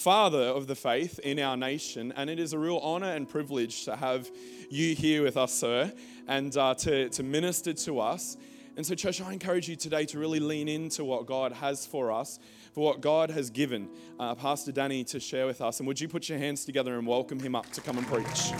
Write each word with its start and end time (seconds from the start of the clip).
father 0.00 0.44
of 0.44 0.66
the 0.66 0.74
faith 0.74 1.18
in 1.18 1.38
our 1.38 1.58
nation, 1.58 2.10
and 2.16 2.30
it 2.30 2.38
is 2.38 2.54
a 2.54 2.58
real 2.58 2.78
honor 2.78 3.12
and 3.12 3.28
privilege 3.28 3.84
to 3.84 3.94
have 3.94 4.30
you 4.70 4.94
here 4.94 5.22
with 5.22 5.36
us, 5.36 5.52
sir, 5.52 5.92
and 6.26 6.56
uh, 6.56 6.72
to, 6.72 7.10
to 7.10 7.22
minister 7.22 7.74
to 7.74 8.00
us. 8.00 8.38
And 8.78 8.86
so, 8.86 8.94
church, 8.94 9.20
I 9.20 9.30
encourage 9.30 9.68
you 9.68 9.76
today 9.76 10.06
to 10.06 10.18
really 10.18 10.40
lean 10.40 10.68
into 10.68 11.04
what 11.04 11.26
God 11.26 11.52
has 11.52 11.84
for 11.84 12.10
us, 12.10 12.38
for 12.72 12.82
what 12.82 13.02
God 13.02 13.30
has 13.30 13.50
given 13.50 13.90
uh, 14.18 14.34
Pastor 14.34 14.72
Danny 14.72 15.04
to 15.04 15.20
share 15.20 15.44
with 15.44 15.60
us. 15.60 15.80
And 15.80 15.86
would 15.86 16.00
you 16.00 16.08
put 16.08 16.30
your 16.30 16.38
hands 16.38 16.64
together 16.64 16.96
and 16.96 17.06
welcome 17.06 17.38
him 17.38 17.54
up 17.54 17.70
to 17.72 17.82
come 17.82 17.98
and 17.98 18.06
preach? 18.06 18.52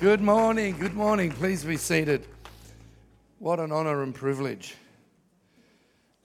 Good 0.00 0.22
morning, 0.22 0.78
good 0.78 0.94
morning. 0.94 1.30
Please 1.30 1.62
be 1.62 1.76
seated. 1.76 2.26
What 3.40 3.60
an 3.60 3.70
honor 3.70 4.02
and 4.02 4.12
privilege 4.12 4.74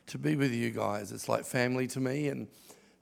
to 0.08 0.18
be 0.18 0.36
with 0.36 0.52
you 0.52 0.72
guys. 0.72 1.12
It's 1.12 1.30
like 1.30 1.46
family 1.46 1.86
to 1.90 2.00
me. 2.00 2.30
And 2.30 2.48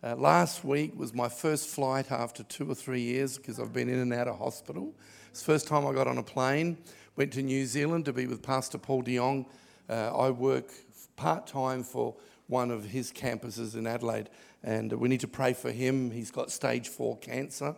uh, 0.04 0.18
last 0.18 0.66
week 0.66 1.00
was 1.00 1.14
my 1.14 1.30
first 1.30 1.70
flight 1.70 2.12
after 2.12 2.44
two 2.44 2.70
or 2.70 2.76
three 2.76 3.00
years 3.00 3.38
because 3.38 3.58
I've 3.58 3.72
been 3.72 3.88
in 3.88 4.00
and 4.00 4.14
out 4.14 4.28
of 4.28 4.38
hospital. 4.38 4.94
It's 5.30 5.40
the 5.40 5.46
first 5.46 5.66
time 5.66 5.88
I 5.88 5.94
got 5.94 6.08
on 6.08 6.18
a 6.18 6.24
plane. 6.24 6.78
Went 7.16 7.32
to 7.34 7.42
New 7.42 7.66
Zealand 7.66 8.04
to 8.04 8.12
be 8.12 8.28
with 8.28 8.44
Pastor 8.44 8.78
Paul 8.78 9.02
de 9.04 9.16
Jong. 9.16 9.46
Uh, 9.90 10.14
I 10.14 10.30
work 10.30 10.74
part 11.16 11.48
time 11.48 11.82
for 11.82 12.14
one 12.48 12.70
of 12.70 12.84
his 12.84 13.14
campuses 13.14 13.78
in 13.78 13.88
Adelaide, 13.88 14.30
and 14.62 14.92
we 14.92 15.08
need 15.08 15.22
to 15.22 15.28
pray 15.30 15.54
for 15.54 15.72
him. 15.72 16.12
He's 16.12 16.32
got 16.32 16.52
stage 16.52 16.90
four 16.90 17.18
cancer, 17.20 17.78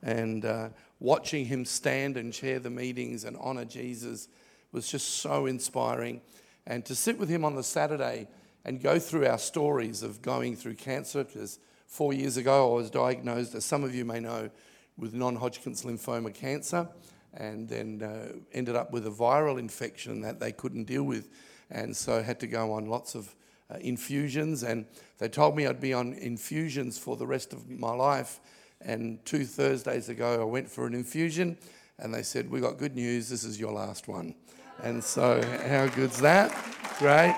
and 0.00 0.44
uh, 0.44 0.68
watching 1.00 1.46
him 1.46 1.64
stand 1.64 2.16
and 2.16 2.32
chair 2.32 2.60
the 2.60 2.70
meetings 2.70 3.24
and 3.24 3.36
honor 3.40 3.64
Jesus 3.64 4.28
was 4.72 4.88
just 4.88 5.18
so 5.18 5.46
inspiring. 5.46 6.20
And 6.66 6.84
to 6.86 6.94
sit 6.94 7.18
with 7.18 7.28
him 7.28 7.44
on 7.44 7.54
the 7.54 7.62
Saturday 7.62 8.28
and 8.64 8.82
go 8.82 8.98
through 8.98 9.26
our 9.26 9.38
stories 9.38 10.02
of 10.02 10.22
going 10.22 10.56
through 10.56 10.74
cancer, 10.74 11.24
because 11.24 11.58
four 11.86 12.12
years 12.12 12.36
ago 12.36 12.72
I 12.72 12.76
was 12.76 12.90
diagnosed, 12.90 13.54
as 13.54 13.64
some 13.64 13.84
of 13.84 13.94
you 13.94 14.04
may 14.04 14.20
know, 14.20 14.50
with 14.96 15.14
non 15.14 15.36
Hodgkin's 15.36 15.84
lymphoma 15.84 16.32
cancer, 16.32 16.88
and 17.34 17.68
then 17.68 18.02
uh, 18.02 18.38
ended 18.52 18.76
up 18.76 18.92
with 18.92 19.06
a 19.06 19.10
viral 19.10 19.58
infection 19.58 20.20
that 20.20 20.38
they 20.38 20.52
couldn't 20.52 20.84
deal 20.84 21.02
with. 21.02 21.28
And 21.70 21.96
so 21.96 22.22
had 22.22 22.38
to 22.40 22.46
go 22.46 22.72
on 22.72 22.86
lots 22.86 23.14
of 23.14 23.34
uh, 23.70 23.78
infusions. 23.80 24.62
And 24.62 24.84
they 25.18 25.28
told 25.28 25.56
me 25.56 25.66
I'd 25.66 25.80
be 25.80 25.94
on 25.94 26.12
infusions 26.14 26.98
for 26.98 27.16
the 27.16 27.26
rest 27.26 27.52
of 27.52 27.68
my 27.70 27.92
life. 27.92 28.40
And 28.80 29.24
two 29.24 29.44
Thursdays 29.44 30.08
ago, 30.08 30.42
I 30.42 30.44
went 30.44 30.68
for 30.68 30.86
an 30.86 30.94
infusion, 30.94 31.56
and 31.98 32.12
they 32.12 32.22
said, 32.22 32.50
We 32.50 32.60
got 32.60 32.78
good 32.78 32.94
news, 32.94 33.28
this 33.28 33.44
is 33.44 33.58
your 33.58 33.72
last 33.72 34.08
one. 34.08 34.34
And 34.80 35.02
so, 35.02 35.42
how 35.66 35.86
good's 35.88 36.20
that? 36.20 36.50
Great. 36.98 37.34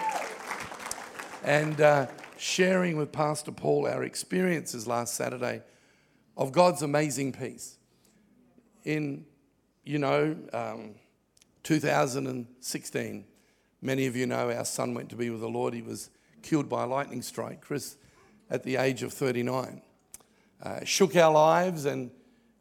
And 1.43 1.81
uh, 1.81 2.07
sharing 2.37 2.97
with 2.97 3.13
Pastor 3.13 3.53
Paul 3.53 3.87
our 3.87 4.05
experiences 4.05 4.87
last 4.87 5.15
Saturday 5.15 5.63
of 6.37 6.53
God's 6.53 6.83
amazing 6.83 7.33
peace. 7.33 7.79
In, 8.85 9.25
you 9.85 9.99
know, 9.99 10.37
um, 10.53 10.97
2016, 11.63 13.25
many 13.81 14.07
of 14.07 14.17
you 14.17 14.27
know 14.27 14.51
our 14.51 14.65
son 14.65 14.95
went 14.95 15.09
to 15.11 15.17
be 15.17 15.31
with 15.31 15.41
the 15.41 15.49
Lord. 15.49 15.73
He 15.75 15.83
was 15.83 16.11
killed 16.43 16.69
by 16.69 16.85
a 16.85 16.87
lightning 16.87 17.23
strike, 17.23 17.61
Chris, 17.61 17.97
at 18.51 18.63
the 18.63 18.77
age 18.77 19.03
of 19.03 19.13
39 19.13 19.81
uh, 20.65 20.85
shook 20.85 21.15
our 21.17 21.33
lives, 21.33 21.85
and 21.85 22.11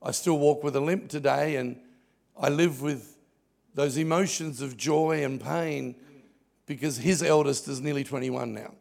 I 0.01 0.11
still 0.11 0.37
walk 0.37 0.63
with 0.63 0.75
a 0.75 0.81
limp 0.81 1.09
today, 1.09 1.55
and 1.55 1.79
I 2.37 2.49
live 2.49 2.81
with 2.81 3.12
those 3.73 3.97
emotions 3.97 4.61
of 4.61 4.77
joy 4.77 5.23
and 5.23 5.41
pain 5.41 5.95
because 6.65 6.97
his 6.97 7.21
eldest 7.21 7.67
is 7.67 7.81
nearly 7.81 8.03
21 8.03 8.53
now. 8.53 8.73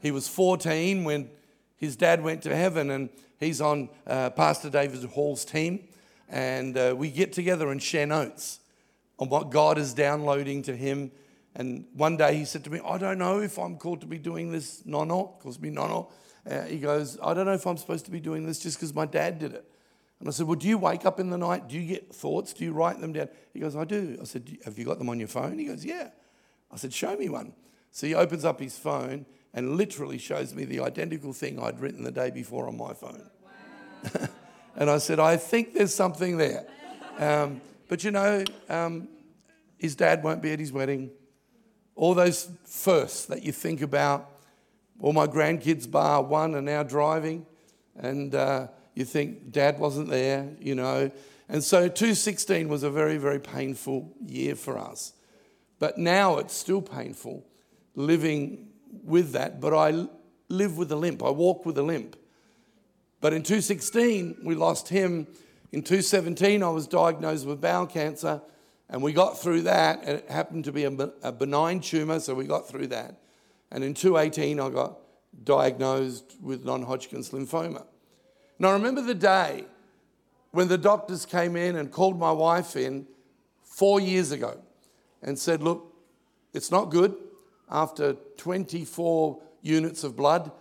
He 0.00 0.10
was 0.10 0.28
14 0.28 1.04
when 1.04 1.30
his 1.76 1.96
dad 1.96 2.22
went 2.22 2.42
to 2.42 2.54
heaven, 2.54 2.90
and 2.90 3.08
he's 3.38 3.60
on 3.60 3.88
uh, 4.06 4.30
Pastor 4.30 4.70
David 4.70 5.02
Hall's 5.10 5.44
team, 5.44 5.88
and 6.28 6.76
uh, 6.76 6.94
we 6.96 7.10
get 7.10 7.32
together 7.32 7.70
and 7.70 7.82
share 7.82 8.06
notes 8.06 8.60
on 9.18 9.28
what 9.28 9.50
God 9.50 9.78
is 9.78 9.92
downloading 9.92 10.62
to 10.62 10.76
him. 10.76 11.10
And 11.54 11.86
one 11.94 12.16
day 12.16 12.36
he 12.36 12.44
said 12.44 12.64
to 12.64 12.70
me, 12.70 12.80
I 12.84 12.96
don't 12.98 13.18
know 13.18 13.40
if 13.40 13.58
I'm 13.58 13.76
called 13.76 14.00
to 14.02 14.06
be 14.06 14.18
doing 14.18 14.52
this 14.52 14.84
nono, 14.86 15.36
calls 15.40 15.58
me 15.58 15.70
nono. 15.70 16.10
Uh, 16.48 16.62
he 16.62 16.78
goes, 16.78 17.18
I 17.22 17.34
don't 17.34 17.46
know 17.46 17.52
if 17.52 17.66
I'm 17.66 17.76
supposed 17.76 18.04
to 18.06 18.10
be 18.10 18.20
doing 18.20 18.46
this 18.46 18.60
just 18.60 18.78
because 18.78 18.94
my 18.94 19.04
dad 19.04 19.38
did 19.38 19.54
it. 19.54 19.64
And 20.20 20.28
I 20.28 20.32
said, 20.32 20.46
Well, 20.46 20.56
do 20.56 20.68
you 20.68 20.78
wake 20.78 21.04
up 21.04 21.18
in 21.18 21.30
the 21.30 21.38
night? 21.38 21.68
Do 21.68 21.78
you 21.78 21.86
get 21.86 22.14
thoughts? 22.14 22.52
Do 22.52 22.64
you 22.64 22.72
write 22.72 23.00
them 23.00 23.12
down? 23.12 23.28
He 23.52 23.60
goes, 23.60 23.74
I 23.74 23.84
do. 23.84 24.18
I 24.20 24.24
said, 24.24 24.58
Have 24.64 24.78
you 24.78 24.84
got 24.84 24.98
them 24.98 25.08
on 25.08 25.18
your 25.18 25.28
phone? 25.28 25.58
He 25.58 25.64
goes, 25.64 25.84
Yeah. 25.84 26.10
I 26.70 26.76
said, 26.76 26.92
Show 26.92 27.16
me 27.16 27.28
one. 27.28 27.54
So 27.90 28.06
he 28.06 28.14
opens 28.14 28.44
up 28.44 28.60
his 28.60 28.78
phone 28.78 29.26
and 29.52 29.76
literally 29.76 30.18
shows 30.18 30.54
me 30.54 30.64
the 30.64 30.80
identical 30.80 31.32
thing 31.32 31.58
I'd 31.58 31.80
written 31.80 32.04
the 32.04 32.12
day 32.12 32.30
before 32.30 32.68
on 32.68 32.76
my 32.76 32.92
phone. 32.92 33.28
Wow. 33.42 34.28
and 34.76 34.90
I 34.90 34.98
said, 34.98 35.18
I 35.18 35.36
think 35.36 35.74
there's 35.74 35.94
something 35.94 36.36
there. 36.36 36.66
Um, 37.18 37.60
but 37.88 38.04
you 38.04 38.12
know, 38.12 38.44
um, 38.68 39.08
his 39.76 39.96
dad 39.96 40.22
won't 40.22 40.42
be 40.42 40.52
at 40.52 40.60
his 40.60 40.70
wedding. 40.70 41.10
All 41.96 42.14
those 42.14 42.48
firsts 42.64 43.26
that 43.26 43.42
you 43.42 43.52
think 43.52 43.82
about 43.82 44.30
all 45.00 45.12
my 45.12 45.26
grandkids, 45.26 45.90
bar 45.90 46.22
one, 46.22 46.54
are 46.54 46.62
now 46.62 46.82
driving, 46.82 47.46
and 47.96 48.34
uh, 48.34 48.68
you 48.94 49.04
think 49.04 49.52
dad 49.52 49.78
wasn't 49.78 50.08
there, 50.08 50.48
you 50.60 50.74
know. 50.74 51.10
And 51.48 51.64
so 51.64 51.88
2016 51.88 52.68
was 52.68 52.82
a 52.82 52.90
very, 52.90 53.16
very 53.16 53.40
painful 53.40 54.12
year 54.24 54.54
for 54.54 54.78
us. 54.78 55.12
But 55.78 55.98
now 55.98 56.38
it's 56.38 56.54
still 56.54 56.82
painful 56.82 57.44
living 57.94 58.68
with 59.04 59.32
that, 59.32 59.60
but 59.60 59.74
I 59.74 60.06
live 60.48 60.76
with 60.76 60.92
a 60.92 60.96
limp. 60.96 61.22
I 61.22 61.30
walk 61.30 61.64
with 61.64 61.78
a 61.78 61.82
limp. 61.82 62.16
But 63.20 63.32
in 63.32 63.42
2016, 63.42 64.38
we 64.44 64.54
lost 64.54 64.88
him. 64.88 65.26
In 65.72 65.82
2017, 65.82 66.62
I 66.62 66.68
was 66.68 66.86
diagnosed 66.86 67.46
with 67.46 67.60
bowel 67.60 67.86
cancer, 67.86 68.40
and 68.88 69.02
we 69.02 69.12
got 69.12 69.38
through 69.38 69.62
that. 69.62 70.00
And 70.00 70.18
it 70.18 70.30
happened 70.30 70.64
to 70.64 70.72
be 70.72 70.84
a 70.84 71.32
benign 71.32 71.80
tumor, 71.80 72.20
so 72.20 72.34
we 72.34 72.44
got 72.44 72.68
through 72.68 72.88
that. 72.88 73.20
And 73.70 73.84
in 73.84 73.94
2018, 73.94 74.58
I 74.58 74.68
got 74.70 74.98
diagnosed 75.44 76.36
with 76.40 76.64
non 76.64 76.82
Hodgkin's 76.82 77.30
lymphoma. 77.30 77.84
And 78.60 78.66
I 78.66 78.72
remember 78.72 79.00
the 79.00 79.14
day 79.14 79.64
when 80.50 80.68
the 80.68 80.76
doctors 80.76 81.24
came 81.24 81.56
in 81.56 81.76
and 81.76 81.90
called 81.90 82.18
my 82.18 82.30
wife 82.30 82.76
in 82.76 83.06
four 83.64 84.00
years 84.00 84.32
ago 84.32 84.60
and 85.22 85.38
said, 85.38 85.62
Look, 85.62 85.94
it's 86.52 86.70
not 86.70 86.90
good. 86.90 87.16
After 87.70 88.12
24 88.36 89.40
units 89.62 90.04
of 90.04 90.14
blood, 90.14 90.52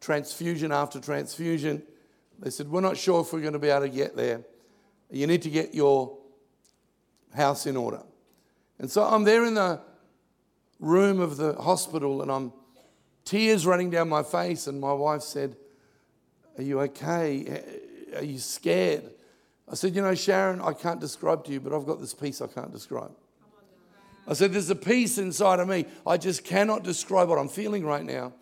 transfusion 0.00 0.70
after 0.70 1.00
transfusion, 1.00 1.82
they 2.38 2.50
said, 2.50 2.68
We're 2.68 2.82
not 2.82 2.96
sure 2.96 3.22
if 3.22 3.32
we're 3.32 3.40
going 3.40 3.54
to 3.54 3.58
be 3.58 3.68
able 3.68 3.80
to 3.80 3.88
get 3.88 4.14
there. 4.14 4.42
You 5.10 5.26
need 5.26 5.42
to 5.42 5.50
get 5.50 5.74
your 5.74 6.18
house 7.34 7.66
in 7.66 7.76
order. 7.76 8.02
And 8.78 8.88
so 8.88 9.02
I'm 9.02 9.24
there 9.24 9.44
in 9.44 9.54
the 9.54 9.80
room 10.78 11.18
of 11.18 11.36
the 11.36 11.54
hospital 11.54 12.22
and 12.22 12.30
I'm 12.30 12.52
tears 13.24 13.66
running 13.66 13.90
down 13.90 14.08
my 14.08 14.22
face. 14.22 14.68
And 14.68 14.80
my 14.80 14.92
wife 14.92 15.22
said, 15.22 15.56
Are 16.60 16.62
you 16.62 16.78
okay? 16.82 17.62
Are 18.16 18.22
you 18.22 18.38
scared? 18.38 19.04
I 19.66 19.74
said, 19.74 19.94
You 19.94 20.02
know, 20.02 20.14
Sharon, 20.14 20.60
I 20.60 20.74
can't 20.74 21.00
describe 21.00 21.42
to 21.46 21.52
you, 21.52 21.58
but 21.58 21.72
I've 21.72 21.86
got 21.86 22.00
this 22.00 22.12
peace 22.12 22.42
I 22.42 22.48
can't 22.48 22.70
describe. 22.70 23.12
I 24.28 24.34
said, 24.34 24.52
There's 24.52 24.68
a 24.68 24.76
peace 24.76 25.16
inside 25.16 25.58
of 25.58 25.68
me. 25.68 25.86
I 26.06 26.18
just 26.18 26.44
cannot 26.44 26.84
describe 26.84 27.30
what 27.30 27.38
I'm 27.38 27.48
feeling 27.48 27.86
right 27.86 28.04
now. 28.04 28.34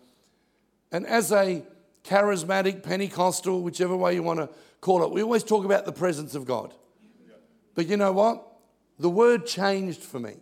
And 0.91 1.07
as 1.07 1.31
a 1.31 1.63
charismatic, 2.03 2.83
Pentecostal, 2.83 3.61
whichever 3.61 3.95
way 3.95 4.15
you 4.15 4.23
want 4.23 4.41
to 4.41 4.49
call 4.81 5.01
it, 5.03 5.11
we 5.11 5.23
always 5.23 5.45
talk 5.45 5.63
about 5.63 5.85
the 5.85 5.93
presence 5.93 6.35
of 6.35 6.43
God. 6.43 6.73
But 7.73 7.87
you 7.87 7.95
know 7.95 8.11
what? 8.11 8.45
The 8.99 9.09
word 9.09 9.45
changed 9.45 10.01
for 10.01 10.19
me. 10.19 10.35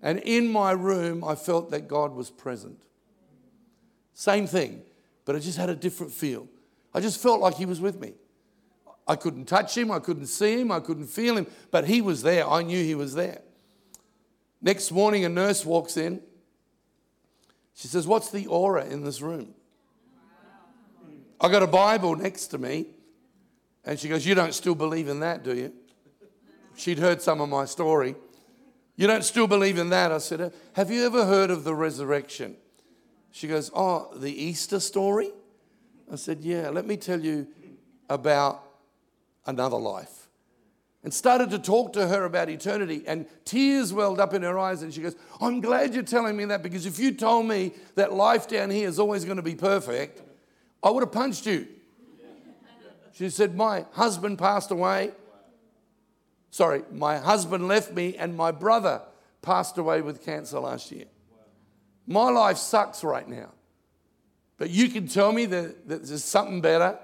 And 0.00 0.18
in 0.20 0.48
my 0.48 0.72
room, 0.72 1.24
I 1.24 1.34
felt 1.34 1.72
that 1.72 1.88
God 1.88 2.14
was 2.14 2.30
present. 2.30 2.80
Same 4.14 4.46
thing, 4.46 4.80
but 5.26 5.36
it 5.36 5.40
just 5.40 5.58
had 5.58 5.68
a 5.68 5.76
different 5.76 6.10
feel. 6.10 6.48
I 6.94 7.00
just 7.00 7.22
felt 7.22 7.40
like 7.40 7.54
He 7.54 7.66
was 7.66 7.80
with 7.80 8.00
me. 8.00 8.14
I 9.06 9.16
couldn't 9.16 9.46
touch 9.46 9.76
Him, 9.76 9.90
I 9.90 9.98
couldn't 9.98 10.26
see 10.26 10.60
Him, 10.60 10.70
I 10.70 10.80
couldn't 10.80 11.06
feel 11.06 11.36
Him, 11.36 11.46
but 11.70 11.86
He 11.86 12.00
was 12.00 12.22
there. 12.22 12.48
I 12.48 12.62
knew 12.62 12.82
He 12.82 12.94
was 12.94 13.14
there. 13.14 13.40
Next 14.60 14.92
morning, 14.92 15.24
a 15.24 15.28
nurse 15.28 15.66
walks 15.66 15.96
in. 15.96 16.22
She 17.74 17.88
says, 17.88 18.06
What's 18.06 18.30
the 18.30 18.46
aura 18.46 18.84
in 18.86 19.04
this 19.04 19.20
room? 19.20 19.54
I 21.40 21.50
got 21.50 21.62
a 21.62 21.66
Bible 21.66 22.14
next 22.14 22.48
to 22.48 22.58
me, 22.58 22.86
and 23.84 23.98
she 23.98 24.08
goes, 24.08 24.24
You 24.24 24.34
don't 24.34 24.54
still 24.54 24.76
believe 24.76 25.08
in 25.08 25.20
that, 25.20 25.42
do 25.42 25.56
you? 25.56 25.72
She'd 26.76 26.98
heard 26.98 27.20
some 27.20 27.40
of 27.40 27.48
my 27.48 27.64
story. 27.64 28.14
You 28.96 29.06
don't 29.06 29.24
still 29.24 29.46
believe 29.46 29.78
in 29.78 29.90
that? 29.90 30.12
I 30.12 30.18
said, 30.18 30.52
Have 30.74 30.90
you 30.90 31.04
ever 31.04 31.24
heard 31.24 31.50
of 31.50 31.64
the 31.64 31.74
resurrection? 31.74 32.56
She 33.32 33.48
goes, 33.48 33.70
Oh, 33.74 34.12
the 34.14 34.30
Easter 34.30 34.78
story? 34.78 35.30
I 36.12 36.16
said, 36.16 36.42
Yeah, 36.42 36.68
let 36.68 36.86
me 36.86 36.96
tell 36.96 37.20
you 37.20 37.46
about 38.08 38.62
another 39.46 39.78
life. 39.78 40.28
and 41.02 41.12
started 41.12 41.50
to 41.50 41.58
talk 41.58 41.94
to 41.94 42.06
her 42.06 42.24
about 42.24 42.48
eternity. 42.48 43.02
And 43.06 43.26
tears 43.44 43.92
welled 43.92 44.20
up 44.20 44.34
in 44.34 44.42
her 44.42 44.58
eyes. 44.58 44.82
And 44.82 44.92
she 44.92 45.00
goes, 45.00 45.16
I'm 45.40 45.60
glad 45.60 45.94
you're 45.94 46.04
telling 46.04 46.36
me 46.36 46.44
that 46.44 46.62
because 46.62 46.86
if 46.86 46.98
you 46.98 47.12
told 47.12 47.46
me 47.46 47.72
that 47.96 48.12
life 48.12 48.46
down 48.46 48.70
here 48.70 48.86
is 48.86 48.98
always 49.00 49.24
going 49.24 49.38
to 49.38 49.42
be 49.42 49.56
perfect, 49.56 50.22
I 50.82 50.90
would 50.90 51.02
have 51.02 51.10
punched 51.10 51.46
you. 51.46 51.66
She 53.12 53.30
said, 53.30 53.56
My 53.56 53.86
husband 53.92 54.38
passed 54.38 54.70
away. 54.70 55.12
Sorry, 56.50 56.82
my 56.92 57.16
husband 57.16 57.66
left 57.66 57.94
me, 57.94 58.14
and 58.16 58.36
my 58.36 58.50
brother 58.52 59.00
passed 59.40 59.78
away 59.78 60.02
with 60.02 60.22
cancer 60.22 60.60
last 60.60 60.92
year. 60.92 61.06
My 62.06 62.28
life 62.30 62.58
sucks 62.58 63.02
right 63.02 63.26
now. 63.26 63.52
But 64.62 64.70
you 64.70 64.88
can 64.90 65.08
tell 65.08 65.32
me 65.32 65.44
that, 65.46 65.88
that 65.88 66.06
there's 66.06 66.22
something 66.22 66.60
better. 66.60 66.96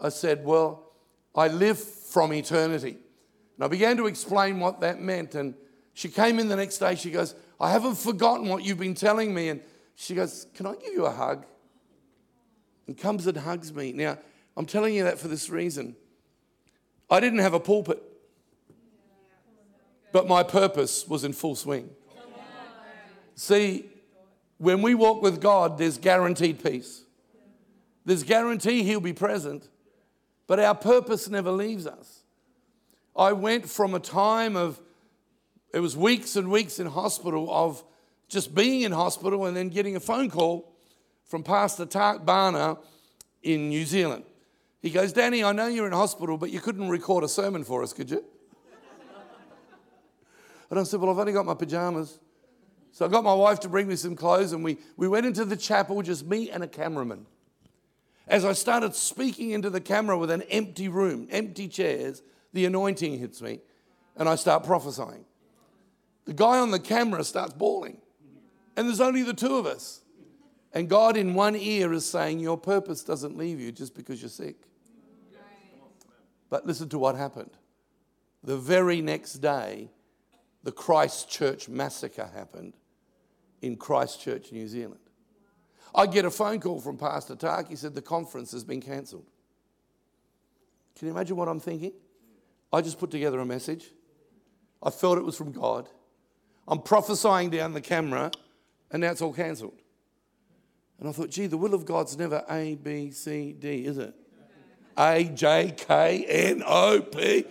I 0.00 0.08
said, 0.08 0.42
Well, 0.46 0.92
I 1.34 1.48
live 1.48 1.78
from 1.78 2.32
eternity. 2.32 2.96
And 3.56 3.64
I 3.66 3.68
began 3.68 3.98
to 3.98 4.06
explain 4.06 4.60
what 4.60 4.80
that 4.80 4.98
meant. 4.98 5.34
And 5.34 5.52
she 5.92 6.08
came 6.08 6.38
in 6.38 6.48
the 6.48 6.56
next 6.56 6.78
day. 6.78 6.94
She 6.94 7.10
goes, 7.10 7.34
I 7.60 7.70
haven't 7.70 7.96
forgotten 7.96 8.48
what 8.48 8.64
you've 8.64 8.78
been 8.78 8.94
telling 8.94 9.34
me. 9.34 9.50
And 9.50 9.60
she 9.94 10.14
goes, 10.14 10.46
Can 10.54 10.64
I 10.64 10.74
give 10.76 10.94
you 10.94 11.04
a 11.04 11.10
hug? 11.10 11.44
And 12.86 12.96
comes 12.96 13.26
and 13.26 13.36
hugs 13.36 13.74
me. 13.74 13.92
Now, 13.92 14.16
I'm 14.56 14.64
telling 14.64 14.94
you 14.94 15.04
that 15.04 15.18
for 15.18 15.28
this 15.28 15.50
reason. 15.50 15.96
I 17.10 17.20
didn't 17.20 17.40
have 17.40 17.52
a 17.52 17.60
pulpit, 17.60 18.02
but 20.12 20.26
my 20.26 20.42
purpose 20.42 21.06
was 21.06 21.24
in 21.24 21.34
full 21.34 21.56
swing. 21.56 21.90
See, 23.34 23.84
when 24.58 24.82
we 24.82 24.94
walk 24.94 25.22
with 25.22 25.40
God, 25.40 25.78
there's 25.78 25.98
guaranteed 25.98 26.62
peace. 26.62 27.02
There's 28.04 28.22
guarantee 28.22 28.82
He'll 28.82 29.00
be 29.00 29.12
present, 29.12 29.68
but 30.46 30.60
our 30.60 30.74
purpose 30.74 31.28
never 31.28 31.50
leaves 31.50 31.86
us. 31.86 32.22
I 33.16 33.32
went 33.32 33.68
from 33.68 33.94
a 33.94 34.00
time 34.00 34.56
of, 34.56 34.80
it 35.72 35.80
was 35.80 35.96
weeks 35.96 36.36
and 36.36 36.50
weeks 36.50 36.78
in 36.78 36.86
hospital, 36.86 37.48
of 37.50 37.82
just 38.28 38.54
being 38.54 38.82
in 38.82 38.92
hospital 38.92 39.46
and 39.46 39.56
then 39.56 39.68
getting 39.68 39.96
a 39.96 40.00
phone 40.00 40.30
call 40.30 40.72
from 41.24 41.42
Pastor 41.42 41.86
Tak 41.86 42.24
Bhana 42.24 42.78
in 43.42 43.68
New 43.68 43.84
Zealand. 43.84 44.24
He 44.80 44.90
goes, 44.90 45.12
Danny, 45.12 45.42
I 45.42 45.52
know 45.52 45.66
you're 45.66 45.86
in 45.86 45.92
hospital, 45.92 46.36
but 46.36 46.50
you 46.50 46.60
couldn't 46.60 46.88
record 46.88 47.24
a 47.24 47.28
sermon 47.28 47.64
for 47.64 47.82
us, 47.82 47.92
could 47.92 48.10
you? 48.10 48.24
And 50.70 50.80
I 50.80 50.82
said, 50.82 51.00
Well, 51.00 51.10
I've 51.10 51.18
only 51.18 51.32
got 51.32 51.46
my 51.46 51.54
pajamas. 51.54 52.18
So 52.96 53.04
I 53.04 53.10
got 53.10 53.24
my 53.24 53.34
wife 53.34 53.60
to 53.60 53.68
bring 53.68 53.88
me 53.88 53.96
some 53.96 54.16
clothes, 54.16 54.54
and 54.54 54.64
we, 54.64 54.78
we 54.96 55.06
went 55.06 55.26
into 55.26 55.44
the 55.44 55.54
chapel, 55.54 56.00
just 56.00 56.24
me 56.24 56.50
and 56.50 56.64
a 56.64 56.66
cameraman. 56.66 57.26
As 58.26 58.42
I 58.42 58.54
started 58.54 58.94
speaking 58.94 59.50
into 59.50 59.68
the 59.68 59.82
camera 59.82 60.16
with 60.16 60.30
an 60.30 60.40
empty 60.44 60.88
room, 60.88 61.28
empty 61.30 61.68
chairs, 61.68 62.22
the 62.54 62.64
anointing 62.64 63.18
hits 63.18 63.42
me, 63.42 63.60
and 64.16 64.30
I 64.30 64.36
start 64.36 64.64
prophesying. 64.64 65.26
The 66.24 66.32
guy 66.32 66.58
on 66.58 66.70
the 66.70 66.78
camera 66.78 67.22
starts 67.22 67.52
bawling, 67.52 67.98
and 68.78 68.88
there's 68.88 69.02
only 69.02 69.22
the 69.22 69.34
two 69.34 69.56
of 69.56 69.66
us. 69.66 70.00
And 70.72 70.88
God, 70.88 71.18
in 71.18 71.34
one 71.34 71.54
ear, 71.54 71.92
is 71.92 72.06
saying, 72.06 72.40
Your 72.40 72.56
purpose 72.56 73.04
doesn't 73.04 73.36
leave 73.36 73.60
you 73.60 73.72
just 73.72 73.94
because 73.94 74.22
you're 74.22 74.30
sick. 74.30 74.56
But 76.48 76.66
listen 76.66 76.88
to 76.88 76.98
what 76.98 77.14
happened. 77.14 77.58
The 78.42 78.56
very 78.56 79.02
next 79.02 79.34
day, 79.34 79.90
the 80.62 80.72
Christchurch 80.72 81.68
massacre 81.68 82.30
happened 82.34 82.72
in 83.62 83.76
Christchurch, 83.76 84.52
New 84.52 84.68
Zealand. 84.68 85.00
I 85.94 86.06
get 86.06 86.24
a 86.24 86.30
phone 86.30 86.60
call 86.60 86.80
from 86.80 86.98
Pastor 86.98 87.36
Tak. 87.36 87.68
He 87.68 87.76
said 87.76 87.94
the 87.94 88.02
conference 88.02 88.52
has 88.52 88.64
been 88.64 88.82
cancelled. 88.82 89.26
Can 90.96 91.08
you 91.08 91.14
imagine 91.14 91.36
what 91.36 91.48
I'm 91.48 91.60
thinking? 91.60 91.92
I 92.72 92.80
just 92.80 92.98
put 92.98 93.10
together 93.10 93.40
a 93.40 93.46
message. 93.46 93.90
I 94.82 94.90
felt 94.90 95.18
it 95.18 95.24
was 95.24 95.36
from 95.36 95.52
God. 95.52 95.88
I'm 96.68 96.80
prophesying 96.80 97.50
down 97.50 97.72
the 97.72 97.80
camera, 97.80 98.30
and 98.90 99.00
now 99.00 99.10
it's 99.10 99.22
all 99.22 99.32
cancelled. 99.32 99.78
And 100.98 101.08
I 101.08 101.12
thought, 101.12 101.30
gee, 101.30 101.46
the 101.46 101.56
will 101.56 101.74
of 101.74 101.84
God's 101.84 102.16
never 102.18 102.44
A, 102.50 102.74
B, 102.74 103.10
C, 103.10 103.52
D, 103.52 103.86
is 103.86 103.98
it? 103.98 104.14
A, 104.98 105.24
J, 105.24 105.74
K, 105.76 106.24
N, 106.26 106.62
O, 106.66 107.00
P. 107.00 107.44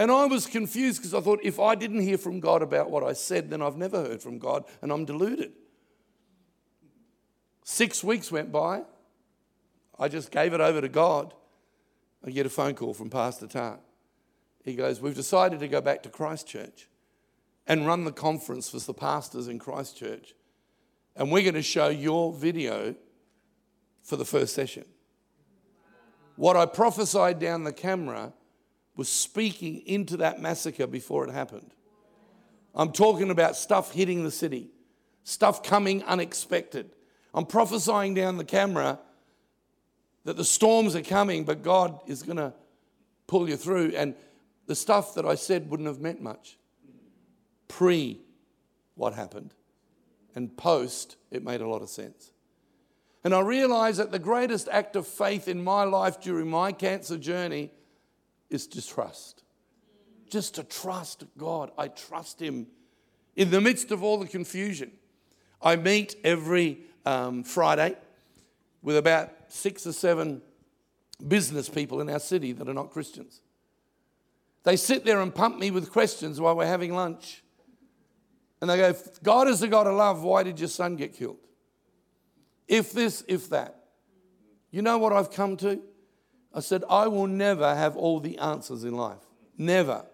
And 0.00 0.10
I 0.10 0.24
was 0.24 0.46
confused 0.46 0.96
because 0.96 1.12
I 1.12 1.20
thought, 1.20 1.40
if 1.42 1.60
I 1.60 1.74
didn't 1.74 2.00
hear 2.00 2.16
from 2.16 2.40
God 2.40 2.62
about 2.62 2.90
what 2.90 3.04
I 3.04 3.12
said, 3.12 3.50
then 3.50 3.60
I've 3.60 3.76
never 3.76 3.98
heard 3.98 4.22
from 4.22 4.38
God 4.38 4.64
and 4.80 4.90
I'm 4.90 5.04
deluded. 5.04 5.52
Six 7.64 8.02
weeks 8.02 8.32
went 8.32 8.50
by. 8.50 8.84
I 9.98 10.08
just 10.08 10.30
gave 10.30 10.54
it 10.54 10.60
over 10.62 10.80
to 10.80 10.88
God. 10.88 11.34
I 12.26 12.30
get 12.30 12.46
a 12.46 12.48
phone 12.48 12.72
call 12.76 12.94
from 12.94 13.10
Pastor 13.10 13.46
Tak. 13.46 13.80
He 14.64 14.74
goes, 14.74 15.02
We've 15.02 15.14
decided 15.14 15.60
to 15.60 15.68
go 15.68 15.82
back 15.82 16.02
to 16.04 16.08
Christchurch 16.08 16.88
and 17.66 17.86
run 17.86 18.04
the 18.04 18.10
conference 18.10 18.70
for 18.70 18.78
the 18.78 18.94
pastors 18.94 19.48
in 19.48 19.58
Christchurch. 19.58 20.34
And 21.14 21.30
we're 21.30 21.42
going 21.42 21.52
to 21.52 21.62
show 21.62 21.88
your 21.90 22.32
video 22.32 22.94
for 24.02 24.16
the 24.16 24.24
first 24.24 24.54
session. 24.54 24.86
What 26.36 26.56
I 26.56 26.64
prophesied 26.64 27.38
down 27.38 27.64
the 27.64 27.72
camera 27.74 28.32
was 29.00 29.08
speaking 29.08 29.78
into 29.86 30.18
that 30.18 30.42
massacre 30.42 30.86
before 30.86 31.26
it 31.26 31.32
happened. 31.32 31.70
I'm 32.74 32.92
talking 32.92 33.30
about 33.30 33.56
stuff 33.56 33.92
hitting 33.92 34.24
the 34.24 34.30
city, 34.30 34.68
stuff 35.24 35.62
coming 35.62 36.04
unexpected. 36.04 36.90
I'm 37.32 37.46
prophesying 37.46 38.12
down 38.12 38.36
the 38.36 38.44
camera 38.44 38.98
that 40.26 40.36
the 40.36 40.44
storms 40.44 40.94
are 40.94 41.00
coming, 41.00 41.44
but 41.44 41.62
God 41.62 41.98
is 42.06 42.22
going 42.22 42.36
to 42.36 42.52
pull 43.26 43.48
you 43.48 43.56
through. 43.56 43.94
And 43.96 44.14
the 44.66 44.74
stuff 44.74 45.14
that 45.14 45.24
I 45.24 45.34
said 45.34 45.70
wouldn't 45.70 45.86
have 45.86 46.00
meant 46.00 46.20
much. 46.20 46.58
Pre 47.68 48.20
what 48.96 49.14
happened 49.14 49.54
and 50.34 50.54
post, 50.58 51.16
it 51.30 51.42
made 51.42 51.62
a 51.62 51.66
lot 51.66 51.80
of 51.80 51.88
sense. 51.88 52.32
And 53.24 53.34
I 53.34 53.40
realized 53.40 53.98
that 53.98 54.12
the 54.12 54.18
greatest 54.18 54.68
act 54.70 54.94
of 54.94 55.06
faith 55.06 55.48
in 55.48 55.64
my 55.64 55.84
life 55.84 56.20
during 56.20 56.50
my 56.50 56.72
cancer 56.72 57.16
journey 57.16 57.70
is 58.50 58.66
to 58.68 58.86
trust. 58.86 59.42
Just 60.28 60.56
to 60.56 60.64
trust 60.64 61.24
God. 61.38 61.70
I 61.78 61.88
trust 61.88 62.40
Him 62.40 62.66
in 63.36 63.50
the 63.50 63.60
midst 63.60 63.90
of 63.90 64.02
all 64.02 64.18
the 64.18 64.28
confusion. 64.28 64.92
I 65.62 65.76
meet 65.76 66.16
every 66.24 66.80
um, 67.06 67.44
Friday 67.44 67.96
with 68.82 68.96
about 68.96 69.30
six 69.48 69.86
or 69.86 69.92
seven 69.92 70.42
business 71.26 71.68
people 71.68 72.00
in 72.00 72.08
our 72.08 72.18
city 72.18 72.52
that 72.52 72.68
are 72.68 72.74
not 72.74 72.90
Christians. 72.90 73.40
They 74.62 74.76
sit 74.76 75.04
there 75.04 75.20
and 75.20 75.34
pump 75.34 75.58
me 75.58 75.70
with 75.70 75.90
questions 75.90 76.40
while 76.40 76.56
we're 76.56 76.66
having 76.66 76.94
lunch. 76.94 77.42
And 78.60 78.68
they 78.68 78.76
go, 78.76 78.94
God 79.22 79.48
is 79.48 79.62
a 79.62 79.68
God 79.68 79.86
of 79.86 79.94
love. 79.94 80.22
Why 80.22 80.42
did 80.42 80.60
your 80.60 80.68
son 80.68 80.96
get 80.96 81.14
killed? 81.14 81.38
If 82.68 82.92
this, 82.92 83.24
if 83.26 83.48
that. 83.50 83.84
You 84.70 84.82
know 84.82 84.98
what 84.98 85.12
I've 85.12 85.30
come 85.30 85.56
to? 85.58 85.80
I 86.54 86.60
said, 86.60 86.84
I 86.88 87.06
will 87.06 87.26
never 87.26 87.74
have 87.74 87.96
all 87.96 88.20
the 88.20 88.38
answers 88.38 88.84
in 88.84 88.94
life. 88.94 89.20
Never. 89.56 90.04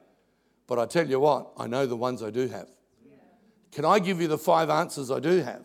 But 0.66 0.78
I 0.78 0.86
tell 0.86 1.08
you 1.08 1.20
what, 1.20 1.52
I 1.56 1.66
know 1.66 1.86
the 1.86 1.96
ones 1.96 2.22
I 2.22 2.30
do 2.30 2.48
have. 2.48 2.68
Can 3.72 3.84
I 3.84 3.98
give 3.98 4.20
you 4.20 4.28
the 4.28 4.38
five 4.38 4.70
answers 4.70 5.10
I 5.10 5.20
do 5.20 5.42
have? 5.42 5.64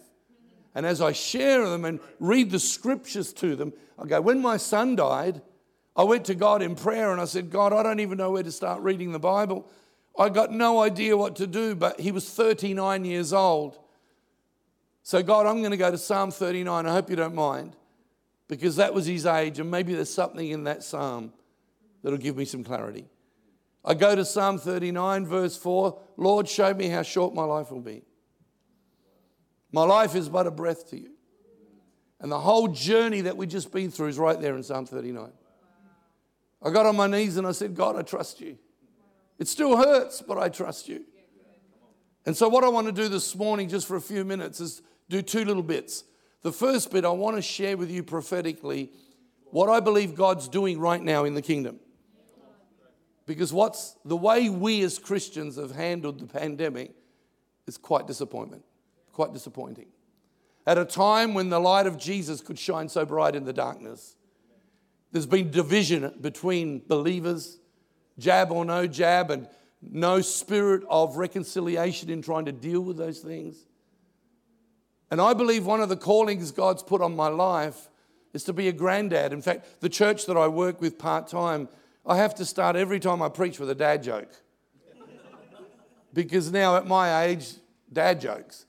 And 0.74 0.86
as 0.86 1.02
I 1.02 1.12
share 1.12 1.68
them 1.68 1.86
and 1.86 2.00
read 2.20 2.52
the 2.52 2.60
scriptures 2.60 3.34
to 3.34 3.56
them, 3.56 3.74
I 4.00 4.06
go, 4.06 4.22
when 4.22 4.42
my 4.42 4.58
son 4.58 4.96
died, 4.96 5.42
I 5.96 6.04
went 6.04 6.26
to 6.26 6.36
God 6.36 6.62
in 6.62 6.76
prayer 6.76 7.12
and 7.12 7.20
I 7.20 7.26
said, 7.26 7.50
God, 7.50 7.74
I 7.74 7.84
don't 7.84 8.00
even 8.00 8.18
know 8.18 8.32
where 8.32 8.44
to 8.44 8.52
start 8.52 8.82
reading 8.82 9.12
the 9.12 9.20
Bible. 9.20 9.70
I 10.18 10.30
got 10.30 10.52
no 10.52 10.82
idea 10.82 11.18
what 11.18 11.36
to 11.38 11.48
do, 11.48 11.76
but 11.76 12.00
he 12.00 12.12
was 12.12 12.30
39 12.30 13.06
years 13.06 13.34
old. 13.34 13.78
So, 15.04 15.24
God, 15.24 15.46
I'm 15.46 15.60
going 15.60 15.72
to 15.72 15.78
go 15.78 15.92
to 15.92 15.98
Psalm 15.98 16.32
39. 16.32 16.86
I 16.86 16.92
hope 16.92 17.10
you 17.10 17.16
don't 17.16 17.36
mind, 17.36 17.76
because 18.52 18.76
that 18.76 18.94
was 18.94 19.06
his 19.06 19.26
age, 19.26 19.60
and 19.60 19.72
maybe 19.72 19.96
there's 19.96 20.14
something 20.14 20.46
in 20.46 20.66
that 20.66 20.84
psalm 20.84 21.32
that'll 22.04 22.20
give 22.20 22.36
me 22.36 22.44
some 22.44 22.66
clarity. 22.66 23.06
I 23.86 23.94
go 23.94 24.14
to 24.14 24.26
Psalm 24.26 24.58
39, 24.58 25.26
verse 25.26 25.56
4 25.56 25.98
Lord, 26.18 26.50
show 26.50 26.74
me 26.74 26.90
how 26.90 27.02
short 27.02 27.34
my 27.34 27.46
life 27.46 27.72
will 27.72 27.80
be. 27.80 28.04
My 29.72 29.84
life 29.84 30.16
is 30.16 30.28
but 30.28 30.48
a 30.48 30.52
breath 30.52 30.90
to 30.90 31.00
you. 31.00 31.12
And 32.20 32.30
the 32.30 32.42
whole 32.42 32.68
journey 32.68 33.22
that 33.22 33.38
we've 33.38 33.48
just 33.48 33.72
been 33.72 33.90
through 33.90 34.10
is 34.10 34.20
right 34.20 34.40
there 34.40 34.58
in 34.58 34.64
Psalm 34.64 34.86
39. 34.86 35.32
I 36.62 36.70
got 36.72 36.86
on 36.86 36.98
my 36.98 37.08
knees 37.08 37.38
and 37.38 37.48
I 37.48 37.54
said, 37.54 37.74
God, 37.74 37.96
I 37.96 38.02
trust 38.02 38.42
you. 38.42 38.58
It 39.40 39.48
still 39.48 39.78
hurts, 39.78 40.22
but 40.22 40.38
I 40.38 40.50
trust 40.50 40.90
you. 40.90 41.06
And 42.26 42.36
so, 42.36 42.50
what 42.50 42.66
I 42.66 42.68
want 42.68 42.88
to 42.88 42.94
do 42.94 43.08
this 43.08 43.34
morning, 43.34 43.70
just 43.70 43.88
for 43.88 43.96
a 43.96 44.02
few 44.02 44.26
minutes, 44.26 44.60
is 44.60 44.82
do 45.08 45.22
two 45.22 45.46
little 45.46 45.64
bits. 45.64 46.04
The 46.44 46.52
first 46.52 46.92
bit, 46.92 47.06
I 47.06 47.10
want 47.10 47.36
to 47.36 47.42
share 47.42 47.78
with 47.78 47.92
you 47.92 48.04
prophetically 48.04 48.92
what 49.52 49.70
I 49.70 49.80
believe 49.80 50.16
God's 50.16 50.48
doing 50.48 50.80
right 50.80 51.02
now 51.02 51.26
in 51.26 51.34
the 51.34 51.42
kingdom. 51.42 51.80
Because 53.26 53.54
what's 53.54 53.96
the 54.04 54.18
way 54.18 54.50
we 54.50 54.82
as 54.82 54.98
Christians 54.98 55.58
have 55.58 55.72
handled 55.72 56.20
the 56.20 56.26
pandemic 56.26 56.92
is 57.68 57.78
quite 57.78 58.08
disappointment 58.08 58.64
quite 59.12 59.34
disappointing. 59.34 59.88
At 60.66 60.78
a 60.78 60.86
time 60.86 61.34
when 61.34 61.50
the 61.50 61.60
light 61.60 61.88
of 61.88 61.98
Jesus 61.98 62.42
could 62.42 62.58
shine 62.58 62.88
so 62.88 63.06
bright 63.06 63.36
in 63.36 63.46
the 63.46 63.54
darkness, 63.54 64.16
there's 65.12 65.26
been 65.26 65.52
division 65.52 66.14
between 66.22 66.82
believers 66.88 67.60
jab 68.18 68.52
or 68.52 68.64
no 68.64 68.86
jab, 68.88 69.32
and 69.32 69.48
no 69.82 70.22
spirit 70.22 70.84
of 70.90 71.18
reconciliation 71.18 72.10
in 72.10 72.22
trying 72.22 72.46
to 72.46 72.52
deal 72.52 72.82
with 72.82 72.98
those 72.98 73.20
things. 73.20 73.66
And 75.12 75.20
I 75.20 75.34
believe 75.34 75.66
one 75.66 75.82
of 75.82 75.90
the 75.90 75.98
callings 75.98 76.52
God's 76.52 76.82
put 76.82 77.02
on 77.02 77.16
my 77.16 77.28
life 77.28 77.90
is 78.34 78.46
to 78.46 78.54
be 78.54 78.70
a 78.70 78.72
granddad. 78.72 79.34
In 79.34 79.42
fact, 79.42 79.82
the 79.82 79.90
church 79.90 80.26
that 80.26 80.38
I 80.38 80.48
work 80.48 80.80
with 80.80 80.98
part 80.98 81.28
time, 81.28 81.68
I 82.06 82.16
have 82.16 82.34
to 82.36 82.46
start 82.46 82.78
every 82.78 83.00
time 83.00 83.22
I 83.22 83.28
preach 83.28 83.60
with 83.60 83.70
a 83.70 83.76
dad 83.76 84.04
joke. 84.04 84.32
because 86.14 86.50
now 86.50 86.78
at 86.78 86.88
my 86.88 87.26
age, 87.26 87.56
dad 87.92 88.22
jokes. 88.22 88.66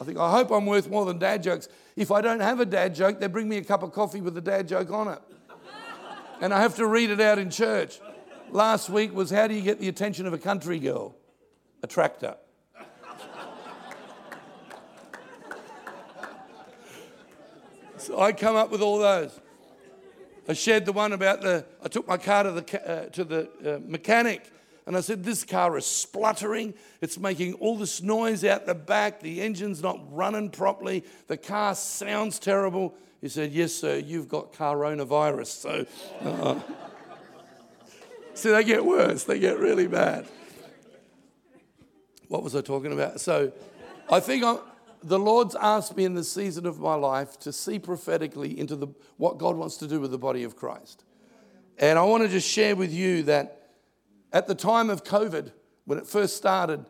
I 0.00 0.04
think, 0.04 0.18
I 0.18 0.30
hope 0.30 0.50
I'm 0.50 0.64
worth 0.64 0.88
more 0.88 1.04
than 1.04 1.18
dad 1.18 1.42
jokes. 1.42 1.68
If 1.94 2.10
I 2.10 2.22
don't 2.22 2.40
have 2.40 2.58
a 2.58 2.66
dad 2.66 2.94
joke, 2.94 3.20
they 3.20 3.26
bring 3.26 3.48
me 3.48 3.58
a 3.58 3.64
cup 3.64 3.82
of 3.82 3.92
coffee 3.92 4.22
with 4.22 4.36
a 4.38 4.40
dad 4.40 4.66
joke 4.66 4.90
on 4.90 5.08
it. 5.08 5.20
and 6.40 6.54
I 6.54 6.60
have 6.60 6.74
to 6.76 6.86
read 6.86 7.10
it 7.10 7.20
out 7.20 7.38
in 7.38 7.50
church. 7.50 8.00
Last 8.50 8.88
week 8.88 9.14
was 9.14 9.30
how 9.30 9.46
do 9.46 9.54
you 9.54 9.62
get 9.62 9.78
the 9.78 9.88
attention 9.88 10.26
of 10.26 10.32
a 10.32 10.38
country 10.38 10.78
girl? 10.78 11.14
A 11.82 11.86
tractor. 11.86 12.36
So 18.02 18.20
I 18.20 18.32
come 18.32 18.56
up 18.56 18.70
with 18.70 18.82
all 18.82 18.98
those. 18.98 19.38
I 20.48 20.54
shared 20.54 20.84
the 20.84 20.92
one 20.92 21.12
about 21.12 21.40
the, 21.40 21.64
I 21.82 21.88
took 21.88 22.08
my 22.08 22.16
car 22.16 22.42
to 22.42 22.52
the, 22.52 22.90
uh, 22.90 23.08
to 23.10 23.24
the 23.24 23.76
uh, 23.76 23.80
mechanic 23.86 24.50
and 24.86 24.96
I 24.96 25.00
said, 25.00 25.22
This 25.22 25.44
car 25.44 25.76
is 25.78 25.86
spluttering. 25.86 26.74
It's 27.00 27.18
making 27.18 27.54
all 27.54 27.76
this 27.76 28.02
noise 28.02 28.44
out 28.44 28.66
the 28.66 28.74
back. 28.74 29.20
The 29.20 29.40
engine's 29.40 29.82
not 29.82 30.00
running 30.10 30.50
properly. 30.50 31.04
The 31.28 31.36
car 31.36 31.74
sounds 31.74 32.38
terrible. 32.38 32.94
He 33.20 33.28
said, 33.28 33.52
Yes, 33.52 33.72
sir, 33.72 33.98
you've 33.98 34.28
got 34.28 34.52
coronavirus. 34.52 35.46
So, 35.46 35.86
uh, 36.22 36.60
see, 38.34 38.50
they 38.50 38.64
get 38.64 38.84
worse. 38.84 39.22
They 39.22 39.38
get 39.38 39.58
really 39.58 39.86
bad. 39.86 40.26
What 42.26 42.42
was 42.42 42.56
I 42.56 42.62
talking 42.62 42.92
about? 42.92 43.20
So, 43.20 43.52
I 44.10 44.18
think 44.18 44.42
I'm, 44.42 44.58
the 45.02 45.18
Lord's 45.18 45.54
asked 45.54 45.96
me 45.96 46.04
in 46.04 46.14
the 46.14 46.24
season 46.24 46.66
of 46.66 46.78
my 46.78 46.94
life 46.94 47.38
to 47.40 47.52
see 47.52 47.78
prophetically 47.78 48.58
into 48.58 48.76
the, 48.76 48.88
what 49.16 49.38
God 49.38 49.56
wants 49.56 49.76
to 49.78 49.88
do 49.88 50.00
with 50.00 50.10
the 50.10 50.18
body 50.18 50.44
of 50.44 50.56
Christ. 50.56 51.04
And 51.78 51.98
I 51.98 52.02
want 52.02 52.22
to 52.22 52.28
just 52.28 52.48
share 52.48 52.76
with 52.76 52.92
you 52.92 53.24
that 53.24 53.70
at 54.32 54.46
the 54.46 54.54
time 54.54 54.90
of 54.90 55.04
COVID, 55.04 55.52
when 55.84 55.98
it 55.98 56.06
first 56.06 56.36
started, 56.36 56.84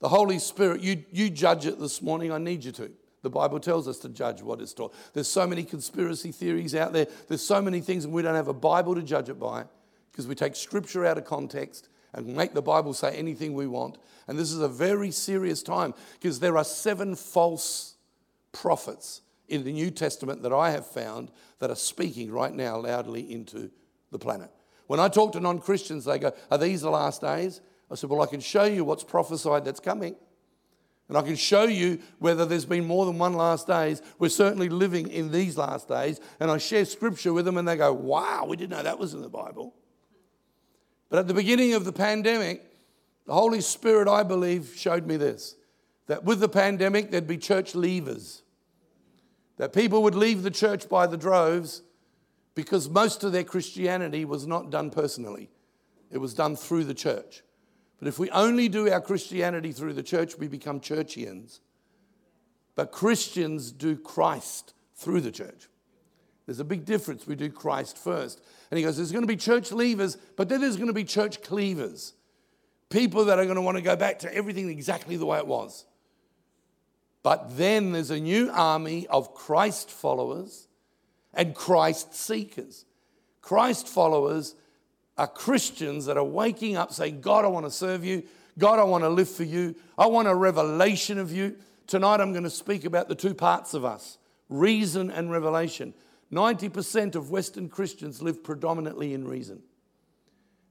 the 0.00 0.08
Holy 0.08 0.38
Spirit, 0.38 0.80
you, 0.80 1.04
you 1.10 1.30
judge 1.30 1.66
it 1.66 1.78
this 1.78 2.02
morning, 2.02 2.32
I 2.32 2.38
need 2.38 2.64
you 2.64 2.72
to. 2.72 2.90
The 3.22 3.30
Bible 3.30 3.58
tells 3.58 3.88
us 3.88 3.98
to 4.00 4.08
judge 4.08 4.42
what 4.42 4.60
is 4.60 4.72
taught. 4.72 4.94
There's 5.12 5.28
so 5.28 5.46
many 5.46 5.64
conspiracy 5.64 6.32
theories 6.32 6.74
out 6.74 6.92
there. 6.92 7.06
There's 7.28 7.44
so 7.44 7.60
many 7.60 7.80
things, 7.80 8.04
and 8.04 8.12
we 8.12 8.22
don't 8.22 8.34
have 8.34 8.48
a 8.48 8.54
Bible 8.54 8.94
to 8.94 9.02
judge 9.02 9.28
it 9.28 9.40
by 9.40 9.64
because 10.10 10.26
we 10.26 10.34
take 10.34 10.54
scripture 10.54 11.04
out 11.04 11.18
of 11.18 11.24
context 11.24 11.88
and 12.16 12.26
make 12.26 12.54
the 12.54 12.62
Bible 12.62 12.94
say 12.94 13.14
anything 13.14 13.52
we 13.52 13.66
want. 13.66 13.98
And 14.26 14.36
this 14.38 14.50
is 14.50 14.60
a 14.60 14.68
very 14.68 15.10
serious 15.12 15.62
time 15.62 15.94
because 16.14 16.40
there 16.40 16.56
are 16.56 16.64
seven 16.64 17.14
false 17.14 17.94
prophets 18.50 19.20
in 19.48 19.62
the 19.62 19.72
New 19.72 19.90
Testament 19.90 20.42
that 20.42 20.52
I 20.52 20.70
have 20.70 20.86
found 20.86 21.30
that 21.60 21.70
are 21.70 21.76
speaking 21.76 22.32
right 22.32 22.52
now 22.52 22.78
loudly 22.78 23.30
into 23.32 23.70
the 24.10 24.18
planet. 24.18 24.50
When 24.86 24.98
I 24.98 25.08
talk 25.08 25.32
to 25.32 25.40
non 25.40 25.60
Christians, 25.60 26.04
they 26.06 26.18
go, 26.18 26.32
Are 26.50 26.58
these 26.58 26.80
the 26.80 26.90
last 26.90 27.20
days? 27.20 27.60
I 27.90 27.94
said, 27.94 28.10
Well, 28.10 28.22
I 28.22 28.26
can 28.26 28.40
show 28.40 28.64
you 28.64 28.84
what's 28.84 29.04
prophesied 29.04 29.64
that's 29.64 29.80
coming. 29.80 30.16
And 31.08 31.16
I 31.16 31.22
can 31.22 31.36
show 31.36 31.64
you 31.64 32.00
whether 32.18 32.44
there's 32.44 32.64
been 32.64 32.84
more 32.84 33.06
than 33.06 33.16
one 33.18 33.34
last 33.34 33.68
days. 33.68 34.02
We're 34.18 34.28
certainly 34.28 34.68
living 34.68 35.08
in 35.08 35.30
these 35.30 35.56
last 35.56 35.86
days. 35.86 36.20
And 36.40 36.50
I 36.50 36.58
share 36.58 36.84
scripture 36.84 37.32
with 37.32 37.44
them, 37.44 37.58
and 37.58 37.68
they 37.68 37.76
go, 37.76 37.92
Wow, 37.92 38.46
we 38.48 38.56
didn't 38.56 38.70
know 38.70 38.82
that 38.82 38.98
was 38.98 39.12
in 39.12 39.22
the 39.22 39.28
Bible. 39.28 39.74
But 41.08 41.20
at 41.20 41.28
the 41.28 41.34
beginning 41.34 41.74
of 41.74 41.84
the 41.84 41.92
pandemic, 41.92 42.64
the 43.26 43.34
Holy 43.34 43.60
Spirit, 43.60 44.08
I 44.08 44.22
believe, 44.22 44.74
showed 44.76 45.06
me 45.06 45.16
this 45.16 45.56
that 46.06 46.24
with 46.24 46.38
the 46.38 46.48
pandemic, 46.48 47.10
there'd 47.10 47.26
be 47.26 47.36
church 47.36 47.72
leavers. 47.72 48.42
That 49.56 49.72
people 49.72 50.02
would 50.04 50.14
leave 50.14 50.42
the 50.42 50.50
church 50.50 50.88
by 50.88 51.06
the 51.06 51.16
droves 51.16 51.82
because 52.54 52.88
most 52.88 53.24
of 53.24 53.32
their 53.32 53.44
Christianity 53.44 54.24
was 54.24 54.46
not 54.46 54.70
done 54.70 54.90
personally, 54.90 55.50
it 56.10 56.18
was 56.18 56.34
done 56.34 56.56
through 56.56 56.84
the 56.84 56.94
church. 56.94 57.42
But 57.98 58.08
if 58.08 58.18
we 58.18 58.30
only 58.30 58.68
do 58.68 58.90
our 58.90 59.00
Christianity 59.00 59.72
through 59.72 59.94
the 59.94 60.02
church, 60.02 60.36
we 60.36 60.48
become 60.48 60.80
churchians. 60.80 61.60
But 62.74 62.92
Christians 62.92 63.72
do 63.72 63.96
Christ 63.96 64.74
through 64.94 65.22
the 65.22 65.30
church. 65.30 65.68
There's 66.44 66.60
a 66.60 66.64
big 66.64 66.84
difference. 66.84 67.26
We 67.26 67.34
do 67.34 67.50
Christ 67.50 67.96
first. 67.96 68.42
And 68.70 68.78
he 68.78 68.84
goes, 68.84 68.96
There's 68.96 69.12
going 69.12 69.22
to 69.22 69.28
be 69.28 69.36
church 69.36 69.70
leavers, 69.70 70.16
but 70.36 70.48
then 70.48 70.60
there's 70.60 70.76
going 70.76 70.88
to 70.88 70.92
be 70.92 71.04
church 71.04 71.42
cleavers. 71.42 72.14
People 72.88 73.24
that 73.26 73.38
are 73.38 73.44
going 73.44 73.56
to 73.56 73.62
want 73.62 73.76
to 73.76 73.82
go 73.82 73.96
back 73.96 74.20
to 74.20 74.34
everything 74.34 74.68
exactly 74.68 75.16
the 75.16 75.26
way 75.26 75.38
it 75.38 75.46
was. 75.46 75.86
But 77.22 77.56
then 77.56 77.90
there's 77.90 78.12
a 78.12 78.20
new 78.20 78.50
army 78.52 79.08
of 79.08 79.34
Christ 79.34 79.90
followers 79.90 80.68
and 81.34 81.54
Christ 81.54 82.14
seekers. 82.14 82.84
Christ 83.42 83.88
followers 83.88 84.54
are 85.18 85.26
Christians 85.26 86.06
that 86.06 86.16
are 86.16 86.24
waking 86.24 86.76
up 86.76 86.92
saying, 86.92 87.20
God, 87.22 87.44
I 87.44 87.48
want 87.48 87.66
to 87.66 87.70
serve 87.70 88.04
you. 88.04 88.22
God, 88.58 88.78
I 88.78 88.84
want 88.84 89.04
to 89.04 89.08
live 89.08 89.28
for 89.28 89.44
you. 89.44 89.74
I 89.98 90.06
want 90.06 90.28
a 90.28 90.34
revelation 90.34 91.18
of 91.18 91.32
you. 91.32 91.56
Tonight, 91.86 92.20
I'm 92.20 92.32
going 92.32 92.44
to 92.44 92.50
speak 92.50 92.84
about 92.84 93.08
the 93.08 93.14
two 93.14 93.34
parts 93.34 93.74
of 93.74 93.84
us 93.84 94.18
reason 94.48 95.10
and 95.10 95.30
revelation. 95.30 95.92
90% 96.32 97.14
of 97.14 97.30
Western 97.30 97.68
Christians 97.68 98.20
live 98.20 98.42
predominantly 98.42 99.14
in 99.14 99.26
reason 99.26 99.62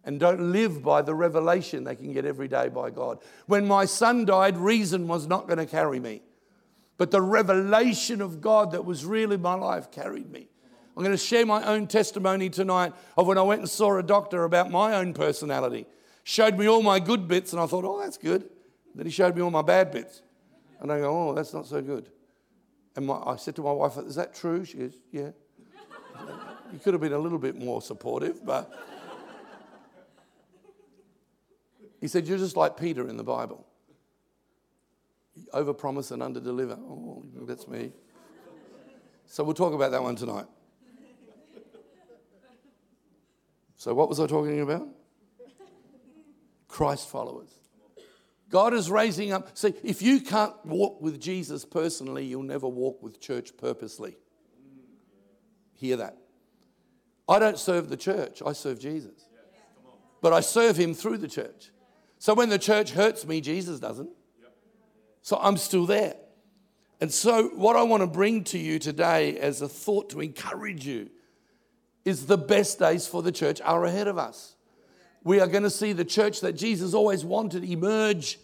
and 0.05 0.19
don't 0.19 0.51
live 0.51 0.83
by 0.83 1.01
the 1.01 1.15
revelation 1.15 1.83
they 1.83 1.95
can 1.95 2.13
get 2.13 2.25
every 2.25 2.47
day 2.47 2.69
by 2.69 2.91
God. 2.91 3.19
When 3.47 3.67
my 3.67 3.85
son 3.85 4.25
died, 4.25 4.57
reason 4.57 5.07
was 5.07 5.27
not 5.27 5.47
going 5.47 5.57
to 5.57 5.65
carry 5.65 5.99
me, 5.99 6.21
but 6.97 7.11
the 7.11 7.21
revelation 7.21 8.21
of 8.21 8.39
God 8.39 8.71
that 8.71 8.85
was 8.85 9.03
really 9.03 9.37
my 9.37 9.55
life 9.55 9.91
carried 9.91 10.31
me. 10.31 10.47
I'm 10.95 11.03
going 11.03 11.15
to 11.15 11.21
share 11.21 11.45
my 11.45 11.63
own 11.63 11.87
testimony 11.87 12.49
tonight 12.49 12.93
of 13.17 13.27
when 13.27 13.37
I 13.37 13.41
went 13.41 13.61
and 13.61 13.69
saw 13.69 13.97
a 13.97 14.03
doctor 14.03 14.45
about 14.45 14.71
my 14.71 14.95
own 14.95 15.13
personality. 15.13 15.87
Showed 16.23 16.57
me 16.57 16.67
all 16.67 16.81
my 16.81 16.99
good 16.99 17.27
bits, 17.27 17.51
and 17.51 17.61
I 17.61 17.65
thought, 17.65 17.83
oh, 17.83 17.99
that's 17.99 18.17
good. 18.17 18.49
Then 18.93 19.05
he 19.05 19.11
showed 19.11 19.35
me 19.35 19.41
all 19.41 19.51
my 19.51 19.61
bad 19.61 19.91
bits. 19.91 20.21
And 20.79 20.91
I 20.91 20.99
go, 20.99 21.29
oh, 21.29 21.33
that's 21.33 21.53
not 21.53 21.65
so 21.65 21.81
good. 21.81 22.09
And 22.95 23.05
my, 23.07 23.15
I 23.15 23.35
said 23.35 23.57
to 23.57 23.61
my 23.61 23.73
wife, 23.73 23.97
is 23.97 24.15
that 24.15 24.33
true? 24.33 24.63
She 24.63 24.77
goes, 24.77 24.93
yeah. 25.11 25.31
You 26.71 26.79
could 26.79 26.93
have 26.93 27.01
been 27.01 27.13
a 27.13 27.19
little 27.19 27.39
bit 27.39 27.55
more 27.55 27.81
supportive, 27.81 28.45
but. 28.45 28.71
he 32.01 32.07
said, 32.07 32.27
you're 32.27 32.37
just 32.37 32.57
like 32.57 32.77
Peter 32.77 33.07
in 33.07 33.17
the 33.17 33.23
Bible. 33.23 33.65
Overpromise 35.53 36.11
and 36.11 36.21
underdeliver. 36.21 36.77
Oh, 36.77 37.23
that's 37.41 37.67
me. 37.67 37.91
So 39.27 39.43
we'll 39.43 39.53
talk 39.53 39.73
about 39.73 39.91
that 39.91 40.01
one 40.01 40.15
tonight. 40.15 40.45
So, 43.77 43.93
what 43.93 44.09
was 44.09 44.19
I 44.19 44.27
talking 44.27 44.61
about? 44.61 44.87
Christ 46.67 47.09
followers. 47.09 47.49
God 48.49 48.73
is 48.73 48.89
raising 48.89 49.31
up. 49.31 49.57
See, 49.57 49.73
if 49.83 50.01
you 50.01 50.21
can't 50.21 50.53
walk 50.65 51.01
with 51.01 51.19
Jesus 51.19 51.65
personally, 51.65 52.25
you'll 52.25 52.43
never 52.43 52.67
walk 52.67 53.01
with 53.03 53.19
church 53.19 53.55
purposely. 53.57 54.17
Hear 55.73 55.97
that. 55.97 56.17
I 57.27 57.39
don't 57.39 57.57
serve 57.57 57.89
the 57.89 57.97
church, 57.97 58.41
I 58.45 58.53
serve 58.53 58.79
Jesus. 58.79 59.25
But 60.21 60.33
I 60.33 60.39
serve 60.39 60.77
him 60.77 60.93
through 60.93 61.17
the 61.17 61.27
church. 61.27 61.71
So 62.19 62.33
when 62.33 62.49
the 62.49 62.59
church 62.59 62.91
hurts 62.91 63.25
me, 63.25 63.41
Jesus 63.41 63.79
doesn't. 63.79 64.09
So 65.21 65.37
I'm 65.41 65.57
still 65.57 65.85
there. 65.85 66.15
And 67.01 67.11
so, 67.11 67.49
what 67.49 67.75
I 67.75 67.83
want 67.83 68.01
to 68.01 68.07
bring 68.07 68.43
to 68.45 68.57
you 68.57 68.79
today 68.79 69.37
as 69.37 69.61
a 69.61 69.67
thought 69.67 70.09
to 70.11 70.21
encourage 70.21 70.87
you 70.87 71.09
is 72.05 72.27
the 72.27 72.37
best 72.37 72.79
days 72.79 73.05
for 73.05 73.21
the 73.21 73.31
church 73.31 73.59
are 73.61 73.83
ahead 73.83 74.07
of 74.07 74.17
us. 74.17 74.55
We 75.23 75.39
are 75.39 75.47
going 75.47 75.63
to 75.63 75.69
see 75.69 75.91
the 75.91 76.05
church 76.05 76.41
that 76.41 76.53
Jesus 76.53 76.93
always 76.93 77.25
wanted 77.25 77.63
emerge 77.63 78.39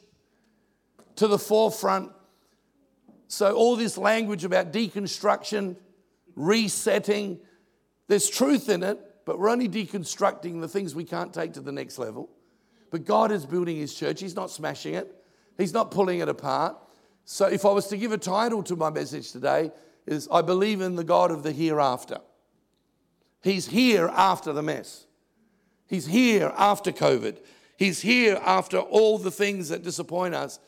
to 1.16 1.28
the 1.28 1.40
forefront. 1.40 2.12
So, 3.28 3.56
all 3.56 3.78
this 3.78 3.98
language 3.98 4.44
about 4.44 4.74
deconstruction, 4.74 5.78
resetting, 6.36 7.40
there's 8.12 8.30
truth 8.30 8.68
in 8.68 8.84
it, 8.84 9.00
but 9.24 9.40
we're 9.40 9.48
only 9.48 9.70
deconstructing 9.70 10.60
the 10.60 10.68
things 10.68 10.94
we 10.94 11.06
can't 11.06 11.34
take 11.34 11.54
to 11.54 11.62
the 11.62 11.72
next 11.72 11.98
level. 11.98 12.30
But 12.90 13.06
God 13.06 13.32
is 13.32 13.46
building 13.46 13.78
His 13.78 13.94
church, 13.94 14.20
He's 14.20 14.36
not 14.36 14.52
smashing 14.52 14.96
it, 14.96 15.16
He's 15.58 15.72
not 15.72 15.92
pulling 15.92 16.20
it 16.20 16.28
apart. 16.28 16.76
So, 17.24 17.46
if 17.46 17.64
I 17.64 17.72
was 17.72 17.88
to 17.88 17.96
give 17.96 18.12
a 18.12 18.18
title 18.18 18.64
to 18.64 18.76
my 18.76 18.90
message 18.90 19.32
today, 19.32 19.72
is 20.06 20.28
I 20.30 20.42
believe 20.42 20.82
in 20.82 20.98
the 20.98 21.06
God 21.06 21.32
of 21.32 21.44
the 21.44 21.54
hereafter. 21.54 22.18
He's 23.42 23.68
here 23.68 24.10
after 24.10 24.52
the 24.52 24.62
mess. 24.62 25.06
He's 25.88 26.08
here 26.08 26.52
after 26.58 26.92
COVID. 26.92 27.38
He's 27.78 28.02
here 28.02 28.42
after 28.44 28.80
all 28.80 29.20
the 29.20 29.32
things 29.32 29.70
that 29.70 29.84
disappoint 29.84 30.36
us. 30.36 30.60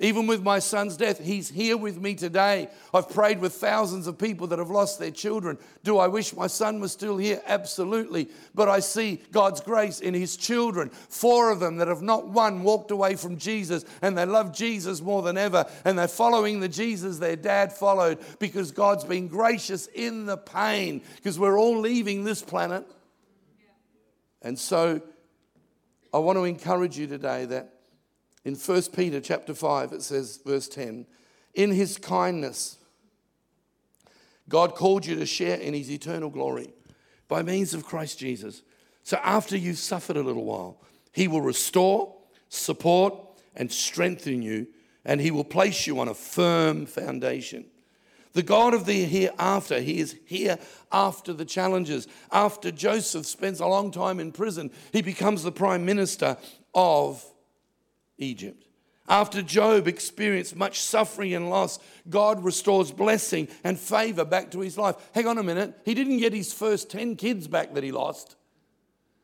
Even 0.00 0.26
with 0.26 0.42
my 0.42 0.58
son's 0.58 0.96
death, 0.96 1.20
he's 1.20 1.48
here 1.48 1.76
with 1.76 2.00
me 2.00 2.16
today. 2.16 2.68
I've 2.92 3.08
prayed 3.08 3.38
with 3.38 3.52
thousands 3.52 4.08
of 4.08 4.18
people 4.18 4.48
that 4.48 4.58
have 4.58 4.70
lost 4.70 4.98
their 4.98 5.12
children. 5.12 5.56
Do 5.84 5.98
I 5.98 6.08
wish 6.08 6.34
my 6.34 6.48
son 6.48 6.80
was 6.80 6.90
still 6.90 7.16
here? 7.16 7.40
Absolutely. 7.46 8.28
But 8.56 8.68
I 8.68 8.80
see 8.80 9.22
God's 9.30 9.60
grace 9.60 10.00
in 10.00 10.12
his 10.12 10.36
children. 10.36 10.90
Four 10.90 11.52
of 11.52 11.60
them 11.60 11.76
that 11.76 11.86
have 11.86 12.02
not 12.02 12.26
one 12.26 12.64
walked 12.64 12.90
away 12.90 13.14
from 13.14 13.36
Jesus 13.36 13.84
and 14.02 14.18
they 14.18 14.26
love 14.26 14.52
Jesus 14.52 15.00
more 15.00 15.22
than 15.22 15.38
ever. 15.38 15.64
And 15.84 15.96
they're 15.96 16.08
following 16.08 16.58
the 16.58 16.68
Jesus 16.68 17.18
their 17.18 17.36
dad 17.36 17.72
followed 17.72 18.18
because 18.40 18.72
God's 18.72 19.04
been 19.04 19.28
gracious 19.28 19.86
in 19.86 20.26
the 20.26 20.36
pain 20.36 21.02
because 21.16 21.38
we're 21.38 21.58
all 21.58 21.78
leaving 21.78 22.24
this 22.24 22.42
planet. 22.42 22.84
And 24.42 24.58
so 24.58 25.00
I 26.12 26.18
want 26.18 26.36
to 26.36 26.44
encourage 26.44 26.98
you 26.98 27.06
today 27.06 27.44
that 27.44 27.73
in 28.44 28.54
1 28.54 28.82
Peter 28.94 29.20
chapter 29.20 29.54
5, 29.54 29.92
it 29.92 30.02
says, 30.02 30.40
verse 30.44 30.68
10, 30.68 31.06
in 31.54 31.70
his 31.70 31.96
kindness, 31.98 32.78
God 34.48 34.74
called 34.74 35.06
you 35.06 35.14
to 35.16 35.26
share 35.26 35.56
in 35.56 35.72
his 35.72 35.90
eternal 35.90 36.28
glory 36.28 36.72
by 37.28 37.42
means 37.42 37.72
of 37.72 37.86
Christ 37.86 38.18
Jesus. 38.18 38.62
So 39.02 39.18
after 39.22 39.56
you've 39.56 39.78
suffered 39.78 40.16
a 40.16 40.22
little 40.22 40.44
while, 40.44 40.80
he 41.12 41.28
will 41.28 41.40
restore, 41.40 42.14
support, 42.48 43.14
and 43.56 43.72
strengthen 43.72 44.42
you, 44.42 44.66
and 45.04 45.20
he 45.20 45.30
will 45.30 45.44
place 45.44 45.86
you 45.86 45.98
on 46.00 46.08
a 46.08 46.14
firm 46.14 46.86
foundation. 46.86 47.66
The 48.32 48.42
God 48.42 48.74
of 48.74 48.84
the 48.84 49.04
hereafter, 49.04 49.80
he 49.80 50.00
is 50.00 50.16
here 50.26 50.58
after 50.90 51.32
the 51.32 51.44
challenges. 51.44 52.08
After 52.32 52.72
Joseph 52.72 53.26
spends 53.26 53.60
a 53.60 53.66
long 53.66 53.92
time 53.92 54.18
in 54.18 54.32
prison, 54.32 54.72
he 54.92 55.02
becomes 55.02 55.44
the 55.44 55.52
prime 55.52 55.86
minister 55.86 56.36
of 56.74 57.24
Egypt. 58.18 58.66
After 59.06 59.42
Job 59.42 59.86
experienced 59.86 60.56
much 60.56 60.80
suffering 60.80 61.34
and 61.34 61.50
loss, 61.50 61.78
God 62.08 62.42
restores 62.42 62.90
blessing 62.90 63.48
and 63.62 63.78
favor 63.78 64.24
back 64.24 64.50
to 64.52 64.60
his 64.60 64.78
life. 64.78 64.96
Hang 65.14 65.26
on 65.26 65.36
a 65.36 65.42
minute. 65.42 65.78
He 65.84 65.94
didn't 65.94 66.18
get 66.18 66.32
his 66.32 66.54
first 66.54 66.90
10 66.90 67.16
kids 67.16 67.46
back 67.46 67.74
that 67.74 67.84
he 67.84 67.92
lost. 67.92 68.36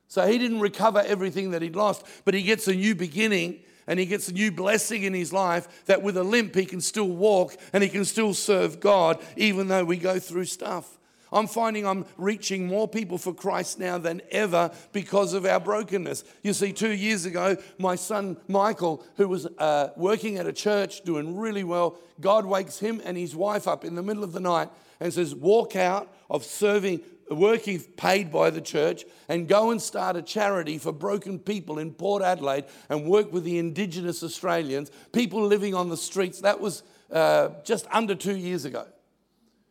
So 0.07 0.27
he 0.27 0.39
didn't 0.39 0.61
recover 0.61 0.99
everything 1.07 1.53
that 1.53 1.63
he'd 1.63 1.77
lost, 1.77 2.05
but 2.25 2.35
he 2.35 2.43
gets 2.43 2.69
a 2.69 2.75
new 2.75 2.95
beginning 2.95 3.61
and 3.87 3.99
he 3.99 4.07
gets 4.07 4.29
a 4.29 4.33
new 4.33 4.53
blessing 4.53 5.05
in 5.05 5.15
his 5.15 5.33
life 5.33 5.85
that 5.87 6.03
with 6.03 6.17
a 6.17 6.25
limp 6.25 6.55
he 6.55 6.67
can 6.67 6.81
still 6.81 7.09
walk 7.09 7.57
and 7.73 7.83
he 7.83 7.89
can 7.89 8.05
still 8.05 8.35
serve 8.35 8.81
God 8.81 9.19
even 9.37 9.69
though 9.69 9.85
we 9.85 9.97
go 9.97 10.19
through 10.19 10.45
stuff. 10.45 10.99
I'm 11.33 11.47
finding 11.47 11.87
I'm 11.87 12.07
reaching 12.17 12.67
more 12.67 12.89
people 12.89 13.19
for 13.19 13.33
Christ 13.33 13.79
now 13.79 13.99
than 13.99 14.23
ever 14.31 14.71
because 14.93 15.33
of 15.35 15.47
our 15.47 15.61
brokenness. 15.61 16.25
You 16.43 16.53
see, 16.53 16.73
two 16.73 16.93
years 16.93 17.25
ago, 17.25 17.57
my 17.79 17.95
son 17.97 18.37
Michael, 18.49 19.05
who 19.17 19.29
was 19.29 19.47
uh, 19.59 19.91
working 19.97 20.39
at 20.39 20.47
a 20.47 20.53
church 20.53 21.03
doing 21.03 21.37
really 21.39 21.65
well, 21.65 21.99
God 22.21 22.47
wakes 22.47 22.79
him 22.79 23.01
and 23.05 23.17
his 23.17 23.35
wife 23.37 23.69
up 23.69 23.85
in 23.85 23.95
the 23.95 24.03
middle 24.03 24.25
of 24.25 24.33
the 24.33 24.41
night 24.41 24.69
and 24.99 25.13
says, 25.13 25.35
Walk 25.35 25.77
out 25.77 26.13
of 26.29 26.45
serving 26.45 27.01
working 27.31 27.81
paid 27.81 28.33
by 28.33 28.51
the 28.51 28.61
church 28.61 29.05
and 29.29 29.49
go 29.49 29.71
and 29.71 29.81
start 29.81 30.17
a 30.17 30.23
charity 30.23 30.79
for 30.79 30.93
broken 30.93 31.39
people 31.39 31.79
in 31.79 31.93
Port 31.93 32.23
Adelaide 32.23 32.65
and 32.89 33.07
work 33.07 33.33
with 33.33 33.45
the 33.45 33.59
Indigenous 33.59 34.23
Australians, 34.23 34.91
people 35.13 35.41
living 35.43 35.75
on 35.75 35.89
the 35.89 35.97
streets. 35.97 36.41
That 36.41 36.61
was 36.61 36.83
uh, 37.11 37.51
just 37.65 37.87
under 37.93 38.15
two 38.15 38.37
years 38.37 38.65
ago. 38.65 38.87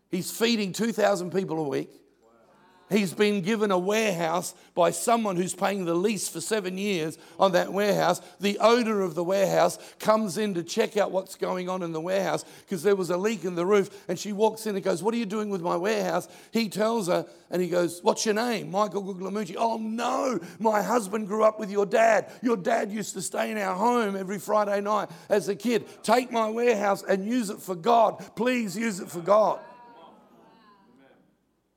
He's 0.09 0.31
feeding 0.31 0.73
2,000 0.73 1.31
people 1.31 1.59
a 1.59 1.67
week. 1.67 1.89
He's 2.89 3.13
been 3.13 3.41
given 3.41 3.69
a 3.69 3.77
warehouse 3.77 4.55
by 4.73 4.89
someone 4.89 5.35
who's 5.35 5.53
paying 5.53 5.85
the 5.85 5.93
lease 5.93 6.27
for 6.27 6.41
seven 6.41 6.75
years 6.75 7.19
on 7.39 7.51
that 7.51 7.71
warehouse. 7.71 8.19
The 8.39 8.57
owner 8.57 9.01
of 9.01 9.13
the 9.13 9.23
warehouse 9.23 9.77
comes 9.99 10.39
in 10.39 10.55
to 10.55 10.63
check 10.63 10.97
out 10.97 11.11
what's 11.11 11.35
going 11.35 11.69
on 11.69 11.83
in 11.83 11.91
the 11.91 12.01
warehouse 12.01 12.43
because 12.61 12.81
there 12.81 12.95
was 12.95 13.11
a 13.11 13.17
leak 13.17 13.45
in 13.45 13.53
the 13.53 13.65
roof. 13.65 14.05
And 14.07 14.17
she 14.17 14.33
walks 14.33 14.65
in 14.65 14.75
and 14.75 14.83
goes, 14.83 15.03
What 15.03 15.13
are 15.13 15.17
you 15.17 15.27
doing 15.27 15.51
with 15.51 15.61
my 15.61 15.77
warehouse? 15.77 16.27
He 16.51 16.67
tells 16.67 17.07
her, 17.07 17.27
and 17.51 17.61
he 17.61 17.69
goes, 17.69 17.99
What's 18.01 18.25
your 18.25 18.33
name? 18.33 18.71
Michael 18.71 19.03
Guglielmucci. 19.03 19.55
Oh, 19.55 19.77
no, 19.77 20.39
my 20.57 20.81
husband 20.81 21.27
grew 21.27 21.43
up 21.43 21.59
with 21.59 21.69
your 21.69 21.85
dad. 21.85 22.31
Your 22.41 22.57
dad 22.57 22.91
used 22.91 23.13
to 23.13 23.21
stay 23.21 23.51
in 23.51 23.59
our 23.59 23.75
home 23.75 24.15
every 24.15 24.39
Friday 24.39 24.81
night 24.81 25.09
as 25.29 25.47
a 25.47 25.55
kid. 25.55 25.85
Take 26.01 26.31
my 26.31 26.49
warehouse 26.49 27.03
and 27.03 27.23
use 27.23 27.51
it 27.51 27.61
for 27.61 27.75
God. 27.75 28.35
Please 28.35 28.75
use 28.75 28.99
it 28.99 29.11
for 29.11 29.21
God 29.21 29.59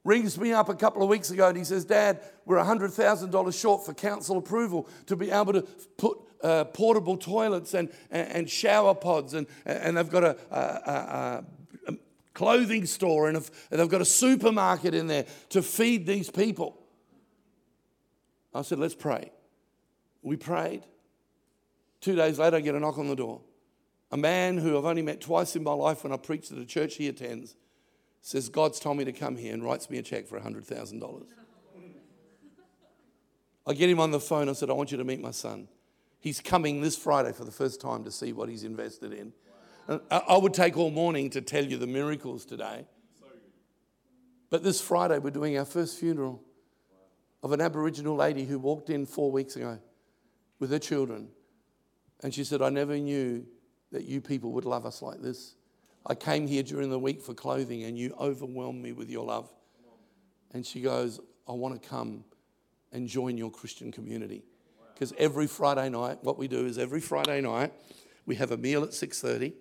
rings 0.04 0.38
me 0.38 0.52
up 0.52 0.68
a 0.68 0.74
couple 0.74 1.02
of 1.02 1.08
weeks 1.08 1.30
ago 1.30 1.48
and 1.48 1.56
he 1.56 1.64
says, 1.64 1.84
Dad, 1.84 2.20
we're 2.44 2.56
$100,000 2.56 3.60
short 3.60 3.86
for 3.86 3.94
council 3.94 4.38
approval 4.38 4.88
to 5.06 5.16
be 5.16 5.30
able 5.30 5.52
to 5.52 5.62
put 5.96 6.18
uh, 6.42 6.64
portable 6.64 7.16
toilets 7.16 7.74
and, 7.74 7.88
and, 8.10 8.28
and, 8.32 8.50
shower 8.50 8.94
pods, 8.94 9.34
and, 9.34 9.46
and 9.64 9.96
they've 9.96 10.10
got 10.10 10.24
a, 10.24 10.36
a, 10.50 10.58
a, 10.58 11.44
a 11.92 11.94
clothing 12.34 12.84
store 12.84 13.28
and, 13.28 13.48
they've 13.70 13.88
got 13.88 14.00
a 14.00 14.06
supermarket 14.06 14.92
in 14.92 15.06
there 15.06 15.24
to 15.50 15.62
feed 15.62 16.04
these 16.04 16.30
people. 16.30 16.76
I 18.52 18.62
said, 18.62 18.78
Let's 18.80 18.94
pray. 18.94 19.30
We 20.22 20.36
prayed. 20.36 20.82
Two 22.00 22.16
days 22.16 22.38
later, 22.38 22.56
I 22.56 22.60
get 22.60 22.74
a 22.74 22.80
knock 22.80 22.98
on 22.98 23.06
the 23.06 23.16
door. 23.16 23.40
A 24.10 24.16
man 24.16 24.58
who 24.58 24.76
I've 24.76 24.84
only 24.84 25.02
met 25.02 25.20
twice 25.20 25.54
in 25.56 25.62
my 25.62 25.72
life 25.72 26.02
when 26.02 26.12
I 26.12 26.16
preached 26.16 26.50
at 26.50 26.58
a 26.58 26.66
church 26.66 26.96
he 26.96 27.08
attends 27.08 27.54
says, 28.22 28.48
God's 28.48 28.80
told 28.80 28.96
me 28.96 29.04
to 29.04 29.12
come 29.12 29.36
here 29.36 29.52
and 29.52 29.62
writes 29.62 29.90
me 29.90 29.98
a 29.98 30.02
check 30.02 30.26
for 30.26 30.40
$100,000. 30.40 31.24
I 33.66 33.74
get 33.74 33.90
him 33.90 34.00
on 34.00 34.10
the 34.10 34.20
phone. 34.20 34.48
I 34.48 34.52
said, 34.54 34.70
I 34.70 34.72
want 34.72 34.90
you 34.90 34.98
to 34.98 35.04
meet 35.04 35.20
my 35.20 35.32
son. 35.32 35.68
He's 36.20 36.40
coming 36.40 36.80
this 36.80 36.96
Friday 36.96 37.32
for 37.32 37.44
the 37.44 37.52
first 37.52 37.80
time 37.80 38.04
to 38.04 38.10
see 38.10 38.32
what 38.32 38.48
he's 38.48 38.64
invested 38.64 39.12
in. 39.12 39.32
I 40.10 40.36
would 40.36 40.54
take 40.54 40.76
all 40.76 40.90
morning 40.90 41.30
to 41.30 41.40
tell 41.40 41.64
you 41.64 41.76
the 41.76 41.86
miracles 41.86 42.44
today. 42.44 42.86
But 44.50 44.62
this 44.62 44.80
Friday, 44.80 45.18
we're 45.18 45.30
doing 45.30 45.58
our 45.58 45.64
first 45.64 45.98
funeral 45.98 46.42
of 47.42 47.50
an 47.50 47.60
Aboriginal 47.60 48.14
lady 48.14 48.44
who 48.44 48.58
walked 48.58 48.88
in 48.88 49.04
four 49.04 49.32
weeks 49.32 49.56
ago 49.56 49.78
with 50.60 50.70
her 50.70 50.78
children. 50.78 51.28
And 52.22 52.32
she 52.32 52.44
said, 52.44 52.62
I 52.62 52.68
never 52.68 52.96
knew 52.96 53.44
that 53.90 54.04
you 54.04 54.20
people 54.20 54.52
would 54.52 54.64
love 54.64 54.86
us 54.86 55.02
like 55.02 55.20
this. 55.20 55.56
I 56.06 56.14
came 56.14 56.46
here 56.46 56.62
during 56.62 56.90
the 56.90 56.98
week 56.98 57.20
for 57.20 57.34
clothing 57.34 57.84
and 57.84 57.96
you 57.96 58.14
overwhelmed 58.18 58.82
me 58.82 58.92
with 58.92 59.08
your 59.10 59.24
love. 59.24 59.52
And 60.52 60.66
she 60.66 60.80
goes, 60.80 61.20
I 61.48 61.52
want 61.52 61.80
to 61.80 61.88
come 61.88 62.24
and 62.92 63.08
join 63.08 63.38
your 63.38 63.50
Christian 63.50 63.90
community. 63.92 64.44
Because 64.94 65.14
every 65.18 65.46
Friday 65.46 65.88
night, 65.88 66.18
what 66.22 66.38
we 66.38 66.48
do 66.48 66.66
is 66.66 66.78
every 66.78 67.00
Friday 67.00 67.40
night, 67.40 67.72
we 68.26 68.36
have 68.36 68.52
a 68.52 68.56
meal 68.56 68.82
at 68.82 68.90
6.30 68.90 69.52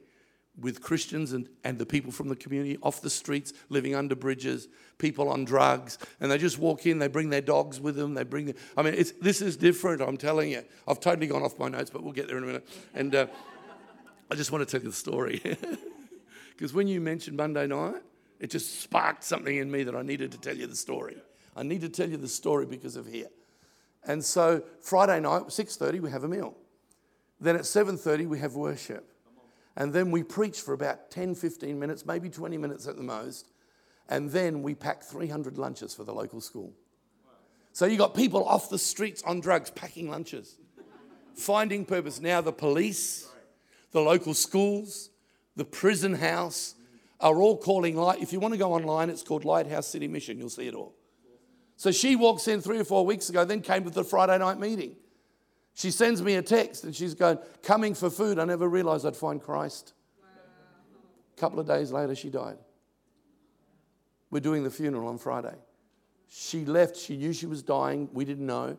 with 0.60 0.82
Christians 0.82 1.32
and, 1.32 1.48
and 1.64 1.80
the 1.80 1.86
people 1.86 2.12
from 2.12 2.28
the 2.28 2.36
community 2.36 2.78
off 2.84 3.02
the 3.02 3.10
streets, 3.10 3.54
living 3.70 3.96
under 3.96 4.16
bridges, 4.16 4.68
people 4.98 5.30
on 5.30 5.46
drugs, 5.46 5.98
and 6.20 6.30
they 6.30 6.38
just 6.38 6.60
walk 6.60 6.86
in, 6.86 7.00
they 7.00 7.08
bring 7.08 7.30
their 7.30 7.42
dogs 7.42 7.80
with 7.80 7.96
them, 7.96 8.14
they 8.14 8.24
bring, 8.24 8.48
Their, 8.48 8.56
I 8.76 8.84
mean, 8.84 8.94
it's, 8.96 9.14
this 9.14 9.42
is 9.42 9.56
different, 9.56 10.02
I'm 10.02 10.18
telling 10.18 10.52
you. 10.52 10.64
I've 10.88 11.00
totally 11.00 11.28
gone 11.28 11.42
off 11.42 11.58
my 11.58 11.70
notes, 11.70 11.90
but 11.90 12.04
we'll 12.04 12.14
get 12.14 12.28
there 12.28 12.38
in 12.38 12.44
a 12.44 12.48
minute. 12.48 12.68
And 12.94 13.16
uh, 13.16 13.28
I 14.30 14.36
just 14.36 14.52
want 14.52 14.68
to 14.68 14.72
tell 14.72 14.84
you 14.84 14.90
the 14.90 14.96
story. 14.96 15.42
Because 16.62 16.76
when 16.76 16.88
you 16.88 17.02
mentioned 17.02 17.38
Monday 17.38 17.66
night, 17.66 18.04
it 18.40 18.52
just 18.52 18.82
sparked 18.82 19.24
something 19.24 19.58
in 19.58 19.72
me 19.72 19.82
that 19.82 19.96
I 19.96 20.04
needed 20.04 20.32
to 20.34 20.38
tell 20.38 20.56
you 20.56 20.68
the 20.68 20.76
story. 20.76 21.18
I 21.56 21.64
need 21.64 21.82
to 21.82 21.90
tell 21.90 22.08
you 22.08 22.18
the 22.18 22.28
story 22.28 22.68
because 22.68 22.96
of 22.96 23.08
here. 23.08 23.30
And 24.04 24.24
so 24.24 24.62
Friday 24.80 25.20
night, 25.22 25.48
6:30, 25.48 26.00
we 26.00 26.12
have 26.12 26.24
a 26.24 26.28
meal. 26.28 26.56
Then 27.40 27.56
at 27.56 27.66
7:30, 27.66 28.28
we 28.28 28.38
have 28.38 28.54
worship. 28.54 29.12
And 29.76 29.92
then 29.92 30.12
we 30.12 30.22
preach 30.22 30.62
for 30.62 30.76
about 30.76 31.10
10, 31.10 31.34
15 31.34 31.80
minutes, 31.80 32.06
maybe 32.06 32.30
20 32.30 32.60
minutes 32.60 32.86
at 32.86 32.96
the 32.96 33.02
most. 33.02 33.48
And 34.08 34.30
then 34.30 34.62
we 34.62 34.76
pack 34.76 35.02
300 35.02 35.58
lunches 35.58 35.96
for 35.96 36.04
the 36.04 36.14
local 36.14 36.42
school. 36.42 36.76
So 37.74 37.88
you 37.88 37.98
got 37.98 38.14
people 38.14 38.46
off 38.46 38.70
the 38.70 38.78
streets 38.78 39.24
on 39.24 39.40
drugs 39.40 39.72
packing 39.72 40.12
lunches, 40.12 40.60
finding 41.34 41.86
purpose. 41.86 42.22
Now 42.22 42.40
the 42.40 42.54
police, 42.54 43.28
the 43.94 44.02
local 44.02 44.36
schools, 44.36 45.11
the 45.56 45.66
prison 45.66 46.16
house 46.16 46.76
are 47.20 47.36
all 47.42 47.58
calling 47.58 47.96
light. 47.96 48.22
If 48.22 48.34
you 48.34 48.40
want 48.40 48.54
to 48.54 48.58
go 48.58 48.74
online, 48.74 49.10
it's 49.10 49.24
called 49.24 49.46
Lighthouse 49.46 49.88
City 49.88 50.08
Mission. 50.08 50.38
You'll 50.40 50.50
see 50.50 50.68
it 50.68 50.74
all. 50.74 50.96
So 51.76 51.92
she 51.92 52.16
walks 52.16 52.48
in 52.48 52.62
three 52.62 52.80
or 52.80 52.84
four 52.84 53.06
weeks 53.06 53.30
ago, 53.30 53.44
then 53.44 53.62
came 53.62 53.84
to 53.84 53.90
the 53.90 54.04
Friday 54.04 54.38
night 54.38 54.60
meeting. 54.60 54.96
She 55.74 55.90
sends 55.90 56.22
me 56.22 56.36
a 56.36 56.42
text 56.42 56.84
and 56.84 56.96
she's 56.96 57.14
going, 57.14 57.40
Coming 57.64 57.96
for 57.96 58.10
food. 58.10 58.40
I 58.40 58.46
never 58.46 58.68
realized 58.68 59.06
I'd 59.06 59.16
find 59.16 59.42
Christ. 59.42 59.94
A 61.36 61.40
couple 61.40 61.60
of 61.60 61.68
days 61.68 61.92
later, 61.92 62.14
she 62.14 62.30
died. 62.30 62.58
We're 64.30 64.42
doing 64.42 64.64
the 64.64 64.70
funeral 64.70 65.08
on 65.08 65.18
Friday. 65.18 65.56
She 66.30 66.66
left, 66.66 66.96
she 66.96 67.18
knew 67.18 67.34
she 67.34 67.46
was 67.46 67.62
dying. 67.62 68.10
We 68.14 68.26
didn't 68.26 68.46
know. 68.46 68.78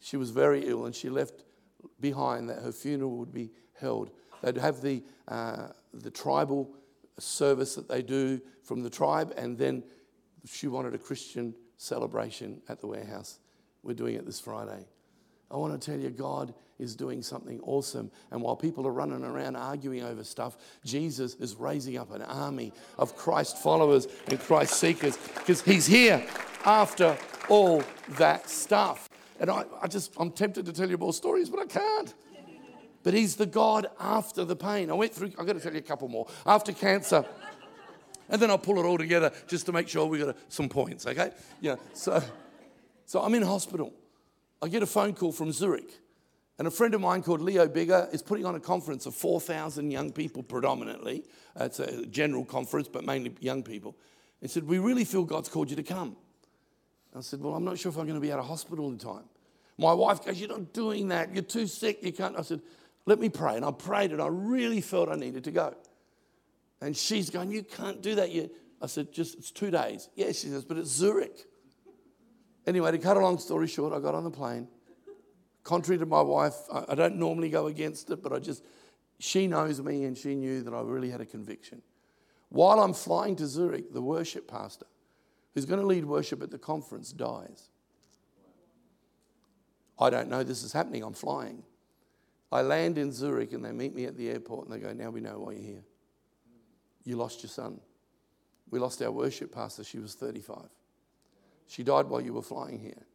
She 0.00 0.16
was 0.16 0.30
very 0.30 0.66
ill 0.66 0.86
and 0.86 0.94
she 0.94 1.08
left 1.08 1.44
behind 2.00 2.48
that 2.50 2.62
her 2.62 2.72
funeral 2.72 3.16
would 3.16 3.32
be 3.32 3.50
held. 3.78 4.10
They'd 4.42 4.56
have 4.56 4.80
the 4.80 5.02
uh, 5.28 5.68
the 5.92 6.10
tribal 6.10 6.70
service 7.18 7.74
that 7.74 7.88
they 7.88 8.02
do 8.02 8.40
from 8.62 8.82
the 8.82 8.90
tribe, 8.90 9.34
and 9.36 9.58
then 9.58 9.82
she 10.46 10.68
wanted 10.68 10.94
a 10.94 10.98
Christian 10.98 11.54
celebration 11.76 12.60
at 12.68 12.80
the 12.80 12.86
warehouse. 12.86 13.38
We're 13.82 13.94
doing 13.94 14.14
it 14.14 14.26
this 14.26 14.40
Friday. 14.40 14.86
I 15.50 15.56
want 15.56 15.80
to 15.80 15.90
tell 15.90 15.98
you, 15.98 16.10
God 16.10 16.54
is 16.78 16.94
doing 16.94 17.22
something 17.22 17.60
awesome. 17.62 18.10
And 18.30 18.40
while 18.40 18.56
people 18.56 18.86
are 18.86 18.92
running 18.92 19.24
around 19.24 19.56
arguing 19.56 20.02
over 20.02 20.22
stuff, 20.22 20.56
Jesus 20.84 21.34
is 21.34 21.56
raising 21.56 21.98
up 21.98 22.12
an 22.12 22.22
army 22.22 22.72
of 22.98 23.16
Christ 23.16 23.58
followers 23.58 24.06
and 24.28 24.38
Christ 24.38 24.74
seekers 24.74 25.16
because 25.16 25.60
he's 25.60 25.86
here 25.86 26.24
after 26.64 27.18
all 27.48 27.82
that 28.10 28.48
stuff. 28.48 29.08
And 29.40 29.50
I, 29.50 29.64
I 29.82 29.88
just, 29.88 30.12
I'm 30.18 30.30
tempted 30.30 30.66
to 30.66 30.72
tell 30.72 30.88
you 30.88 30.98
more 30.98 31.12
stories, 31.12 31.50
but 31.50 31.60
I 31.60 31.66
can't. 31.66 32.14
But 33.02 33.14
he's 33.14 33.36
the 33.36 33.46
God 33.46 33.86
after 33.98 34.44
the 34.44 34.56
pain. 34.56 34.90
I 34.90 34.94
went 34.94 35.14
through, 35.14 35.32
I've 35.38 35.46
got 35.46 35.54
to 35.54 35.60
tell 35.60 35.72
you 35.72 35.78
a 35.78 35.82
couple 35.82 36.08
more. 36.08 36.26
After 36.44 36.72
cancer, 36.72 37.24
and 38.28 38.40
then 38.40 38.50
I'll 38.50 38.58
pull 38.58 38.78
it 38.78 38.86
all 38.86 38.98
together 38.98 39.32
just 39.48 39.66
to 39.66 39.72
make 39.72 39.88
sure 39.88 40.06
we 40.06 40.18
got 40.18 40.36
some 40.48 40.68
points, 40.68 41.06
okay? 41.06 41.32
Yeah, 41.60 41.76
so, 41.94 42.22
so 43.06 43.20
I'm 43.20 43.34
in 43.34 43.42
hospital. 43.42 43.92
I 44.62 44.68
get 44.68 44.82
a 44.82 44.86
phone 44.86 45.14
call 45.14 45.32
from 45.32 45.52
Zurich. 45.52 45.90
And 46.58 46.68
a 46.68 46.70
friend 46.70 46.92
of 46.92 47.00
mine 47.00 47.22
called 47.22 47.40
Leo 47.40 47.66
Bigger 47.66 48.06
is 48.12 48.20
putting 48.20 48.44
on 48.44 48.54
a 48.54 48.60
conference 48.60 49.06
of 49.06 49.14
4,000 49.14 49.90
young 49.90 50.12
people 50.12 50.42
predominantly. 50.42 51.24
It's 51.58 51.80
a 51.80 52.04
general 52.04 52.44
conference, 52.44 52.86
but 52.86 53.02
mainly 53.02 53.34
young 53.40 53.62
people. 53.62 53.96
He 54.42 54.48
said, 54.48 54.64
We 54.64 54.78
really 54.78 55.06
feel 55.06 55.24
God's 55.24 55.48
called 55.48 55.70
you 55.70 55.76
to 55.76 55.82
come. 55.82 56.16
I 57.16 57.22
said, 57.22 57.40
Well, 57.40 57.54
I'm 57.54 57.64
not 57.64 57.78
sure 57.78 57.90
if 57.90 57.96
I'm 57.96 58.04
going 58.04 58.14
to 58.14 58.20
be 58.20 58.30
out 58.30 58.38
of 58.38 58.46
hospital 58.46 58.90
in 58.90 58.98
time. 58.98 59.24
My 59.78 59.94
wife 59.94 60.22
goes, 60.22 60.38
You're 60.38 60.50
not 60.50 60.74
doing 60.74 61.08
that. 61.08 61.32
You're 61.32 61.44
too 61.44 61.66
sick. 61.66 62.02
You 62.02 62.12
can't. 62.12 62.38
I 62.38 62.42
said, 62.42 62.60
Let 63.06 63.18
me 63.18 63.28
pray. 63.28 63.56
And 63.56 63.64
I 63.64 63.70
prayed 63.70 64.12
and 64.12 64.20
I 64.20 64.28
really 64.28 64.80
felt 64.80 65.08
I 65.08 65.16
needed 65.16 65.44
to 65.44 65.50
go. 65.50 65.74
And 66.80 66.96
she's 66.96 67.30
going, 67.30 67.50
You 67.50 67.62
can't 67.62 68.02
do 68.02 68.14
that 68.16 68.32
yet. 68.32 68.50
I 68.80 68.86
said, 68.86 69.12
Just, 69.12 69.38
it's 69.38 69.50
two 69.50 69.70
days. 69.70 70.08
Yeah, 70.14 70.28
she 70.28 70.48
says, 70.48 70.64
But 70.64 70.78
it's 70.78 70.90
Zurich. 70.90 71.46
Anyway, 72.66 72.90
to 72.92 72.98
cut 72.98 73.16
a 73.16 73.20
long 73.20 73.38
story 73.38 73.66
short, 73.66 73.92
I 73.92 74.00
got 74.00 74.14
on 74.14 74.24
the 74.24 74.30
plane. 74.30 74.68
Contrary 75.62 75.98
to 75.98 76.06
my 76.06 76.22
wife, 76.22 76.54
I 76.88 76.94
don't 76.94 77.16
normally 77.16 77.50
go 77.50 77.66
against 77.66 78.10
it, 78.10 78.22
but 78.22 78.32
I 78.32 78.38
just, 78.38 78.64
she 79.18 79.46
knows 79.46 79.80
me 79.80 80.04
and 80.04 80.16
she 80.16 80.34
knew 80.34 80.62
that 80.62 80.72
I 80.72 80.80
really 80.80 81.10
had 81.10 81.20
a 81.20 81.26
conviction. 81.26 81.82
While 82.48 82.80
I'm 82.80 82.94
flying 82.94 83.36
to 83.36 83.46
Zurich, 83.46 83.92
the 83.92 84.02
worship 84.02 84.48
pastor, 84.48 84.86
who's 85.54 85.66
going 85.66 85.80
to 85.80 85.86
lead 85.86 86.04
worship 86.04 86.42
at 86.42 86.50
the 86.50 86.58
conference, 86.58 87.12
dies. 87.12 87.68
I 89.98 90.08
don't 90.10 90.28
know 90.28 90.42
this 90.42 90.62
is 90.62 90.72
happening, 90.72 91.02
I'm 91.02 91.12
flying. 91.12 91.62
I 92.52 92.62
land 92.62 92.98
in 92.98 93.12
Zurich 93.12 93.52
and 93.52 93.64
they 93.64 93.72
meet 93.72 93.94
me 93.94 94.06
at 94.06 94.16
the 94.16 94.28
airport 94.28 94.66
and 94.66 94.74
they 94.74 94.80
go, 94.80 94.92
Now 94.92 95.10
we 95.10 95.20
know 95.20 95.38
why 95.38 95.52
you're 95.52 95.62
here. 95.62 95.84
You 97.04 97.16
lost 97.16 97.42
your 97.42 97.50
son. 97.50 97.80
We 98.70 98.78
lost 98.78 99.02
our 99.02 99.10
worship 99.10 99.52
pastor, 99.52 99.84
she 99.84 99.98
was 99.98 100.14
35. 100.14 100.68
She 101.66 101.82
died 101.82 102.06
while 102.06 102.20
you 102.20 102.32
were 102.32 102.42
flying 102.42 102.78
here 102.78 103.06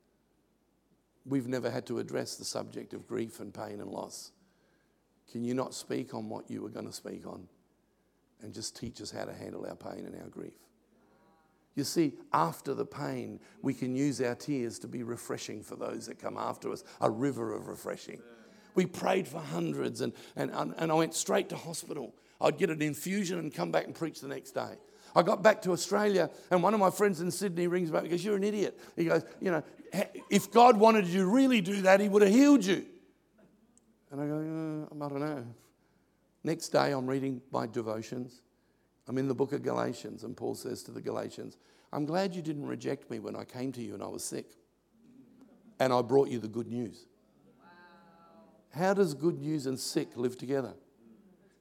we've 1.25 1.47
never 1.47 1.69
had 1.69 1.85
to 1.87 1.99
address 1.99 2.35
the 2.35 2.45
subject 2.45 2.93
of 2.93 3.07
grief 3.07 3.39
and 3.39 3.53
pain 3.53 3.81
and 3.81 3.89
loss. 3.89 4.31
Can 5.31 5.43
you 5.43 5.53
not 5.53 5.73
speak 5.73 6.13
on 6.13 6.29
what 6.29 6.49
you 6.49 6.61
were 6.61 6.69
going 6.69 6.85
to 6.85 6.93
speak 6.93 7.25
on 7.25 7.47
and 8.41 8.53
just 8.53 8.77
teach 8.77 9.01
us 9.01 9.09
how 9.09 9.25
to 9.25 9.33
handle 9.33 9.65
our 9.65 9.75
pain 9.75 10.05
and 10.05 10.15
our 10.21 10.29
grief? 10.29 10.53
You 11.73 11.83
see, 11.83 12.13
after 12.31 12.73
the 12.73 12.85
pain, 12.85 13.39
we 13.61 13.73
can 13.73 13.95
use 13.95 14.21
our 14.21 14.35
tears 14.35 14.79
to 14.79 14.87
be 14.87 15.03
refreshing 15.03 15.61
for 15.61 15.75
those 15.75 16.05
that 16.05 16.19
come 16.19 16.37
after 16.37 16.71
us, 16.71 16.83
a 17.01 17.09
river 17.09 17.53
of 17.53 17.67
refreshing. 17.67 18.21
We 18.75 18.85
prayed 18.85 19.27
for 19.27 19.39
hundreds, 19.39 20.01
and, 20.01 20.13
and, 20.35 20.51
and 20.77 20.91
I 20.91 20.95
went 20.95 21.13
straight 21.13 21.49
to 21.49 21.55
hospital. 21.55 22.13
I'd 22.39 22.57
get 22.57 22.69
an 22.69 22.81
infusion 22.81 23.39
and 23.39 23.53
come 23.53 23.71
back 23.71 23.85
and 23.85 23.95
preach 23.95 24.21
the 24.21 24.27
next 24.27 24.51
day. 24.51 24.75
I 25.15 25.23
got 25.23 25.41
back 25.41 25.61
to 25.61 25.71
Australia, 25.71 26.29
and 26.51 26.61
one 26.61 26.73
of 26.73 26.79
my 26.79 26.89
friends 26.89 27.21
in 27.21 27.31
Sydney 27.31 27.67
rings 27.67 27.91
up 27.91 28.01
and 28.01 28.09
goes, 28.09 28.23
You're 28.23 28.35
an 28.35 28.43
idiot. 28.43 28.77
He 28.95 29.05
goes, 29.05 29.23
You 29.39 29.51
know, 29.51 29.63
if 30.29 30.51
God 30.51 30.77
wanted 30.77 31.07
you 31.07 31.21
to 31.21 31.27
really 31.27 31.61
do 31.61 31.83
that, 31.83 32.01
He 32.01 32.09
would 32.09 32.21
have 32.21 32.31
healed 32.31 32.65
you. 32.65 32.85
And 34.11 34.21
I 34.21 34.27
go, 34.27 34.87
uh, 34.91 35.05
I 35.05 35.09
don't 35.09 35.19
know. 35.19 35.45
Next 36.43 36.69
day, 36.69 36.91
I'm 36.91 37.07
reading 37.07 37.41
my 37.51 37.65
devotions. 37.65 38.41
I'm 39.07 39.17
in 39.17 39.27
the 39.27 39.35
book 39.35 39.53
of 39.53 39.63
Galatians, 39.63 40.23
and 40.23 40.35
Paul 40.35 40.55
says 40.55 40.83
to 40.83 40.91
the 40.91 41.01
Galatians, 41.01 41.57
I'm 41.91 42.05
glad 42.05 42.35
you 42.35 42.41
didn't 42.41 42.65
reject 42.65 43.09
me 43.09 43.19
when 43.19 43.35
I 43.35 43.45
came 43.45 43.71
to 43.73 43.81
you 43.81 43.93
and 43.93 44.03
I 44.03 44.07
was 44.07 44.23
sick. 44.23 44.47
And 45.79 45.93
I 45.93 46.01
brought 46.01 46.29
you 46.29 46.39
the 46.39 46.47
good 46.47 46.67
news. 46.67 47.05
How 48.77 48.93
does 48.93 49.13
good 49.13 49.39
news 49.39 49.67
and 49.67 49.79
sick 49.79 50.09
live 50.15 50.37
together? 50.37 50.73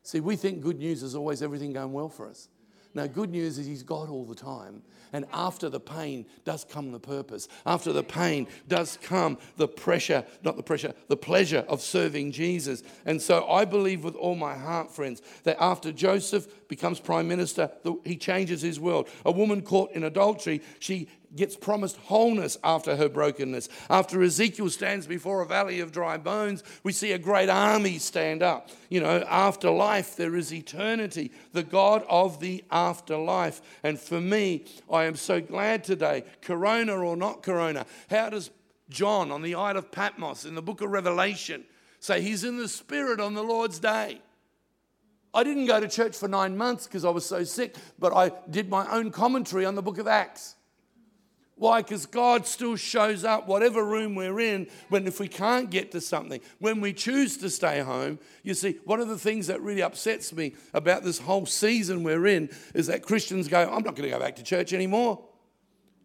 See, 0.02 0.20
we 0.20 0.36
think 0.36 0.60
good 0.60 0.78
news 0.78 1.02
is 1.02 1.14
always 1.14 1.42
everything 1.42 1.72
going 1.72 1.92
well 1.92 2.08
for 2.08 2.28
us. 2.28 2.48
Now, 2.92 3.06
good 3.06 3.30
news 3.30 3.58
is 3.58 3.66
He's 3.66 3.82
God 3.82 4.08
all 4.08 4.24
the 4.24 4.34
time. 4.34 4.82
And 5.12 5.26
after 5.32 5.68
the 5.68 5.80
pain 5.80 6.26
does 6.44 6.64
come 6.64 6.90
the 6.90 7.00
purpose. 7.00 7.48
After 7.66 7.92
the 7.92 8.02
pain 8.02 8.48
does 8.68 8.98
come 9.02 9.38
the 9.56 9.68
pressure, 9.68 10.24
not 10.42 10.56
the 10.56 10.62
pressure, 10.62 10.92
the 11.08 11.16
pleasure 11.16 11.64
of 11.68 11.80
serving 11.80 12.32
Jesus. 12.32 12.82
And 13.04 13.22
so 13.22 13.48
I 13.48 13.64
believe 13.64 14.02
with 14.02 14.16
all 14.16 14.34
my 14.34 14.56
heart, 14.56 14.92
friends, 14.92 15.22
that 15.44 15.56
after 15.60 15.92
Joseph 15.92 16.68
becomes 16.68 16.98
prime 16.98 17.28
minister, 17.28 17.70
he 18.04 18.16
changes 18.16 18.60
his 18.62 18.80
world. 18.80 19.08
A 19.24 19.30
woman 19.30 19.62
caught 19.62 19.92
in 19.92 20.04
adultery, 20.04 20.62
she 20.80 21.08
gets 21.36 21.56
promised 21.56 21.96
wholeness 21.96 22.56
after 22.62 22.96
her 22.96 23.08
brokenness. 23.08 23.68
After 23.90 24.22
Ezekiel 24.22 24.70
stands 24.70 25.06
before 25.06 25.40
a 25.42 25.46
valley 25.46 25.80
of 25.80 25.92
dry 25.92 26.16
bones, 26.16 26.62
we 26.82 26.92
see 26.92 27.12
a 27.12 27.18
great 27.18 27.48
army 27.48 27.98
stand 27.98 28.42
up. 28.42 28.70
You 28.88 29.00
know, 29.00 29.24
after 29.28 29.70
life, 29.70 30.16
there 30.16 30.36
is 30.36 30.52
eternity, 30.52 31.32
the 31.52 31.62
God 31.62 32.04
of 32.08 32.40
the 32.40 32.64
afterlife. 32.70 33.60
And 33.82 33.98
for 33.98 34.20
me, 34.20 34.64
I 34.90 35.04
am 35.04 35.16
so 35.16 35.40
glad 35.40 35.84
today, 35.84 36.24
corona 36.40 36.96
or 36.96 37.16
not 37.16 37.42
corona, 37.42 37.86
how 38.10 38.30
does 38.30 38.50
John 38.88 39.30
on 39.32 39.42
the 39.42 39.54
Isle 39.54 39.78
of 39.78 39.90
Patmos 39.90 40.44
in 40.44 40.54
the 40.54 40.62
book 40.62 40.80
of 40.80 40.90
Revelation 40.90 41.64
say 42.00 42.20
he's 42.20 42.44
in 42.44 42.58
the 42.58 42.68
Spirit 42.68 43.20
on 43.20 43.34
the 43.34 43.42
Lord's 43.42 43.78
day? 43.78 44.20
I 45.32 45.42
didn't 45.42 45.66
go 45.66 45.80
to 45.80 45.88
church 45.88 46.16
for 46.16 46.28
nine 46.28 46.56
months 46.56 46.86
because 46.86 47.04
I 47.04 47.10
was 47.10 47.26
so 47.26 47.42
sick, 47.42 47.74
but 47.98 48.14
I 48.14 48.30
did 48.48 48.70
my 48.70 48.88
own 48.88 49.10
commentary 49.10 49.66
on 49.66 49.74
the 49.74 49.82
book 49.82 49.98
of 49.98 50.06
Acts. 50.06 50.54
Why? 51.56 51.82
Because 51.82 52.06
God 52.06 52.46
still 52.46 52.74
shows 52.74 53.24
up, 53.24 53.46
whatever 53.46 53.84
room 53.84 54.16
we're 54.16 54.40
in, 54.40 54.66
when 54.88 55.06
if 55.06 55.20
we 55.20 55.28
can't 55.28 55.70
get 55.70 55.92
to 55.92 56.00
something, 56.00 56.40
when 56.58 56.80
we 56.80 56.92
choose 56.92 57.36
to 57.38 57.50
stay 57.50 57.80
home. 57.80 58.18
You 58.42 58.54
see, 58.54 58.80
one 58.84 59.00
of 59.00 59.08
the 59.08 59.18
things 59.18 59.46
that 59.46 59.60
really 59.60 59.82
upsets 59.82 60.32
me 60.32 60.54
about 60.72 61.04
this 61.04 61.18
whole 61.18 61.46
season 61.46 62.02
we're 62.02 62.26
in 62.26 62.50
is 62.74 62.88
that 62.88 63.02
Christians 63.02 63.46
go, 63.46 63.62
I'm 63.62 63.84
not 63.84 63.94
going 63.94 64.02
to 64.02 64.10
go 64.10 64.18
back 64.18 64.36
to 64.36 64.42
church 64.42 64.72
anymore. 64.72 65.24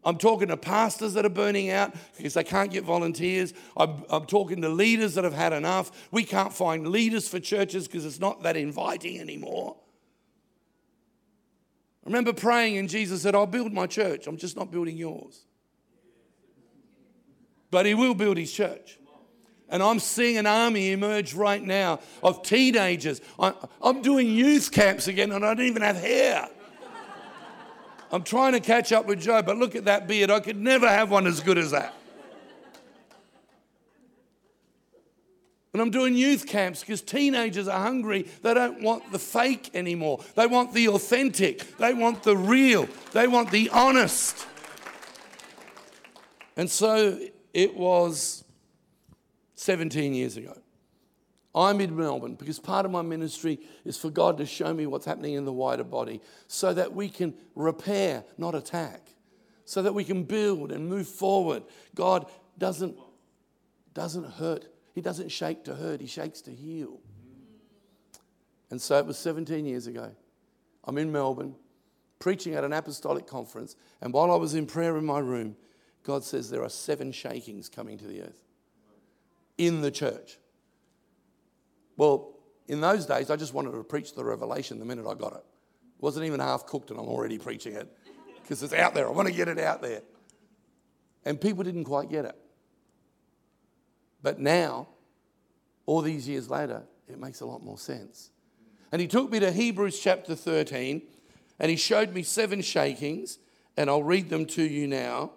I'm 0.03 0.17
talking 0.17 0.47
to 0.47 0.57
pastors 0.57 1.13
that 1.15 1.25
are 1.25 1.29
burning 1.29 1.71
out 1.71 1.93
because 2.15 2.35
they 2.35 2.43
can't 2.43 2.71
get 2.71 2.83
volunteers. 2.83 3.53
I'm, 3.75 4.03
I'm 4.09 4.25
talking 4.25 4.61
to 4.61 4.69
leaders 4.69 5.15
that 5.15 5.23
have 5.23 5.33
had 5.33 5.51
enough. 5.51 6.09
We 6.11 6.23
can't 6.23 6.53
find 6.53 6.87
leaders 6.87 7.27
for 7.27 7.39
churches 7.39 7.87
because 7.87 8.05
it's 8.05 8.19
not 8.19 8.43
that 8.43 8.55
inviting 8.55 9.19
anymore. 9.19 9.75
I 12.09 12.11
remember 12.11 12.33
praying, 12.33 12.79
and 12.79 12.89
Jesus 12.89 13.21
said, 13.21 13.35
I'll 13.35 13.45
build 13.45 13.71
my 13.71 13.85
church. 13.85 14.25
I'm 14.25 14.35
just 14.35 14.55
not 14.55 14.71
building 14.71 14.97
yours. 14.97 15.45
But 17.69 17.85
He 17.85 17.93
will 17.93 18.15
build 18.15 18.37
His 18.37 18.51
church. 18.51 18.97
And 19.69 19.83
I'm 19.83 19.99
seeing 19.99 20.37
an 20.37 20.47
army 20.47 20.91
emerge 20.91 21.35
right 21.35 21.61
now 21.61 21.99
of 22.23 22.41
teenagers. 22.41 23.21
I'm 23.37 24.01
doing 24.01 24.27
youth 24.27 24.71
camps 24.71 25.07
again, 25.07 25.31
and 25.31 25.45
I 25.45 25.53
don't 25.53 25.67
even 25.67 25.83
have 25.83 25.97
hair. 25.97 26.49
I'm 28.11 28.23
trying 28.23 28.53
to 28.53 28.59
catch 28.59 28.91
up 28.91 29.05
with 29.05 29.21
Joe, 29.21 29.43
but 29.43 29.57
look 29.57 29.75
at 29.75 29.85
that 29.85 30.07
beard. 30.07 30.31
I 30.31 30.39
could 30.39 30.57
never 30.57 30.89
have 30.89 31.11
one 31.11 31.27
as 31.27 31.41
good 31.41 31.59
as 31.59 31.69
that. 31.69 31.93
And 35.71 35.81
I'm 35.81 35.91
doing 35.91 36.15
youth 36.15 36.47
camps 36.47 36.79
because 36.81 37.01
teenagers 37.01 37.67
are 37.67 37.79
hungry. 37.79 38.23
They 38.41 38.53
don't 38.55 38.81
want 38.81 39.11
the 39.11 39.19
fake 39.19 39.69
anymore. 39.75 40.23
They 40.35 40.47
want 40.47 40.73
the 40.73 40.89
authentic. 40.89 41.77
They 41.77 41.93
want 41.93 42.23
the 42.23 42.35
real. 42.35 42.87
They 43.11 43.27
want 43.27 43.51
the 43.51 43.69
honest. 43.69 44.47
And 46.57 46.69
so 46.69 47.19
it 47.53 47.75
was 47.75 48.43
17 49.55 50.13
years 50.13 50.37
ago. 50.37 50.57
I'm 51.53 51.81
in 51.81 51.95
Melbourne 51.95 52.35
because 52.35 52.59
part 52.59 52.85
of 52.85 52.91
my 52.91 53.01
ministry 53.01 53.59
is 53.85 53.97
for 53.97 54.09
God 54.09 54.37
to 54.37 54.45
show 54.45 54.73
me 54.73 54.87
what's 54.87 55.05
happening 55.05 55.33
in 55.33 55.45
the 55.45 55.53
wider 55.53 55.83
body 55.83 56.21
so 56.47 56.73
that 56.73 56.93
we 56.93 57.09
can 57.09 57.33
repair, 57.55 58.23
not 58.37 58.55
attack, 58.55 59.01
so 59.65 59.81
that 59.83 59.93
we 59.93 60.03
can 60.03 60.23
build 60.23 60.71
and 60.71 60.87
move 60.87 61.07
forward. 61.07 61.63
God 61.93 62.25
doesn't, 62.57 62.97
doesn't 63.93 64.25
hurt 64.33 64.65
he 64.99 65.01
doesn't 65.01 65.29
shake 65.29 65.63
to 65.63 65.75
hurt, 65.75 66.01
he 66.01 66.07
shakes 66.07 66.41
to 66.41 66.51
heal. 66.51 66.99
And 68.69 68.81
so 68.81 68.97
it 68.97 69.05
was 69.05 69.17
17 69.17 69.65
years 69.65 69.87
ago. 69.87 70.11
I'm 70.83 70.97
in 70.97 71.09
Melbourne 71.09 71.55
preaching 72.19 72.53
at 72.53 72.65
an 72.65 72.73
apostolic 72.73 73.25
conference. 73.25 73.77
And 74.01 74.11
while 74.11 74.29
I 74.29 74.35
was 74.35 74.55
in 74.55 74.65
prayer 74.65 74.97
in 74.97 75.05
my 75.05 75.19
room, 75.19 75.55
God 76.03 76.25
says 76.25 76.49
there 76.49 76.63
are 76.63 76.69
seven 76.69 77.13
shakings 77.13 77.69
coming 77.69 77.97
to 77.97 78.07
the 78.07 78.23
earth 78.23 78.43
in 79.57 79.79
the 79.79 79.89
church. 79.89 80.37
Well, 81.95 82.33
in 82.67 82.81
those 82.81 83.05
days, 83.05 83.29
I 83.29 83.37
just 83.37 83.53
wanted 83.53 83.71
to 83.71 83.81
preach 83.85 84.15
the 84.15 84.25
revelation 84.25 84.79
the 84.79 84.85
minute 84.85 85.07
I 85.07 85.13
got 85.13 85.31
it. 85.31 85.45
It 85.97 86.01
wasn't 86.01 86.25
even 86.25 86.41
half 86.41 86.65
cooked, 86.65 86.91
and 86.91 86.99
I'm 86.99 87.07
already 87.07 87.37
preaching 87.37 87.73
it 87.73 87.87
because 88.41 88.61
it's 88.63 88.73
out 88.73 88.93
there. 88.95 89.07
I 89.07 89.11
want 89.11 89.29
to 89.29 89.33
get 89.33 89.47
it 89.47 89.59
out 89.59 89.81
there. 89.81 90.01
And 91.23 91.39
people 91.39 91.63
didn't 91.63 91.85
quite 91.85 92.09
get 92.09 92.25
it. 92.25 92.35
But 94.21 94.39
now, 94.39 94.87
all 95.85 96.01
these 96.01 96.27
years 96.27 96.49
later, 96.49 96.83
it 97.07 97.19
makes 97.19 97.41
a 97.41 97.45
lot 97.45 97.63
more 97.63 97.77
sense. 97.77 98.29
And 98.91 99.01
he 99.01 99.07
took 99.07 99.31
me 99.31 99.39
to 99.39 99.51
Hebrews 99.51 99.99
chapter 99.99 100.35
13 100.35 101.01
and 101.59 101.69
he 101.69 101.77
showed 101.77 102.13
me 102.13 102.23
seven 102.23 102.61
shakings, 102.61 103.37
and 103.75 103.89
I'll 103.89 104.03
read 104.03 104.29
them 104.29 104.45
to 104.47 104.63
you 104.63 104.87
now. 104.87 105.31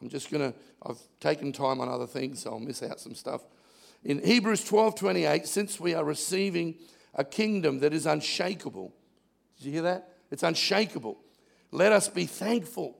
I'm 0.00 0.08
just 0.08 0.30
going 0.30 0.52
to, 0.52 0.58
I've 0.84 1.00
taken 1.18 1.52
time 1.52 1.80
on 1.80 1.88
other 1.88 2.06
things, 2.06 2.42
so 2.42 2.50
I'll 2.50 2.60
miss 2.60 2.82
out 2.82 3.00
some 3.00 3.14
stuff. 3.14 3.42
In 4.04 4.22
Hebrews 4.22 4.64
12 4.64 4.94
28, 4.94 5.46
since 5.48 5.80
we 5.80 5.94
are 5.94 6.04
receiving 6.04 6.76
a 7.14 7.24
kingdom 7.24 7.80
that 7.80 7.92
is 7.92 8.06
unshakable, 8.06 8.94
did 9.56 9.66
you 9.66 9.72
hear 9.72 9.82
that? 9.82 10.14
It's 10.30 10.44
unshakable. 10.44 11.18
Let 11.72 11.90
us 11.90 12.08
be 12.08 12.26
thankful 12.26 12.96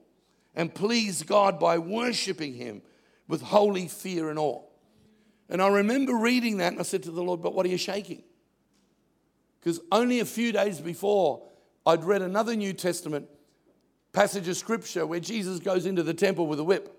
and 0.55 0.73
please 0.73 1.23
God 1.23 1.59
by 1.59 1.77
worshiping 1.77 2.55
Him 2.55 2.81
with 3.27 3.41
holy 3.41 3.87
fear 3.87 4.29
and 4.29 4.37
awe. 4.37 4.63
And 5.49 5.61
I 5.61 5.67
remember 5.67 6.15
reading 6.15 6.57
that 6.57 6.73
and 6.73 6.79
I 6.79 6.83
said 6.83 7.03
to 7.03 7.11
the 7.11 7.23
Lord, 7.23 7.41
But 7.41 7.53
what 7.53 7.65
are 7.65 7.69
you 7.69 7.77
shaking? 7.77 8.23
Because 9.59 9.81
only 9.91 10.19
a 10.19 10.25
few 10.25 10.51
days 10.51 10.79
before, 10.79 11.43
I'd 11.85 12.03
read 12.03 12.21
another 12.21 12.55
New 12.55 12.73
Testament 12.73 13.27
passage 14.13 14.47
of 14.47 14.57
scripture 14.57 15.05
where 15.05 15.19
Jesus 15.19 15.59
goes 15.59 15.85
into 15.85 16.03
the 16.03 16.13
temple 16.13 16.47
with 16.47 16.59
a 16.59 16.63
whip 16.63 16.95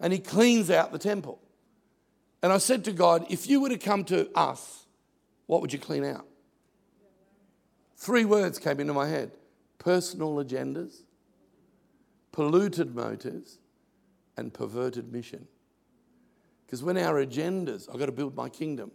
and 0.00 0.12
he 0.12 0.18
cleans 0.18 0.70
out 0.70 0.92
the 0.92 0.98
temple. 0.98 1.40
And 2.42 2.52
I 2.52 2.58
said 2.58 2.84
to 2.86 2.92
God, 2.92 3.26
if 3.30 3.48
you 3.48 3.60
were 3.60 3.68
to 3.68 3.78
come 3.78 4.04
to 4.04 4.28
us, 4.36 4.86
what 5.46 5.60
would 5.60 5.72
you 5.72 5.78
clean 5.78 6.04
out? 6.04 6.26
Three 7.96 8.24
words 8.24 8.58
came 8.58 8.80
into 8.80 8.92
my 8.92 9.06
head 9.06 9.30
personal 9.78 10.34
agendas, 10.36 11.02
polluted 12.32 12.94
motives, 12.94 13.58
and 14.36 14.52
perverted 14.52 15.12
mission. 15.12 15.46
Because 16.72 16.82
when 16.82 16.96
our 16.96 17.22
agendas, 17.22 17.86
I've 17.92 17.98
got 17.98 18.06
to 18.06 18.12
build 18.12 18.34
my 18.34 18.48
kingdom, 18.48 18.92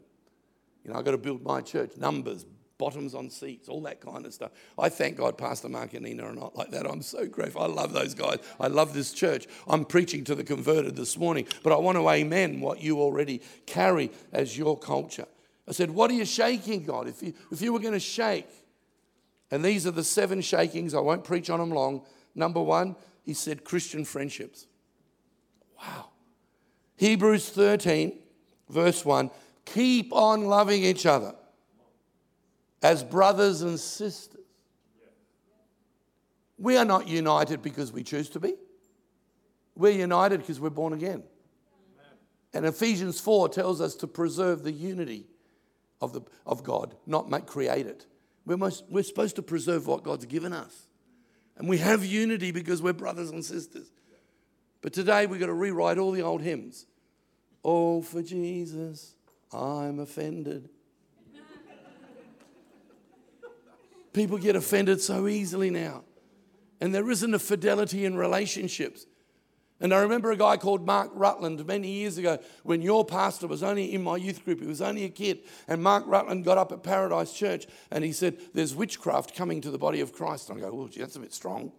you 0.83 0.89
know, 0.89 0.97
I've 0.97 1.05
got 1.05 1.11
to 1.11 1.19
build 1.19 1.43
my 1.43 1.61
church, 1.61 1.91
numbers, 1.95 2.43
bottoms 2.79 3.13
on 3.13 3.29
seats, 3.29 3.69
all 3.69 3.81
that 3.81 4.01
kind 4.01 4.25
of 4.25 4.33
stuff. 4.33 4.49
I 4.79 4.89
thank 4.89 5.17
God 5.17 5.37
Pastor 5.37 5.69
Mark 5.69 5.93
and 5.93 6.03
Nina 6.03 6.23
are 6.23 6.33
not 6.33 6.55
like 6.55 6.71
that. 6.71 6.87
I'm 6.87 7.03
so 7.03 7.27
grateful. 7.27 7.61
I 7.61 7.67
love 7.67 7.93
those 7.93 8.15
guys. 8.15 8.39
I 8.59 8.65
love 8.65 8.95
this 8.95 9.13
church. 9.13 9.45
I'm 9.67 9.85
preaching 9.85 10.23
to 10.23 10.33
the 10.33 10.43
converted 10.43 10.95
this 10.95 11.19
morning, 11.19 11.45
but 11.61 11.71
I 11.71 11.75
want 11.75 11.99
to 11.99 12.09
amen 12.09 12.61
what 12.61 12.81
you 12.81 12.99
already 12.99 13.43
carry 13.67 14.09
as 14.33 14.57
your 14.57 14.75
culture. 14.75 15.27
I 15.67 15.71
said, 15.71 15.91
What 15.91 16.09
are 16.09 16.15
you 16.15 16.25
shaking, 16.25 16.83
God? 16.83 17.07
If 17.07 17.21
you, 17.21 17.35
if 17.51 17.61
you 17.61 17.73
were 17.73 17.79
going 17.79 17.93
to 17.93 17.99
shake, 17.99 18.49
and 19.51 19.63
these 19.63 19.85
are 19.85 19.91
the 19.91 20.03
seven 20.03 20.41
shakings, 20.41 20.95
I 20.95 20.99
won't 20.99 21.23
preach 21.23 21.51
on 21.51 21.59
them 21.59 21.69
long. 21.69 22.07
Number 22.33 22.59
one, 22.59 22.95
he 23.21 23.35
said 23.35 23.63
Christian 23.63 24.03
friendships. 24.03 24.65
Wow. 25.79 26.09
Hebrews 26.97 27.49
13, 27.49 28.17
verse 28.69 29.05
1 29.05 29.31
keep 29.65 30.13
on 30.13 30.45
loving 30.45 30.83
each 30.83 31.05
other 31.05 31.35
as 32.81 33.03
brothers 33.03 33.61
and 33.61 33.79
sisters. 33.79 34.45
We 36.57 36.77
are 36.77 36.85
not 36.85 37.07
united 37.07 37.61
because 37.61 37.91
we 37.91 38.03
choose 38.03 38.29
to 38.29 38.39
be. 38.39 38.55
We're 39.75 39.91
united 39.91 40.39
because 40.39 40.59
we're 40.59 40.69
born 40.69 40.93
again. 40.93 41.23
And 42.53 42.65
Ephesians 42.65 43.19
4 43.19 43.49
tells 43.49 43.81
us 43.81 43.93
to 43.95 44.07
preserve 44.07 44.63
the 44.63 44.71
unity 44.71 45.27
of, 46.01 46.13
the, 46.13 46.21
of 46.45 46.63
God, 46.63 46.95
not 47.05 47.29
make, 47.29 47.45
create 47.45 47.85
it. 47.85 48.07
We're, 48.45 48.57
most, 48.57 48.85
we're 48.89 49.03
supposed 49.03 49.35
to 49.35 49.43
preserve 49.43 49.85
what 49.85 50.03
God's 50.03 50.25
given 50.25 50.53
us. 50.53 50.87
And 51.57 51.67
we 51.67 51.77
have 51.77 52.03
unity 52.03 52.51
because 52.51 52.81
we're 52.81 52.93
brothers 52.93 53.29
and 53.29 53.43
sisters. 53.43 53.91
But 54.81 54.93
today 54.93 55.27
we've 55.27 55.39
got 55.39 55.47
to 55.47 55.53
rewrite 55.53 55.97
all 55.97 56.11
the 56.11 56.21
old 56.21 56.41
hymns. 56.41 56.86
Oh, 57.69 58.01
for 58.01 58.21
Jesus, 58.21 59.13
I'm 59.51 59.99
offended. 59.99 60.69
People 64.13 64.37
get 64.37 64.55
offended 64.55 65.01
so 65.01 65.27
easily 65.27 65.69
now. 65.69 66.05
And 66.79 66.95
there 66.95 67.11
isn't 67.11 67.33
a 67.33 67.39
fidelity 67.39 68.05
in 68.05 68.15
relationships. 68.15 69.05
And 69.81 69.93
I 69.93 69.99
remember 69.99 70.31
a 70.31 70.37
guy 70.37 70.55
called 70.55 70.85
Mark 70.85 71.11
Rutland 71.13 71.63
many 71.67 71.89
years 71.89 72.17
ago 72.17 72.39
when 72.63 72.81
your 72.81 73.03
pastor 73.03 73.47
was 73.47 73.61
only 73.61 73.93
in 73.93 74.01
my 74.01 74.15
youth 74.15 74.45
group. 74.45 74.61
He 74.61 74.65
was 74.65 74.81
only 74.81 75.03
a 75.03 75.09
kid. 75.09 75.41
And 75.67 75.83
Mark 75.83 76.05
Rutland 76.07 76.45
got 76.45 76.57
up 76.57 76.71
at 76.71 76.83
Paradise 76.83 77.33
Church 77.33 77.67
and 77.91 78.01
he 78.01 78.13
said, 78.13 78.37
There's 78.53 78.75
witchcraft 78.75 79.35
coming 79.35 79.59
to 79.59 79.71
the 79.71 79.77
body 79.77 79.99
of 79.99 80.13
Christ. 80.13 80.49
And 80.49 80.57
I 80.57 80.61
go, 80.61 80.73
Well, 80.73 80.87
gee, 80.87 81.01
that's 81.01 81.17
a 81.17 81.19
bit 81.19 81.33
strong. 81.33 81.73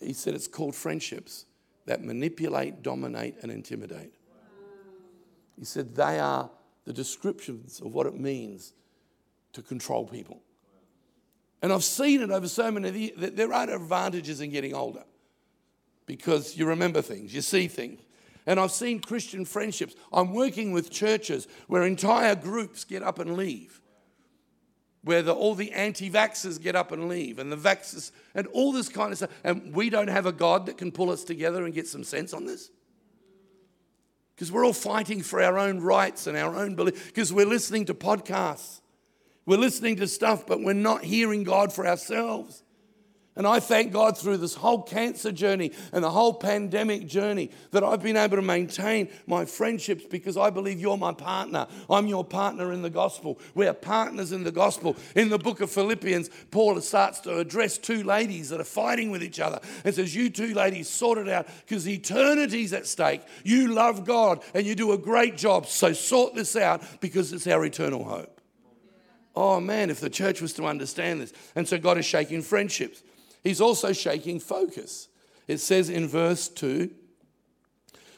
He 0.00 0.12
said, 0.12 0.34
It's 0.34 0.48
called 0.48 0.74
friendships 0.74 1.46
that 1.90 2.04
manipulate, 2.04 2.84
dominate, 2.84 3.34
and 3.42 3.50
intimidate. 3.50 4.14
He 5.58 5.64
said, 5.64 5.96
They 5.96 6.20
are 6.20 6.48
the 6.84 6.92
descriptions 6.92 7.80
of 7.80 7.92
what 7.92 8.06
it 8.06 8.14
means 8.14 8.74
to 9.54 9.60
control 9.60 10.06
people. 10.06 10.40
And 11.60 11.72
I've 11.72 11.82
seen 11.82 12.22
it 12.22 12.30
over 12.30 12.46
so 12.46 12.70
many 12.70 12.96
years 12.96 13.32
there 13.32 13.52
are 13.52 13.68
advantages 13.68 14.40
in 14.40 14.50
getting 14.50 14.72
older 14.72 15.02
because 16.06 16.56
you 16.56 16.64
remember 16.64 17.02
things, 17.02 17.34
you 17.34 17.40
see 17.40 17.66
things. 17.66 18.00
And 18.46 18.60
I've 18.60 18.70
seen 18.70 19.00
Christian 19.00 19.44
friendships. 19.44 19.96
I'm 20.12 20.32
working 20.32 20.70
with 20.70 20.92
churches 20.92 21.48
where 21.66 21.82
entire 21.82 22.36
groups 22.36 22.84
get 22.84 23.02
up 23.02 23.18
and 23.18 23.36
leave, 23.36 23.79
where 25.02 25.22
the, 25.22 25.32
all 25.32 25.54
the 25.54 25.72
anti 25.72 26.10
vaxxers 26.10 26.60
get 26.60 26.76
up 26.76 26.92
and 26.92 27.08
leave, 27.08 27.38
and 27.38 27.50
the 27.50 27.56
vaxxers, 27.56 28.10
and 28.34 28.46
all 28.48 28.72
this 28.72 28.88
kind 28.88 29.12
of 29.12 29.18
stuff. 29.18 29.30
And 29.44 29.74
we 29.74 29.90
don't 29.90 30.08
have 30.08 30.26
a 30.26 30.32
God 30.32 30.66
that 30.66 30.78
can 30.78 30.92
pull 30.92 31.10
us 31.10 31.24
together 31.24 31.64
and 31.64 31.74
get 31.74 31.86
some 31.86 32.04
sense 32.04 32.32
on 32.32 32.44
this. 32.44 32.70
Because 34.34 34.50
we're 34.52 34.64
all 34.64 34.72
fighting 34.72 35.22
for 35.22 35.42
our 35.42 35.58
own 35.58 35.80
rights 35.80 36.26
and 36.26 36.36
our 36.36 36.54
own 36.54 36.74
belief, 36.74 37.06
because 37.06 37.32
we're 37.32 37.46
listening 37.46 37.86
to 37.86 37.94
podcasts 37.94 38.80
we're 39.50 39.58
listening 39.58 39.96
to 39.96 40.06
stuff, 40.06 40.46
but 40.46 40.60
we're 40.62 40.74
not 40.74 41.02
hearing 41.02 41.42
God 41.42 41.72
for 41.72 41.86
ourselves. 41.86 42.62
And 43.40 43.46
I 43.46 43.58
thank 43.58 43.90
God 43.90 44.18
through 44.18 44.36
this 44.36 44.54
whole 44.54 44.82
cancer 44.82 45.32
journey 45.32 45.72
and 45.94 46.04
the 46.04 46.10
whole 46.10 46.34
pandemic 46.34 47.06
journey 47.06 47.50
that 47.70 47.82
I've 47.82 48.02
been 48.02 48.18
able 48.18 48.36
to 48.36 48.42
maintain 48.42 49.08
my 49.26 49.46
friendships 49.46 50.04
because 50.04 50.36
I 50.36 50.50
believe 50.50 50.78
you're 50.78 50.98
my 50.98 51.14
partner. 51.14 51.66
I'm 51.88 52.06
your 52.06 52.22
partner 52.22 52.70
in 52.70 52.82
the 52.82 52.90
gospel. 52.90 53.38
We're 53.54 53.72
partners 53.72 54.32
in 54.32 54.44
the 54.44 54.52
gospel. 54.52 54.94
In 55.16 55.30
the 55.30 55.38
book 55.38 55.62
of 55.62 55.70
Philippians, 55.70 56.28
Paul 56.50 56.78
starts 56.82 57.20
to 57.20 57.38
address 57.38 57.78
two 57.78 58.02
ladies 58.02 58.50
that 58.50 58.60
are 58.60 58.64
fighting 58.64 59.10
with 59.10 59.22
each 59.22 59.40
other 59.40 59.60
and 59.86 59.94
says, 59.94 60.14
You 60.14 60.28
two 60.28 60.52
ladies 60.52 60.90
sort 60.90 61.16
it 61.16 61.30
out 61.30 61.48
because 61.66 61.88
eternity's 61.88 62.74
at 62.74 62.86
stake. 62.86 63.22
You 63.42 63.68
love 63.68 64.04
God 64.04 64.42
and 64.52 64.66
you 64.66 64.74
do 64.74 64.92
a 64.92 64.98
great 64.98 65.38
job. 65.38 65.64
So 65.64 65.94
sort 65.94 66.34
this 66.34 66.56
out 66.56 66.82
because 67.00 67.32
it's 67.32 67.46
our 67.46 67.64
eternal 67.64 68.04
hope. 68.04 68.38
Oh 69.34 69.60
man, 69.60 69.88
if 69.88 70.00
the 70.00 70.10
church 70.10 70.42
was 70.42 70.52
to 70.54 70.66
understand 70.66 71.22
this. 71.22 71.32
And 71.54 71.66
so 71.66 71.78
God 71.78 71.96
is 71.96 72.04
shaking 72.04 72.42
friendships. 72.42 73.02
He's 73.42 73.60
also 73.60 73.92
shaking 73.92 74.40
focus. 74.40 75.08
It 75.48 75.58
says 75.58 75.88
in 75.88 76.08
verse 76.08 76.48
2 76.48 76.90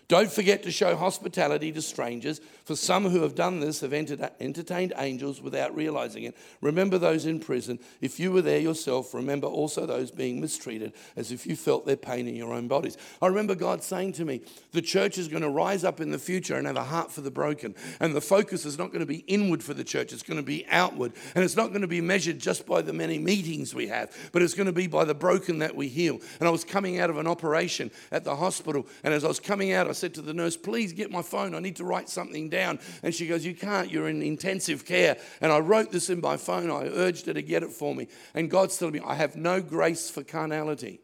don't 0.09 0.31
forget 0.31 0.63
to 0.65 0.71
show 0.71 0.97
hospitality 0.97 1.73
to 1.73 1.81
strangers, 1.81 2.41
for 2.65 2.77
some 2.77 3.09
who 3.09 3.23
have 3.23 3.35
done 3.35 3.61
this 3.61 3.81
have 3.81 3.93
entertained 3.93 4.93
angels 4.97 5.41
without 5.41 5.75
realizing 5.75 6.25
it. 6.25 6.37
Remember 6.61 6.99
those 6.99 7.27
in 7.27 7.41
prison. 7.41 7.79
If 8.01 8.21
you 8.21 8.31
were 8.31 8.43
there 8.43 8.59
yourself, 8.59 9.15
remember 9.15 9.47
also 9.47 9.87
those 9.87 10.11
being 10.11 10.41
mistreated, 10.41 10.93
as 11.17 11.33
if 11.33 11.47
you 11.47 11.57
felt 11.57 11.87
their 11.87 11.97
pain 11.97 12.29
in 12.29 12.37
your 12.37 12.53
own 12.53 12.69
bodies. 12.69 12.97
I 13.21 13.27
remember 13.29 13.55
God 13.55 13.83
saying 13.83 14.13
to 14.15 14.25
me, 14.25 14.43
The 14.73 14.83
church 14.83 15.19
is 15.19 15.29
going 15.29 15.43
to 15.43 15.49
rise 15.49 15.85
up 15.85 16.01
in 16.01 16.11
the 16.11 16.19
future 16.19 16.57
and 16.57 16.67
have 16.67 16.77
a 16.77 16.85
heart 16.85 17.11
for 17.11 17.21
the 17.21 17.31
broken. 17.31 17.75
And 18.01 18.15
the 18.15 18.21
focus 18.21 18.65
is 18.67 18.79
not 18.79 18.89
going 18.89 19.01
to 19.01 19.07
be 19.07 19.25
inward 19.27 19.63
for 19.63 19.75
the 19.75 19.85
church, 19.85 20.13
it's 20.13 20.23
going 20.23 20.39
to 20.39 20.43
be 20.43 20.67
outward. 20.69 21.13
And 21.35 21.45
it's 21.45 21.57
not 21.57 21.69
going 21.69 21.83
to 21.83 21.89
be 21.89 22.01
measured 22.01 22.39
just 22.39 22.67
by 22.67 22.83
the 22.83 22.93
many 22.93 23.19
meetings 23.19 23.75
we 23.75 23.89
have, 23.89 24.15
but 24.33 24.43
it's 24.43 24.55
going 24.55 24.67
to 24.67 24.73
be 24.73 24.87
by 24.87 25.05
the 25.05 25.15
broken 25.15 25.59
that 25.61 25.75
we 25.75 25.89
heal. 25.89 26.21
And 26.39 26.49
I 26.49 26.51
was 26.51 26.65
coming 26.65 27.01
out 27.01 27.11
of 27.11 27.17
an 27.17 27.27
operation 27.27 27.91
at 28.11 28.25
the 28.25 28.37
hospital, 28.37 28.87
and 29.03 29.15
as 29.15 29.25
I 29.25 29.29
was 29.29 29.41
coming 29.41 29.73
out, 29.73 29.89
I 29.93 29.95
said 29.95 30.15
to 30.15 30.23
the 30.23 30.33
nurse, 30.33 30.57
Please 30.57 30.95
get 30.95 31.11
my 31.11 31.21
phone. 31.21 31.55
I 31.55 31.59
need 31.59 31.77
to 31.77 31.85
write 31.85 32.09
something 32.09 32.49
down. 32.49 32.79
And 33.03 33.15
she 33.15 33.27
goes, 33.27 33.45
You 33.45 33.55
can't. 33.55 33.91
You're 33.91 34.09
in 34.09 34.23
intensive 34.23 34.87
care. 34.87 35.19
And 35.43 35.53
I 35.53 35.59
wrote 35.59 35.93
this 35.93 36.09
in 36.09 36.23
my 36.23 36.39
phone. 36.39 36.71
I 36.71 36.87
urged 36.87 37.27
her 37.27 37.35
to 37.35 37.43
get 37.43 37.63
it 37.63 37.71
for 37.71 37.95
me. 37.95 38.09
And 38.33 38.51
God's 38.51 38.79
telling 38.79 38.95
me, 38.95 39.01
I 39.05 39.15
have 39.15 39.37
no 39.37 39.61
grace 39.61 40.09
for 40.09 40.25
carnality. 40.25 41.01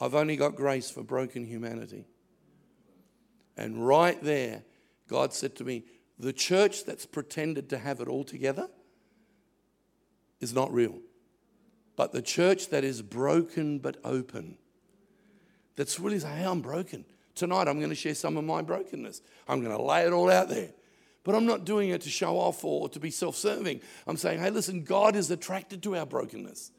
I've 0.00 0.14
only 0.14 0.36
got 0.36 0.54
grace 0.54 0.88
for 0.88 1.02
broken 1.02 1.44
humanity. 1.44 2.04
And 3.56 3.84
right 3.84 4.22
there, 4.22 4.62
God 5.08 5.32
said 5.32 5.56
to 5.56 5.64
me, 5.64 5.82
The 6.20 6.32
church 6.32 6.84
that's 6.84 7.04
pretended 7.04 7.68
to 7.70 7.78
have 7.78 7.98
it 8.00 8.06
all 8.06 8.22
together 8.22 8.68
is 10.38 10.54
not 10.54 10.72
real. 10.72 11.00
But 11.96 12.12
the 12.12 12.22
church 12.22 12.68
that 12.68 12.84
is 12.84 13.02
broken 13.02 13.80
but 13.80 13.96
open, 14.04 14.56
that's 15.74 15.98
really 15.98 16.20
saying, 16.20 16.36
Hey, 16.36 16.46
I'm 16.46 16.60
broken. 16.60 17.04
Tonight, 17.38 17.68
I'm 17.68 17.78
going 17.78 17.90
to 17.90 17.94
share 17.94 18.16
some 18.16 18.36
of 18.36 18.42
my 18.42 18.62
brokenness. 18.62 19.22
I'm 19.46 19.62
going 19.62 19.76
to 19.76 19.80
lay 19.80 20.02
it 20.02 20.12
all 20.12 20.28
out 20.28 20.48
there. 20.48 20.70
But 21.22 21.36
I'm 21.36 21.46
not 21.46 21.64
doing 21.64 21.90
it 21.90 22.00
to 22.02 22.10
show 22.10 22.36
off 22.36 22.64
or 22.64 22.88
to 22.88 22.98
be 22.98 23.12
self 23.12 23.36
serving. 23.36 23.80
I'm 24.08 24.16
saying, 24.16 24.40
hey, 24.40 24.50
listen, 24.50 24.82
God 24.82 25.14
is 25.14 25.30
attracted 25.30 25.82
to 25.84 25.96
our 25.96 26.04
brokenness. 26.04 26.72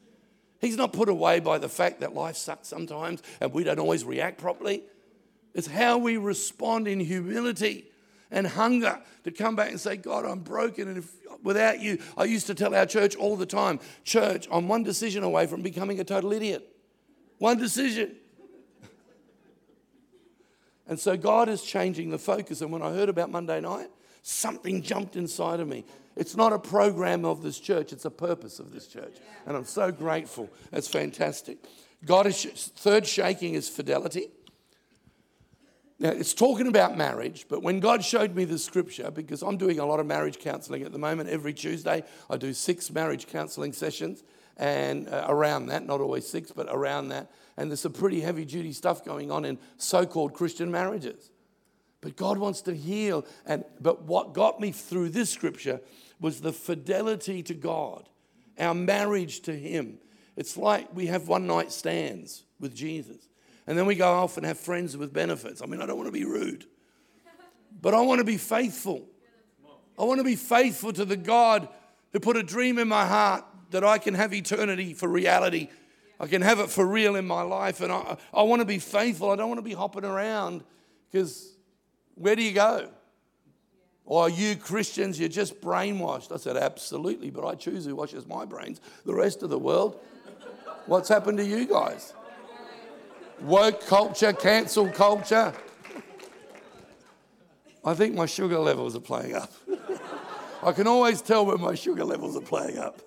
He's 0.60 0.76
not 0.76 0.92
put 0.92 1.08
away 1.08 1.40
by 1.40 1.56
the 1.56 1.68
fact 1.70 2.00
that 2.00 2.14
life 2.14 2.36
sucks 2.36 2.68
sometimes 2.68 3.22
and 3.40 3.54
we 3.54 3.64
don't 3.64 3.78
always 3.78 4.04
react 4.04 4.36
properly. 4.36 4.82
It's 5.54 5.66
how 5.66 5.96
we 5.96 6.18
respond 6.18 6.86
in 6.86 7.00
humility 7.00 7.86
and 8.30 8.46
hunger 8.46 9.00
to 9.24 9.30
come 9.30 9.56
back 9.56 9.70
and 9.70 9.80
say, 9.80 9.96
God, 9.96 10.26
I'm 10.26 10.40
broken. 10.40 10.88
And 10.88 10.98
if, 10.98 11.10
without 11.42 11.80
you, 11.80 11.98
I 12.18 12.24
used 12.24 12.46
to 12.48 12.54
tell 12.54 12.74
our 12.74 12.84
church 12.84 13.16
all 13.16 13.36
the 13.36 13.46
time, 13.46 13.80
church, 14.04 14.46
I'm 14.52 14.68
one 14.68 14.82
decision 14.82 15.24
away 15.24 15.46
from 15.46 15.62
becoming 15.62 16.00
a 16.00 16.04
total 16.04 16.34
idiot. 16.34 16.68
One 17.38 17.56
decision. 17.56 18.16
And 20.90 20.98
so 20.98 21.16
God 21.16 21.48
is 21.48 21.62
changing 21.62 22.10
the 22.10 22.18
focus. 22.18 22.60
And 22.62 22.72
when 22.72 22.82
I 22.82 22.90
heard 22.90 23.08
about 23.08 23.30
Monday 23.30 23.60
night, 23.60 23.88
something 24.22 24.82
jumped 24.82 25.14
inside 25.14 25.60
of 25.60 25.68
me. 25.68 25.84
It's 26.16 26.36
not 26.36 26.52
a 26.52 26.58
program 26.58 27.24
of 27.24 27.44
this 27.44 27.60
church, 27.60 27.92
it's 27.92 28.04
a 28.04 28.10
purpose 28.10 28.58
of 28.58 28.72
this 28.72 28.88
church. 28.88 29.16
And 29.46 29.56
I'm 29.56 29.64
so 29.64 29.92
grateful. 29.92 30.50
That's 30.72 30.88
fantastic. 30.88 31.58
God 32.04 32.26
is, 32.26 32.42
third 32.76 33.06
shaking 33.06 33.54
is 33.54 33.68
fidelity. 33.68 34.26
Now, 36.00 36.10
it's 36.10 36.34
talking 36.34 36.66
about 36.66 36.96
marriage, 36.96 37.46
but 37.48 37.62
when 37.62 37.78
God 37.78 38.04
showed 38.04 38.34
me 38.34 38.44
the 38.44 38.58
scripture, 38.58 39.12
because 39.12 39.42
I'm 39.42 39.58
doing 39.58 39.78
a 39.78 39.86
lot 39.86 40.00
of 40.00 40.06
marriage 40.06 40.40
counseling 40.40 40.82
at 40.82 40.90
the 40.90 40.98
moment, 40.98 41.28
every 41.28 41.52
Tuesday 41.52 42.02
I 42.28 42.36
do 42.36 42.52
six 42.52 42.90
marriage 42.90 43.28
counseling 43.28 43.72
sessions 43.72 44.24
and 44.56 45.08
uh, 45.08 45.26
around 45.28 45.66
that, 45.66 45.86
not 45.86 46.00
always 46.00 46.26
six, 46.26 46.50
but 46.50 46.66
around 46.68 47.08
that. 47.08 47.30
And 47.60 47.70
there's 47.70 47.80
some 47.80 47.92
pretty 47.92 48.22
heavy 48.22 48.46
duty 48.46 48.72
stuff 48.72 49.04
going 49.04 49.30
on 49.30 49.44
in 49.44 49.58
so 49.76 50.06
called 50.06 50.32
Christian 50.32 50.70
marriages. 50.70 51.28
But 52.00 52.16
God 52.16 52.38
wants 52.38 52.62
to 52.62 52.74
heal. 52.74 53.26
And, 53.44 53.66
but 53.78 54.04
what 54.04 54.32
got 54.32 54.60
me 54.60 54.72
through 54.72 55.10
this 55.10 55.28
scripture 55.28 55.82
was 56.18 56.40
the 56.40 56.54
fidelity 56.54 57.42
to 57.42 57.52
God, 57.52 58.08
our 58.58 58.72
marriage 58.72 59.40
to 59.40 59.52
Him. 59.52 59.98
It's 60.38 60.56
like 60.56 60.88
we 60.94 61.08
have 61.08 61.28
one 61.28 61.46
night 61.46 61.70
stands 61.70 62.44
with 62.58 62.74
Jesus. 62.74 63.28
And 63.66 63.76
then 63.76 63.84
we 63.84 63.94
go 63.94 64.10
off 64.10 64.38
and 64.38 64.46
have 64.46 64.58
friends 64.58 64.96
with 64.96 65.12
benefits. 65.12 65.60
I 65.60 65.66
mean, 65.66 65.82
I 65.82 65.86
don't 65.86 65.98
want 65.98 66.08
to 66.08 66.18
be 66.18 66.24
rude, 66.24 66.64
but 67.82 67.92
I 67.92 68.00
want 68.00 68.20
to 68.20 68.24
be 68.24 68.38
faithful. 68.38 69.06
I 69.98 70.04
want 70.04 70.18
to 70.18 70.24
be 70.24 70.34
faithful 70.34 70.94
to 70.94 71.04
the 71.04 71.14
God 71.14 71.68
who 72.14 72.20
put 72.20 72.38
a 72.38 72.42
dream 72.42 72.78
in 72.78 72.88
my 72.88 73.04
heart 73.04 73.44
that 73.70 73.84
I 73.84 73.98
can 73.98 74.14
have 74.14 74.32
eternity 74.32 74.94
for 74.94 75.10
reality. 75.10 75.68
I 76.20 76.26
can 76.26 76.42
have 76.42 76.60
it 76.60 76.68
for 76.68 76.86
real 76.86 77.16
in 77.16 77.26
my 77.26 77.42
life. 77.42 77.80
And 77.80 77.90
I, 77.90 78.16
I 78.32 78.42
want 78.42 78.60
to 78.60 78.66
be 78.66 78.78
faithful. 78.78 79.30
I 79.30 79.36
don't 79.36 79.48
want 79.48 79.58
to 79.58 79.62
be 79.62 79.72
hopping 79.72 80.04
around 80.04 80.62
because 81.10 81.56
where 82.14 82.36
do 82.36 82.42
you 82.42 82.52
go? 82.52 82.90
Or 84.04 84.24
are 84.24 84.30
you 84.30 84.56
Christians, 84.56 85.18
you're 85.18 85.28
just 85.28 85.60
brainwashed? 85.60 86.32
I 86.32 86.36
said, 86.36 86.56
absolutely, 86.56 87.30
but 87.30 87.46
I 87.46 87.54
choose 87.54 87.86
who 87.86 87.96
washes 87.96 88.26
my 88.26 88.44
brains. 88.44 88.80
The 89.06 89.14
rest 89.14 89.42
of 89.42 89.50
the 89.50 89.58
world, 89.58 90.00
what's 90.86 91.08
happened 91.08 91.38
to 91.38 91.44
you 91.44 91.66
guys? 91.66 92.12
woke 93.40 93.86
culture, 93.86 94.32
cancel 94.32 94.88
culture. 94.90 95.54
I 97.84 97.94
think 97.94 98.14
my 98.14 98.26
sugar 98.26 98.58
levels 98.58 98.94
are 98.94 99.00
playing 99.00 99.34
up. 99.34 99.52
I 100.62 100.72
can 100.72 100.86
always 100.86 101.22
tell 101.22 101.46
when 101.46 101.60
my 101.60 101.74
sugar 101.74 102.04
levels 102.04 102.36
are 102.36 102.42
playing 102.42 102.78
up. 102.78 103.00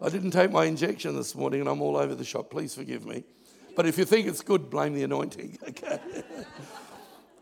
I 0.00 0.08
didn't 0.08 0.30
take 0.30 0.50
my 0.50 0.64
injection 0.64 1.14
this 1.16 1.34
morning 1.34 1.60
and 1.60 1.68
I'm 1.68 1.82
all 1.82 1.96
over 1.96 2.14
the 2.14 2.24
shop. 2.24 2.50
Please 2.50 2.74
forgive 2.74 3.04
me. 3.06 3.24
But 3.76 3.86
if 3.86 3.98
you 3.98 4.04
think 4.04 4.26
it's 4.26 4.42
good, 4.42 4.70
blame 4.70 4.94
the 4.94 5.04
anointing. 5.04 5.58
Okay. 5.68 5.98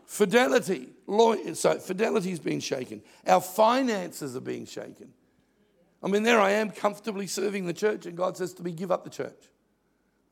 fidelity. 0.05 0.89
So 1.53 1.79
fidelity 1.79 2.31
is 2.31 2.39
being 2.39 2.59
shaken. 2.59 3.01
Our 3.25 3.41
finances 3.41 4.35
are 4.35 4.41
being 4.41 4.65
shaken. 4.65 5.13
I 6.03 6.07
mean, 6.07 6.23
there 6.23 6.39
I 6.39 6.51
am 6.51 6.71
comfortably 6.71 7.27
serving 7.27 7.65
the 7.65 7.73
church, 7.73 8.05
and 8.05 8.17
God 8.17 8.35
says 8.35 8.53
to 8.55 8.63
me, 8.63 8.71
Give 8.71 8.91
up 8.91 9.03
the 9.03 9.09
church. 9.09 9.49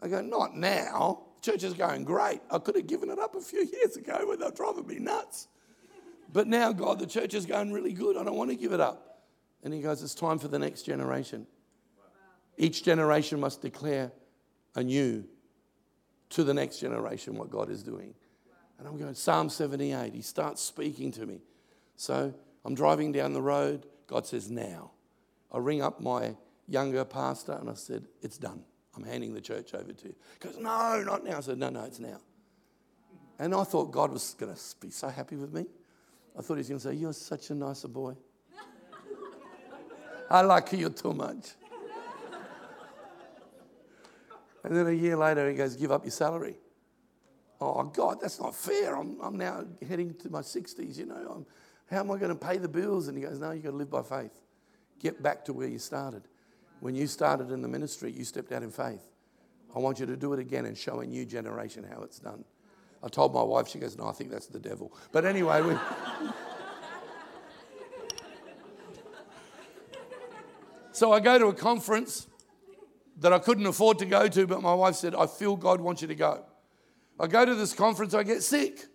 I 0.01 0.07
go, 0.07 0.21
Not 0.21 0.55
now. 0.55 1.21
The 1.41 1.51
Church 1.51 1.63
is 1.63 1.73
going 1.73 2.03
great. 2.03 2.41
I 2.51 2.57
could 2.57 2.75
have 2.75 2.87
given 2.87 3.09
it 3.09 3.19
up 3.19 3.35
a 3.35 3.41
few 3.41 3.65
years 3.65 3.95
ago 3.95 4.25
when 4.27 4.39
they 4.39 4.45
were 4.45 4.51
driving 4.51 4.87
me 4.87 4.99
nuts. 4.99 5.47
But 6.31 6.47
now, 6.47 6.73
God, 6.73 6.99
the 6.99 7.07
church 7.07 7.33
is 7.33 7.45
going 7.45 7.71
really 7.71 7.93
good. 7.93 8.17
I 8.17 8.23
don't 8.23 8.35
want 8.35 8.49
to 8.49 8.55
give 8.57 8.73
it 8.73 8.79
up. 8.79 9.23
And 9.63 9.73
he 9.73 9.81
goes, 9.81 10.01
It's 10.03 10.15
time 10.15 10.39
for 10.39 10.47
the 10.47 10.59
next 10.59 10.83
generation. 10.83 11.47
Each 12.59 12.83
generation 12.83 13.39
must 13.39 13.61
declare 13.61 14.11
anew 14.75 15.23
to 16.31 16.43
the 16.43 16.53
next 16.53 16.79
generation 16.79 17.35
what 17.35 17.49
God 17.49 17.69
is 17.69 17.81
doing. 17.81 18.13
And 18.77 18.87
I'm 18.87 18.97
going, 18.97 19.15
Psalm 19.15 19.49
78, 19.49 20.13
he 20.13 20.21
starts 20.21 20.61
speaking 20.61 21.11
to 21.13 21.25
me. 21.25 21.39
So 21.95 22.33
I'm 22.65 22.75
driving 22.75 23.13
down 23.13 23.31
the 23.31 23.41
road. 23.41 23.87
God 24.07 24.27
says, 24.27 24.51
Now. 24.51 24.91
I 25.51 25.57
ring 25.57 25.81
up 25.81 26.01
my 26.01 26.35
younger 26.67 27.03
pastor 27.05 27.53
and 27.53 27.69
I 27.69 27.73
said, 27.75 28.05
It's 28.21 28.37
done. 28.37 28.61
I'm 28.95 29.05
handing 29.05 29.33
the 29.33 29.41
church 29.41 29.73
over 29.73 29.93
to 29.93 30.07
you. 30.09 30.15
He 30.41 30.47
goes, 30.47 30.57
No, 30.57 31.01
not 31.01 31.23
now. 31.23 31.37
I 31.37 31.39
said, 31.39 31.57
No, 31.57 31.69
no, 31.69 31.85
it's 31.85 31.99
now. 31.99 32.19
And 33.39 33.55
I 33.55 33.63
thought 33.63 33.85
God 33.85 34.11
was 34.11 34.35
going 34.37 34.53
to 34.53 34.61
be 34.81 34.89
so 34.89 35.07
happy 35.07 35.37
with 35.37 35.53
me. 35.53 35.65
I 36.37 36.41
thought 36.41 36.55
he 36.55 36.59
was 36.59 36.67
going 36.67 36.79
to 36.79 36.87
say, 36.89 36.93
You're 36.93 37.13
such 37.13 37.51
a 37.51 37.55
nicer 37.55 37.87
boy. 37.87 38.15
I 40.29 40.41
like 40.41 40.73
you 40.73 40.89
too 40.89 41.13
much. 41.13 41.55
And 44.69 44.77
then 44.77 44.85
a 44.85 44.91
year 44.91 45.17
later, 45.17 45.49
he 45.49 45.55
goes, 45.55 45.75
Give 45.75 45.91
up 45.91 46.05
your 46.05 46.11
salary. 46.11 46.55
Oh, 47.59 47.83
God, 47.83 48.19
that's 48.21 48.39
not 48.39 48.55
fair. 48.55 48.95
I'm, 48.95 49.19
I'm 49.19 49.35
now 49.35 49.65
heading 49.85 50.13
to 50.19 50.29
my 50.29 50.41
60s, 50.41 50.95
you 50.95 51.07
know. 51.07 51.15
I'm, 51.37 51.45
how 51.89 52.01
am 52.01 52.11
I 52.11 52.17
going 52.17 52.29
to 52.29 52.35
pay 52.35 52.57
the 52.57 52.69
bills? 52.69 53.07
And 53.07 53.17
he 53.17 53.23
goes, 53.23 53.39
No, 53.39 53.49
you've 53.49 53.63
got 53.63 53.71
to 53.71 53.75
live 53.75 53.89
by 53.89 54.03
faith. 54.03 54.39
Get 54.99 55.23
back 55.23 55.43
to 55.45 55.53
where 55.53 55.67
you 55.67 55.79
started. 55.79 56.21
When 56.81 56.93
you 56.93 57.07
started 57.07 57.49
in 57.49 57.63
the 57.63 57.67
ministry, 57.67 58.11
you 58.11 58.23
stepped 58.23 58.51
out 58.51 58.61
in 58.61 58.69
faith. 58.69 59.01
I 59.75 59.79
want 59.79 59.99
you 59.99 60.05
to 60.05 60.15
do 60.15 60.33
it 60.33 60.39
again 60.39 60.67
and 60.67 60.77
show 60.77 60.99
a 60.99 61.05
new 61.05 61.25
generation 61.25 61.83
how 61.91 62.03
it's 62.03 62.19
done. 62.19 62.45
I 63.01 63.07
told 63.07 63.33
my 63.33 63.41
wife, 63.41 63.69
she 63.69 63.79
goes, 63.79 63.97
No, 63.97 64.05
I 64.05 64.11
think 64.11 64.29
that's 64.29 64.45
the 64.45 64.59
devil. 64.59 64.93
But 65.11 65.25
anyway, 65.25 65.63
we. 65.63 65.73
so 70.91 71.11
I 71.11 71.19
go 71.19 71.39
to 71.39 71.47
a 71.47 71.53
conference 71.55 72.27
that 73.19 73.33
I 73.33 73.39
couldn't 73.39 73.65
afford 73.65 73.99
to 73.99 74.05
go 74.05 74.27
to, 74.27 74.47
but 74.47 74.61
my 74.61 74.73
wife 74.73 74.95
said, 74.95 75.15
I 75.15 75.27
feel 75.27 75.55
God 75.55 75.81
wants 75.81 76.01
you 76.01 76.07
to 76.07 76.15
go. 76.15 76.43
I 77.19 77.27
go 77.27 77.45
to 77.45 77.55
this 77.55 77.73
conference, 77.73 78.13
I 78.13 78.23
get 78.23 78.43
sick. 78.43 78.85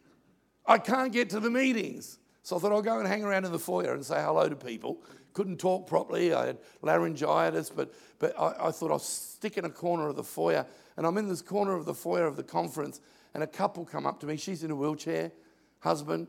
I 0.66 0.78
can't 0.78 1.12
get 1.12 1.30
to 1.30 1.40
the 1.40 1.50
meetings. 1.50 2.18
So 2.42 2.56
I 2.56 2.58
thought 2.58 2.72
I'll 2.72 2.82
go 2.82 2.98
and 2.98 3.06
hang 3.06 3.22
around 3.22 3.44
in 3.44 3.52
the 3.52 3.58
foyer 3.58 3.92
and 3.92 4.04
say 4.04 4.22
hello 4.22 4.48
to 4.48 4.56
people 4.56 5.02
couldn't 5.34 5.58
talk 5.58 5.86
properly. 5.86 6.32
I 6.32 6.46
had 6.46 6.58
laryngitis, 6.80 7.68
but, 7.68 7.92
but 8.18 8.38
I, 8.40 8.68
I 8.68 8.70
thought 8.70 8.90
I'll 8.90 8.98
stick 8.98 9.58
in 9.58 9.66
a 9.66 9.70
corner 9.70 10.08
of 10.08 10.16
the 10.16 10.24
foyer. 10.24 10.64
And 10.96 11.06
I'm 11.06 11.18
in 11.18 11.28
this 11.28 11.42
corner 11.42 11.74
of 11.74 11.84
the 11.84 11.92
foyer 11.92 12.24
of 12.24 12.36
the 12.36 12.42
conference, 12.42 13.00
and 13.34 13.42
a 13.42 13.46
couple 13.46 13.84
come 13.84 14.06
up 14.06 14.20
to 14.20 14.26
me. 14.26 14.36
She's 14.36 14.62
in 14.62 14.70
a 14.70 14.76
wheelchair, 14.76 15.32
husband. 15.80 16.28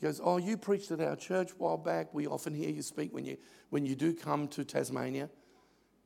goes, 0.00 0.20
Oh, 0.22 0.36
you 0.36 0.56
preached 0.56 0.90
at 0.92 1.00
our 1.00 1.16
church 1.16 1.52
a 1.52 1.54
while 1.54 1.78
back. 1.78 2.12
We 2.12 2.26
often 2.26 2.54
hear 2.54 2.68
you 2.68 2.82
speak 2.82 3.12
when 3.12 3.24
you, 3.24 3.38
when 3.70 3.86
you 3.86 3.96
do 3.96 4.12
come 4.14 4.46
to 4.48 4.64
Tasmania. 4.64 5.30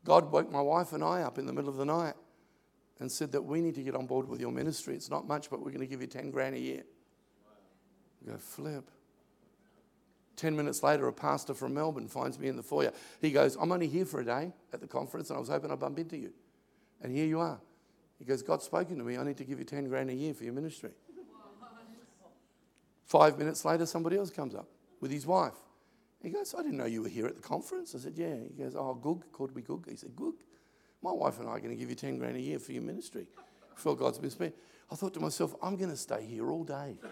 God 0.06 0.30
woke 0.30 0.50
my 0.52 0.60
wife 0.60 0.92
and 0.92 1.02
I 1.02 1.22
up 1.22 1.36
in 1.36 1.46
the 1.46 1.52
middle 1.52 1.68
of 1.68 1.76
the 1.76 1.84
night 1.84 2.14
and 3.00 3.10
said 3.10 3.32
that 3.32 3.42
we 3.42 3.60
need 3.60 3.74
to 3.74 3.82
get 3.82 3.96
on 3.96 4.06
board 4.06 4.28
with 4.28 4.40
your 4.40 4.52
ministry. 4.52 4.94
It's 4.94 5.10
not 5.10 5.26
much, 5.26 5.50
but 5.50 5.58
we're 5.58 5.72
going 5.72 5.80
to 5.80 5.86
give 5.86 6.00
you 6.00 6.06
10 6.06 6.30
grand 6.30 6.54
a 6.54 6.60
year. 6.60 6.84
Wow. 8.24 8.32
go, 8.32 8.38
flip. 8.38 8.90
10 10.36 10.54
minutes 10.54 10.82
later, 10.82 11.08
a 11.08 11.12
pastor 11.12 11.54
from 11.54 11.74
Melbourne 11.74 12.06
finds 12.06 12.38
me 12.38 12.46
in 12.46 12.56
the 12.56 12.62
foyer. 12.62 12.92
He 13.20 13.32
goes, 13.32 13.56
I'm 13.60 13.72
only 13.72 13.88
here 13.88 14.04
for 14.04 14.20
a 14.20 14.24
day 14.24 14.52
at 14.72 14.80
the 14.80 14.86
conference 14.86 15.28
and 15.30 15.36
I 15.36 15.40
was 15.40 15.48
hoping 15.48 15.72
I'd 15.72 15.80
bump 15.80 15.98
into 15.98 16.16
you. 16.16 16.32
And 17.02 17.10
here 17.10 17.26
you 17.26 17.40
are. 17.40 17.58
He 18.20 18.24
goes, 18.24 18.42
God's 18.42 18.64
spoken 18.64 18.98
to 18.98 19.04
me. 19.04 19.18
I 19.18 19.24
need 19.24 19.38
to 19.38 19.44
give 19.44 19.58
you 19.58 19.64
10 19.64 19.88
grand 19.88 20.08
a 20.10 20.14
year 20.14 20.34
for 20.34 20.44
your 20.44 20.52
ministry. 20.52 20.90
Five 23.06 23.38
minutes 23.38 23.64
later, 23.64 23.86
somebody 23.86 24.18
else 24.18 24.30
comes 24.30 24.54
up 24.54 24.68
with 25.00 25.10
his 25.10 25.26
wife. 25.26 25.54
He 26.22 26.30
goes, 26.30 26.54
I 26.54 26.62
didn't 26.62 26.78
know 26.78 26.86
you 26.86 27.02
were 27.02 27.08
here 27.08 27.26
at 27.26 27.36
the 27.36 27.42
conference. 27.42 27.94
I 27.94 27.98
said, 27.98 28.14
Yeah. 28.16 28.36
He 28.56 28.62
goes, 28.62 28.74
Oh, 28.76 28.94
Goog, 28.94 29.30
called 29.32 29.54
me 29.54 29.62
Goog. 29.62 29.88
He 29.88 29.96
said, 29.96 30.16
Goog, 30.16 30.36
my 31.02 31.12
wife 31.12 31.38
and 31.38 31.48
I 31.48 31.52
are 31.52 31.60
going 31.60 31.70
to 31.70 31.76
give 31.76 31.88
you 31.90 31.96
10 31.96 32.18
grand 32.18 32.36
a 32.36 32.40
year 32.40 32.58
for 32.58 32.72
your 32.72 32.82
ministry. 32.82 33.26
For 33.74 33.94
God's 33.94 34.18
been 34.18 34.30
spent. 34.30 34.54
I 34.90 34.94
thought 34.94 35.14
to 35.14 35.20
myself, 35.20 35.54
I'm 35.62 35.76
going 35.76 35.90
to 35.90 35.96
stay 35.96 36.24
here 36.24 36.50
all 36.50 36.64
day. 36.64 36.96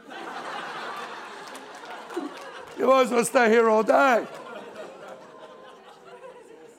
You 2.76 2.88
might 2.88 3.02
as 3.02 3.10
well 3.10 3.24
stay 3.24 3.50
here 3.50 3.70
all 3.70 3.84
day. 3.84 4.26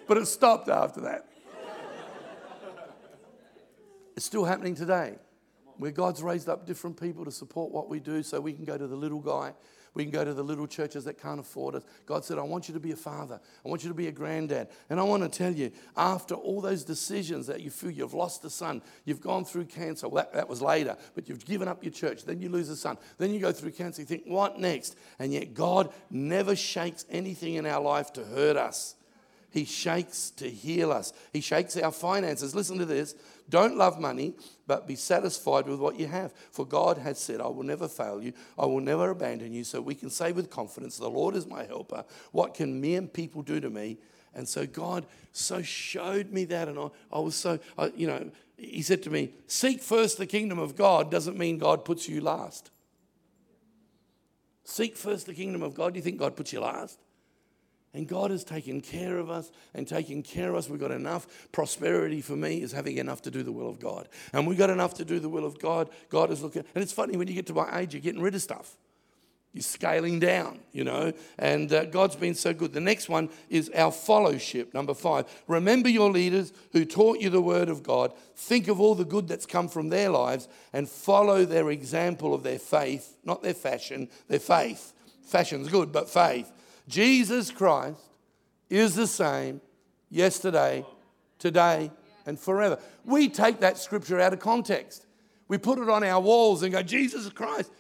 But 0.08 0.18
it 0.18 0.26
stopped 0.26 0.68
after 0.70 1.02
that. 1.02 1.26
It's 4.16 4.26
still 4.26 4.46
happening 4.46 4.76
today, 4.76 5.16
where 5.78 5.92
God's 5.92 6.22
raised 6.22 6.50
up 6.50 6.66
different 6.66 7.00
people 7.00 7.26
to 7.26 7.32
support 7.32 7.72
what 7.72 7.90
we 7.90 8.00
do 8.00 8.24
so 8.24 8.40
we 8.40 8.54
can 8.54 8.66
go 8.66 8.78
to 8.78 8.88
the 8.88 8.96
little 8.96 9.20
guy 9.20 9.54
we 9.96 10.04
can 10.04 10.12
go 10.12 10.26
to 10.26 10.34
the 10.34 10.44
little 10.44 10.68
churches 10.68 11.06
that 11.06 11.20
can't 11.20 11.40
afford 11.40 11.74
us. 11.74 11.84
God 12.06 12.26
said, 12.26 12.38
I 12.38 12.44
want 12.44 12.68
you 12.68 12.74
to 12.74 12.80
be 12.80 12.92
a 12.92 12.98
father. 12.98 13.40
I 13.66 13.70
want 13.70 13.84
you 13.84 13.90
to 13.90 13.96
be 13.96 14.08
a 14.08 14.12
granddad. 14.12 14.68
And 14.90 15.00
I 15.00 15.04
want 15.04 15.24
to 15.24 15.30
tell 15.30 15.54
you, 15.54 15.72
after 15.96 16.36
all 16.36 16.60
those 16.60 16.84
decisions 16.84 17.48
that 17.48 17.62
you 17.62 17.72
feel 17.72 17.90
you've 17.90 18.14
lost 18.14 18.44
a 18.44 18.50
son, 18.50 18.82
you've 19.06 19.22
gone 19.22 19.46
through 19.46 19.66
cancer, 19.66 20.10
well, 20.10 20.26
that, 20.26 20.34
that 20.34 20.50
was 20.50 20.62
later, 20.62 20.98
but 21.16 21.30
you've 21.30 21.46
given 21.46 21.70
up 21.70 21.82
your 21.82 21.94
church, 21.94 22.26
then 22.26 22.42
you 22.42 22.50
lose 22.50 22.70
a 22.70 22.76
son, 22.76 22.98
then 23.18 23.34
you 23.34 23.40
go 23.40 23.54
through 23.54 23.72
cancer, 23.72 24.02
you 24.02 24.06
think, 24.06 24.24
what 24.26 24.60
next? 24.60 24.98
And 25.18 25.32
yet 25.32 25.54
God 25.54 25.94
never 26.10 26.58
shakes 26.58 27.06
anything 27.10 27.56
in 27.56 27.66
our 27.66 27.82
life 27.82 28.12
to 28.14 28.26
hurt 28.26 28.58
us. 28.58 28.96
He 29.56 29.64
shakes 29.64 30.32
to 30.32 30.50
heal 30.50 30.92
us. 30.92 31.14
He 31.32 31.40
shakes 31.40 31.78
our 31.78 31.90
finances. 31.90 32.54
Listen 32.54 32.78
to 32.78 32.84
this. 32.84 33.16
Don't 33.50 33.78
love 33.78 34.02
money, 34.02 34.34
but 34.68 34.86
be 34.86 34.98
satisfied 34.98 35.66
with 35.66 35.80
what 35.80 35.98
you 35.98 36.08
have. 36.08 36.34
For 36.52 36.66
God 36.66 36.98
has 36.98 37.20
said, 37.20 37.40
I 37.40 37.48
will 37.48 37.64
never 37.64 37.88
fail 37.88 38.22
you. 38.22 38.34
I 38.60 38.66
will 38.66 38.82
never 38.82 39.12
abandon 39.12 39.54
you. 39.54 39.64
So 39.64 39.80
we 39.80 39.96
can 39.96 40.10
say 40.10 40.34
with 40.34 40.50
confidence, 40.50 40.98
The 40.98 41.10
Lord 41.10 41.38
is 41.38 41.48
my 41.48 41.64
helper. 41.64 42.04
What 42.34 42.54
can 42.54 42.82
mere 42.82 43.04
people 43.04 43.44
do 43.44 43.62
to 43.62 43.70
me? 43.70 43.98
And 44.34 44.46
so 44.46 44.68
God 44.68 45.06
so 45.32 45.62
showed 45.62 46.34
me 46.34 46.44
that. 46.44 46.68
And 46.68 46.78
I, 46.78 46.90
I 47.10 47.20
was 47.20 47.36
so, 47.36 47.58
I, 47.78 47.94
you 47.96 48.08
know, 48.08 48.30
He 48.58 48.82
said 48.82 49.04
to 49.04 49.10
me, 49.10 49.30
Seek 49.48 49.82
first 49.82 50.18
the 50.18 50.28
kingdom 50.28 50.60
of 50.60 50.76
God 50.76 51.10
doesn't 51.10 51.38
mean 51.38 51.60
God 51.60 51.86
puts 51.86 52.10
you 52.10 52.20
last. 52.20 52.72
Seek 54.66 54.98
first 54.98 55.28
the 55.28 55.34
kingdom 55.34 55.64
of 55.64 55.76
God. 55.76 55.94
Do 55.94 56.00
you 56.00 56.04
think 56.04 56.20
God 56.20 56.36
puts 56.36 56.52
you 56.52 56.60
last? 56.60 57.00
And 57.96 58.10
God 58.10 58.30
has 58.30 58.44
taken 58.44 58.82
care 58.82 59.18
of 59.18 59.30
us 59.30 59.50
and 59.74 59.88
taken 59.88 60.22
care 60.22 60.50
of 60.50 60.56
us. 60.58 60.70
We've 60.70 60.80
got 60.80 60.92
enough. 60.92 61.50
Prosperity 61.54 62.20
for 62.20 62.36
me 62.36 62.62
is 62.62 62.74
having 62.74 62.98
enough 62.98 63.22
to 63.22 63.32
do 63.32 63.42
the 63.42 63.54
will 63.54 63.70
of 63.70 63.80
God. 63.80 64.10
And 64.34 64.46
we've 64.46 64.58
got 64.58 64.70
enough 64.70 64.96
to 64.96 65.06
do 65.06 65.18
the 65.18 65.30
will 65.30 65.46
of 65.46 65.58
God. 65.60 65.90
God 66.10 66.30
is 66.30 66.44
looking. 66.44 66.66
And 66.76 66.84
it's 66.84 66.92
funny 66.92 67.16
when 67.16 67.30
you 67.30 67.34
get 67.34 67.48
to 67.48 67.54
my 67.54 67.80
age, 67.80 67.94
you're 67.94 68.02
getting 68.02 68.22
rid 68.22 68.36
of 68.36 68.42
stuff. 68.42 68.76
You're 69.54 69.62
scaling 69.62 70.20
down, 70.20 70.60
you 70.74 70.84
know, 70.84 71.14
and 71.40 71.72
uh, 71.72 71.86
God's 71.86 72.18
been 72.18 72.36
so 72.36 72.54
good. 72.54 72.74
The 72.74 72.82
next 72.82 73.08
one 73.08 73.30
is 73.50 73.70
our 73.70 73.94
fellowship, 73.94 74.74
number 74.74 74.94
five. 74.94 75.28
Remember 75.48 75.88
your 75.88 76.12
leaders 76.12 76.52
who 76.74 76.84
taught 76.84 77.22
you 77.22 77.30
the 77.30 77.40
word 77.40 77.70
of 77.70 77.82
God. 77.82 78.12
Think 78.36 78.68
of 78.68 78.82
all 78.82 78.96
the 78.96 79.06
good 79.06 79.30
that's 79.30 79.46
come 79.46 79.70
from 79.70 79.88
their 79.88 80.10
lives 80.10 80.50
and 80.74 80.90
follow 80.90 81.46
their 81.46 81.72
example 81.72 82.34
of 82.34 82.44
their 82.44 82.60
faith, 82.60 83.16
not 83.24 83.42
their 83.42 83.54
fashion, 83.54 84.10
their 84.28 84.40
faith. 84.40 84.92
Fashion's 85.24 85.70
good, 85.70 85.94
but 85.94 86.10
faith. 86.10 86.52
Jesus 86.88 87.52
Christ 87.52 88.00
is 88.70 88.96
the 88.96 89.08
same 89.08 89.62
yesterday, 90.10 90.86
today, 91.40 91.92
and 92.26 92.40
forever. 92.40 92.80
We 93.04 93.30
take 93.30 93.60
that 93.60 93.78
scripture 93.78 94.20
out 94.20 94.34
of 94.34 94.40
context. 94.40 95.06
We 95.48 95.58
put 95.58 95.80
it 95.80 95.90
on 95.90 96.04
our 96.04 96.20
walls 96.20 96.64
and 96.64 96.72
go, 96.72 96.82
Jesus 96.82 97.30
Christ. 97.30 97.72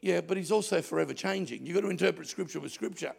Yeah, 0.00 0.20
but 0.20 0.36
he's 0.36 0.52
also 0.52 0.80
forever 0.80 1.12
changing. 1.12 1.66
You've 1.66 1.74
got 1.74 1.80
to 1.82 1.90
interpret 1.90 2.28
scripture 2.28 2.60
with 2.60 2.72
scripture. 2.72 3.12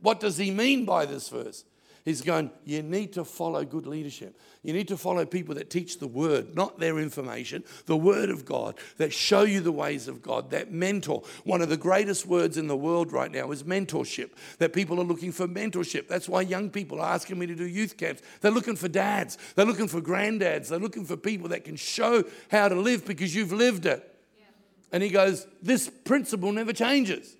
What 0.00 0.20
does 0.20 0.38
he 0.38 0.50
mean 0.50 0.84
by 0.84 1.04
this 1.04 1.28
verse? 1.28 1.64
He's 2.04 2.20
going, 2.20 2.50
you 2.64 2.82
need 2.82 3.12
to 3.12 3.24
follow 3.24 3.64
good 3.64 3.86
leadership. 3.86 4.36
You 4.64 4.72
need 4.72 4.88
to 4.88 4.96
follow 4.96 5.24
people 5.24 5.54
that 5.54 5.70
teach 5.70 6.00
the 6.00 6.08
word, 6.08 6.56
not 6.56 6.80
their 6.80 6.98
information, 6.98 7.62
the 7.86 7.96
word 7.96 8.28
of 8.28 8.44
God, 8.44 8.76
that 8.96 9.12
show 9.12 9.42
you 9.42 9.60
the 9.60 9.72
ways 9.72 10.08
of 10.08 10.20
God, 10.20 10.50
that 10.50 10.72
mentor. 10.72 11.22
One 11.44 11.62
of 11.62 11.68
the 11.68 11.76
greatest 11.76 12.26
words 12.26 12.56
in 12.56 12.66
the 12.66 12.76
world 12.76 13.12
right 13.12 13.30
now 13.30 13.52
is 13.52 13.62
mentorship, 13.62 14.30
that 14.58 14.72
people 14.72 15.00
are 15.00 15.04
looking 15.04 15.30
for 15.30 15.46
mentorship. 15.46 16.08
That's 16.08 16.28
why 16.28 16.40
young 16.40 16.70
people 16.70 17.00
are 17.00 17.14
asking 17.14 17.38
me 17.38 17.46
to 17.46 17.54
do 17.54 17.66
youth 17.66 17.96
camps. 17.96 18.22
They're 18.40 18.50
looking 18.50 18.76
for 18.76 18.88
dads, 18.88 19.38
they're 19.54 19.66
looking 19.66 19.88
for 19.88 20.00
granddads, 20.00 20.68
they're 20.68 20.80
looking 20.80 21.04
for 21.04 21.16
people 21.16 21.48
that 21.50 21.64
can 21.64 21.76
show 21.76 22.24
how 22.50 22.68
to 22.68 22.74
live 22.74 23.06
because 23.06 23.34
you've 23.34 23.52
lived 23.52 23.86
it. 23.86 24.08
And 24.90 25.02
he 25.02 25.08
goes, 25.08 25.46
This 25.62 25.88
principle 25.88 26.52
never 26.52 26.72
changes. 26.72 27.36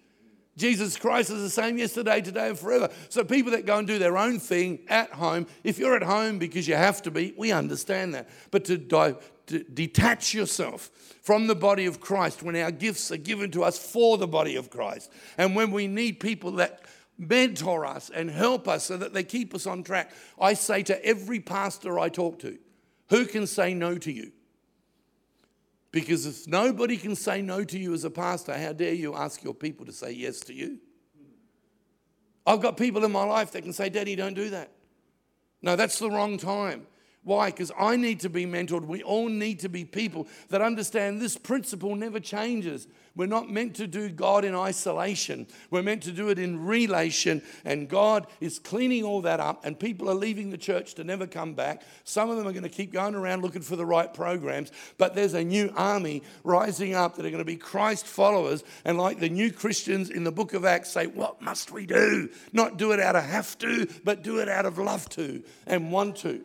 Jesus 0.57 0.97
Christ 0.97 1.31
is 1.31 1.41
the 1.41 1.51
same 1.51 1.79
yesterday, 1.79 2.21
today, 2.21 2.49
and 2.51 2.59
forever. 2.59 2.91
So, 3.09 3.25
people 3.25 3.53
that 3.53 3.65
go 3.65 3.79
and 3.79 3.87
do 3.87 3.99
their 3.99 4.19
own 4.19 4.39
thing 4.39 4.81
at 4.89 5.11
home, 5.11 5.47
if 5.65 5.79
you're 5.79 5.97
at 5.97 6.03
home 6.03 6.39
because 6.39 6.69
you 6.69 6.75
have 6.75 7.01
to 7.03 7.11
be, 7.11 7.33
we 7.39 7.53
understand 7.53 8.15
that. 8.15 8.29
But 8.51 8.67
to, 8.67 8.77
to 9.47 9.59
detach 9.65 10.35
yourself 10.35 10.91
from 11.23 11.47
the 11.47 11.55
body 11.55 11.87
of 11.87 12.01
Christ 12.01 12.43
when 12.43 12.55
our 12.57 12.71
gifts 12.71 13.11
are 13.11 13.17
given 13.17 13.51
to 13.53 13.65
us 13.65 13.79
for 13.79 14.19
the 14.19 14.29
body 14.29 14.57
of 14.57 14.69
Christ, 14.69 15.11
and 15.39 15.57
when 15.57 15.71
we 15.71 15.87
need 15.87 16.21
people 16.21 16.53
that 16.53 16.83
mentor 17.17 17.87
us 17.87 18.11
and 18.11 18.31
help 18.31 18.69
us 18.69 18.85
so 18.85 18.97
that 18.99 19.15
they 19.15 19.25
keep 19.25 19.55
us 19.55 19.67
on 19.67 19.83
track, 19.83 20.13
I 20.39 20.53
say 20.53 20.83
to 20.83 21.05
every 21.05 21.41
pastor 21.41 21.99
I 21.99 22.11
talk 22.11 22.41
to, 22.41 22.59
who 23.09 23.25
can 23.25 23.47
say 23.47 23.73
no 23.73 23.97
to 23.97 24.13
you? 24.13 24.33
Because 25.93 26.25
if 26.25 26.49
nobody 26.49 26.97
can 26.97 27.15
say 27.15 27.43
no 27.43 27.63
to 27.65 27.79
you 27.79 27.93
as 27.93 28.05
a 28.05 28.11
pastor, 28.11 28.57
how 28.57 28.73
dare 28.73 28.95
you 28.95 29.15
ask 29.15 29.45
your 29.45 29.55
people 29.55 29.85
to 29.87 29.93
say 29.93 30.11
yes 30.11 30.41
to 30.41 30.55
you? 30.55 30.79
I've 32.47 32.63
got 32.63 32.77
people 32.77 33.05
in 33.05 33.13
my 33.13 33.25
life 33.25 33.53
that 33.53 33.63
can 33.63 33.73
say, 33.73 33.89
Daddy, 33.89 34.17
don't 34.17 34.35
do 34.35 34.51
that. 34.51 34.73
No, 35.61 35.77
that's 35.77 35.99
the 35.99 36.11
wrong 36.11 36.39
time. 36.39 36.87
Why? 37.25 37.51
Because 37.51 37.71
I 37.79 37.95
need 37.95 38.21
to 38.21 38.29
be 38.29 38.47
mentored. 38.47 38.85
We 38.85 39.03
all 39.05 39.29
need 39.29 39.61
to 39.61 39.69
be 39.69 39.85
people 39.85 40.27
that 40.49 40.61
understand 40.61 41.21
this 41.21 41.37
principle 41.37 41.95
never 41.95 42.19
changes. 42.19 42.89
We're 43.15 43.27
not 43.27 43.49
meant 43.49 43.77
to 43.77 43.87
do 43.87 44.09
God 44.09 44.45
in 44.45 44.57
isolation. 44.57 45.47
We're 45.71 45.85
meant 45.85 46.03
to 46.05 46.11
do 46.13 46.31
it 46.31 46.39
in 46.39 46.65
relation. 46.65 47.43
And 47.65 47.89
God 47.89 48.27
is 48.41 48.59
cleaning 48.59 49.05
all 49.05 49.21
that 49.23 49.39
up, 49.39 49.65
and 49.65 49.79
people 49.79 50.11
are 50.11 50.15
leaving 50.15 50.51
the 50.51 50.59
church 50.59 50.95
to 50.95 51.05
never 51.05 51.29
come 51.29 51.55
back. 51.55 51.83
Some 52.03 52.29
of 52.29 52.39
them 52.39 52.49
are 52.49 52.53
going 52.53 52.65
to 52.65 52.69
keep 52.69 52.93
going 52.93 53.15
around 53.15 53.43
looking 53.43 53.63
for 53.63 53.77
the 53.77 53.87
right 53.87 54.13
programs, 54.13 54.73
but 54.99 55.15
there's 55.15 55.35
a 55.35 55.45
new 55.45 55.73
army 55.77 56.25
rising 56.43 56.95
up 56.95 57.15
that 57.17 57.27
are 57.27 57.31
going 57.31 57.39
to 57.39 57.45
be 57.45 57.57
Christ 57.57 58.07
followers. 58.07 58.65
And 58.85 58.99
like 58.99 59.21
the 59.21 59.29
new 59.29 59.53
Christians 59.53 60.11
in 60.11 60.25
the 60.25 60.33
book 60.33 60.55
of 60.55 60.65
Acts 60.65 60.91
say, 60.91 61.07
What 61.07 61.41
must 61.41 61.71
we 61.71 61.87
do? 61.87 62.31
Not 62.53 62.79
do 62.79 62.91
it 62.93 62.99
out 62.99 63.15
of 63.15 63.25
have 63.25 63.57
to, 63.59 63.87
but 64.03 64.25
do 64.25 64.41
it 64.41 64.49
out 64.49 64.67
of 64.67 64.79
love 64.79 65.09
to 65.11 65.45
and 65.67 65.93
want 65.93 66.17
to. 66.17 66.43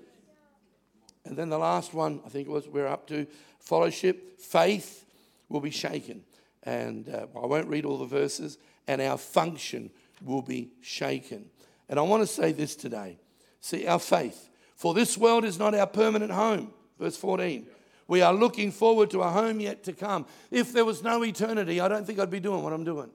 And 1.28 1.38
then 1.38 1.50
the 1.50 1.58
last 1.58 1.94
one, 1.94 2.22
I 2.26 2.30
think 2.30 2.48
it 2.48 2.52
was 2.52 2.68
we're 2.68 2.88
up 2.88 3.08
to 3.08 3.28
fellowship, 3.60 4.40
faith 4.40 5.06
will 5.50 5.62
be 5.62 5.72
shaken. 5.72 6.24
And 6.64 7.08
uh, 7.10 7.28
I 7.36 7.46
won't 7.46 7.68
read 7.68 7.86
all 7.86 7.98
the 7.98 8.06
verses, 8.06 8.58
and 8.88 9.02
our 9.02 9.18
function 9.18 9.90
will 10.22 10.42
be 10.42 10.72
shaken. 10.82 11.50
And 11.90 12.00
I 12.00 12.02
want 12.02 12.24
to 12.24 12.28
say 12.28 12.52
this 12.52 12.76
today. 12.76 13.18
See, 13.62 13.88
our 13.88 14.00
faith, 14.00 14.50
for 14.76 14.94
this 14.94 15.18
world 15.18 15.46
is 15.46 15.60
not 15.60 15.74
our 15.74 15.88
permanent 15.88 16.32
home. 16.32 16.74
Verse 17.00 17.18
14. 17.18 17.68
We 18.08 18.22
are 18.22 18.34
looking 18.34 18.72
forward 18.72 19.12
to 19.12 19.22
a 19.22 19.30
home 19.30 19.60
yet 19.60 19.84
to 19.84 19.94
come. 19.94 20.26
If 20.50 20.72
there 20.72 20.86
was 20.86 21.04
no 21.04 21.24
eternity, 21.24 21.82
I 21.82 21.88
don't 21.88 22.06
think 22.06 22.20
I'd 22.20 22.30
be 22.30 22.40
doing 22.40 22.64
what 22.64 22.74
I'm 22.74 22.86
doing. 22.86 23.10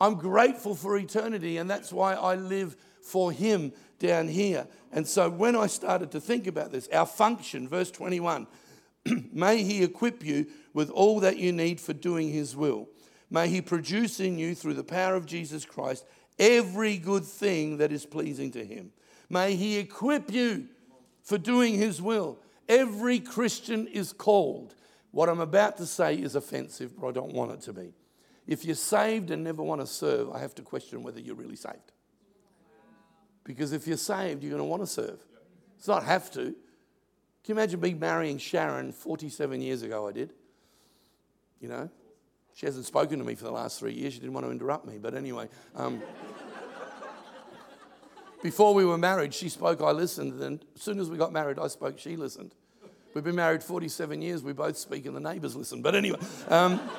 I'm 0.00 0.14
grateful 0.14 0.74
for 0.74 0.96
eternity, 0.96 1.58
and 1.58 1.68
that's 1.68 1.92
why 1.92 2.14
I 2.14 2.34
live 2.34 2.76
for 3.06 3.32
Him 3.32 3.72
down 3.98 4.28
here. 4.28 4.66
And 4.92 5.06
so 5.06 5.30
when 5.30 5.56
I 5.56 5.66
started 5.66 6.10
to 6.12 6.20
think 6.20 6.46
about 6.46 6.72
this, 6.72 6.88
our 6.92 7.06
function, 7.06 7.68
verse 7.68 7.90
21, 7.90 8.46
may 9.32 9.62
He 9.62 9.82
equip 9.82 10.24
you 10.24 10.46
with 10.74 10.90
all 10.90 11.20
that 11.20 11.38
you 11.38 11.52
need 11.52 11.80
for 11.80 11.92
doing 11.92 12.30
His 12.30 12.56
will. 12.56 12.88
May 13.30 13.48
He 13.48 13.60
produce 13.60 14.20
in 14.20 14.38
you, 14.38 14.54
through 14.54 14.74
the 14.74 14.84
power 14.84 15.14
of 15.14 15.26
Jesus 15.26 15.64
Christ, 15.64 16.04
every 16.38 16.96
good 16.96 17.24
thing 17.24 17.78
that 17.78 17.92
is 17.92 18.04
pleasing 18.04 18.50
to 18.52 18.64
Him. 18.64 18.92
May 19.30 19.54
He 19.54 19.78
equip 19.78 20.32
you 20.32 20.68
for 21.22 21.38
doing 21.38 21.74
His 21.74 22.02
will. 22.02 22.38
Every 22.68 23.20
Christian 23.20 23.86
is 23.86 24.12
called. 24.12 24.74
What 25.12 25.28
I'm 25.28 25.40
about 25.40 25.76
to 25.78 25.86
say 25.86 26.16
is 26.16 26.34
offensive, 26.34 26.98
but 27.00 27.08
I 27.08 27.12
don't 27.12 27.32
want 27.32 27.52
it 27.52 27.60
to 27.62 27.72
be. 27.72 27.94
If 28.46 28.64
you're 28.64 28.74
saved 28.74 29.30
and 29.30 29.42
never 29.42 29.62
want 29.62 29.80
to 29.80 29.86
serve, 29.86 30.30
I 30.30 30.38
have 30.38 30.54
to 30.56 30.62
question 30.62 31.02
whether 31.02 31.20
you're 31.20 31.34
really 31.34 31.56
saved. 31.56 31.92
Because 33.46 33.72
if 33.72 33.86
you're 33.86 33.96
saved, 33.96 34.42
you're 34.42 34.50
going 34.50 34.60
to 34.60 34.64
want 34.64 34.82
to 34.82 34.86
serve. 34.86 35.20
It's 35.78 35.86
not 35.86 36.02
have 36.02 36.30
to. 36.32 36.42
Can 36.42 36.54
you 37.46 37.54
imagine 37.54 37.80
me 37.80 37.94
marrying 37.94 38.38
Sharon 38.38 38.92
47 38.92 39.62
years 39.62 39.82
ago? 39.82 40.08
I 40.08 40.12
did. 40.12 40.32
You 41.60 41.68
know, 41.68 41.88
she 42.54 42.66
hasn't 42.66 42.86
spoken 42.86 43.20
to 43.20 43.24
me 43.24 43.36
for 43.36 43.44
the 43.44 43.52
last 43.52 43.78
three 43.78 43.92
years. 43.92 44.14
She 44.14 44.18
didn't 44.18 44.34
want 44.34 44.46
to 44.46 44.50
interrupt 44.50 44.84
me. 44.84 44.98
But 44.98 45.14
anyway, 45.14 45.48
um, 45.76 46.02
before 48.42 48.74
we 48.74 48.84
were 48.84 48.98
married, 48.98 49.32
she 49.32 49.48
spoke, 49.48 49.80
I 49.80 49.92
listened. 49.92 50.42
And 50.42 50.64
as 50.74 50.82
soon 50.82 50.98
as 50.98 51.08
we 51.08 51.16
got 51.16 51.32
married, 51.32 51.60
I 51.60 51.68
spoke, 51.68 52.00
she 52.00 52.16
listened. 52.16 52.52
We've 53.14 53.24
been 53.24 53.36
married 53.36 53.62
47 53.62 54.22
years. 54.22 54.42
We 54.42 54.54
both 54.54 54.76
speak 54.76 55.06
and 55.06 55.14
the 55.14 55.20
neighbours 55.20 55.54
listen. 55.54 55.82
But 55.82 55.94
anyway, 55.94 56.18
um, 56.48 56.80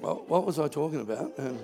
well, 0.00 0.24
what 0.26 0.44
was 0.44 0.58
I 0.58 0.66
talking 0.66 1.00
about? 1.00 1.32
Um, 1.38 1.58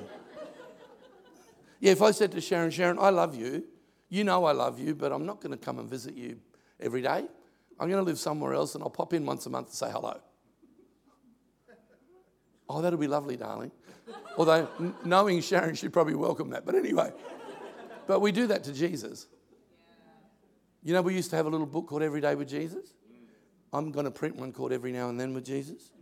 yeah, 1.81 1.93
if 1.93 2.03
I 2.03 2.11
said 2.11 2.33
to 2.33 2.41
Sharon, 2.41 2.70
Sharon, 2.70 2.99
I 2.99 3.11
love 3.11 3.35
you, 3.35 3.64
you 4.09 4.24
know 4.24 4.45
I 4.45 4.53
love 4.53 4.78
you, 4.78 4.95
but 4.95 5.12
I'm 5.12 5.24
not 5.24 5.41
going 5.41 5.53
to 5.53 5.57
come 5.57 5.78
and 5.78 5.89
visit 5.89 6.14
you 6.14 6.39
every 6.78 7.03
day. 7.03 7.24
I'm 7.78 7.89
going 7.89 8.03
to 8.03 8.03
live 8.03 8.18
somewhere 8.18 8.53
else 8.53 8.74
and 8.74 8.85
I'll 8.85 8.91
pop 8.91 9.14
in 9.14 9.24
once 9.24 9.47
a 9.47 9.51
month 9.51 9.70
to 9.70 9.76
say 9.76 9.91
hello. 9.91 10.20
Oh, 12.68 12.83
that'll 12.83 12.99
be 12.99 13.09
lovely, 13.09 13.37
darling. 13.37 13.72
Although, 14.37 14.68
knowing 15.05 15.41
Sharon, 15.41 15.74
she'd 15.74 15.93
probably 15.93 16.14
welcome 16.14 16.51
that. 16.51 16.66
But 16.66 16.74
anyway, 16.74 17.12
but 18.07 18.20
we 18.20 18.31
do 18.31 18.47
that 18.49 18.64
to 18.64 18.72
Jesus. 18.72 19.26
You 20.83 20.95
know, 20.95 21.03
we 21.03 21.14
used 21.14 21.31
to 21.31 21.37
have 21.37 21.47
a 21.47 21.49
little 21.49 21.66
book 21.66 21.89
called 21.89 22.03
Every 22.03 22.20
Day 22.20 22.35
with 22.35 22.49
Jesus. 22.49 22.95
I'm 23.72 23.93
going 23.93 24.05
to 24.05 24.11
print 24.11 24.37
one 24.37 24.53
called 24.53 24.72
Every 24.72 24.93
Now 24.93 25.09
and 25.09 25.18
Then 25.18 25.35
with 25.35 25.45
Jesus. 25.45 25.93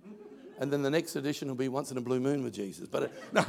And 0.58 0.72
then 0.72 0.82
the 0.82 0.90
next 0.90 1.16
edition 1.16 1.48
will 1.48 1.54
be 1.54 1.68
Once 1.68 1.90
in 1.90 1.98
a 1.98 2.00
Blue 2.00 2.20
Moon 2.20 2.42
with 2.42 2.54
Jesus. 2.54 2.88
But 2.88 3.04
uh, 3.04 3.08
no. 3.32 3.44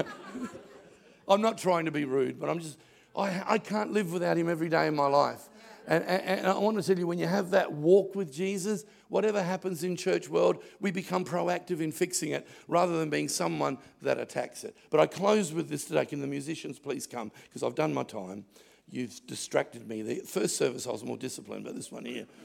I'm 1.30 1.42
not 1.42 1.58
trying 1.58 1.86
to 1.86 1.92
be 1.92 2.06
rude, 2.06 2.40
but 2.40 2.50
I'm 2.50 2.60
just, 2.60 2.78
I, 3.16 3.44
I 3.46 3.58
can't 3.60 3.92
live 3.92 4.12
without 4.12 4.38
him 4.38 4.50
every 4.50 4.70
day 4.70 4.88
in 4.88 4.96
my 4.96 5.08
life. 5.08 5.48
And, 5.88 6.04
and, 6.04 6.22
and, 6.22 6.48
I 6.48 6.58
want 6.58 6.78
to 6.78 6.84
tell 6.84 7.00
you, 7.00 7.08
when 7.08 7.18
you 7.18 7.26
have 7.26 7.50
that 7.52 7.72
walk 7.72 8.14
with 8.14 8.32
Jesus, 8.32 8.86
whatever 9.08 9.42
happens 9.42 9.84
in 9.84 9.96
church 9.96 10.30
world, 10.30 10.64
we 10.80 10.92
become 10.92 11.26
proactive 11.26 11.82
in 11.82 11.92
fixing 11.92 12.32
it 12.32 12.48
rather 12.68 13.00
than 13.00 13.10
being 13.10 13.28
someone 13.28 13.80
that 14.04 14.20
attacks 14.20 14.64
it. 14.64 14.78
But 14.92 15.00
I 15.00 15.08
close 15.08 15.52
with 15.52 15.68
this 15.68 15.86
today. 15.86 16.06
Can 16.06 16.22
the 16.22 16.28
musicians 16.28 16.78
please 16.78 17.08
come? 17.08 17.32
Because 17.44 17.64
I've 17.64 17.74
done 17.74 17.92
my 17.92 18.04
time. 18.04 18.46
You've 18.92 19.20
distracted 19.26 19.88
me. 19.88 20.04
The 20.04 20.16
first 20.18 20.58
service 20.58 20.86
I 20.86 20.92
was 20.92 21.04
more 21.04 21.18
disciplined, 21.18 21.66
but 21.66 21.76
this 21.76 21.92
one 21.92 22.06
here. 22.06 22.26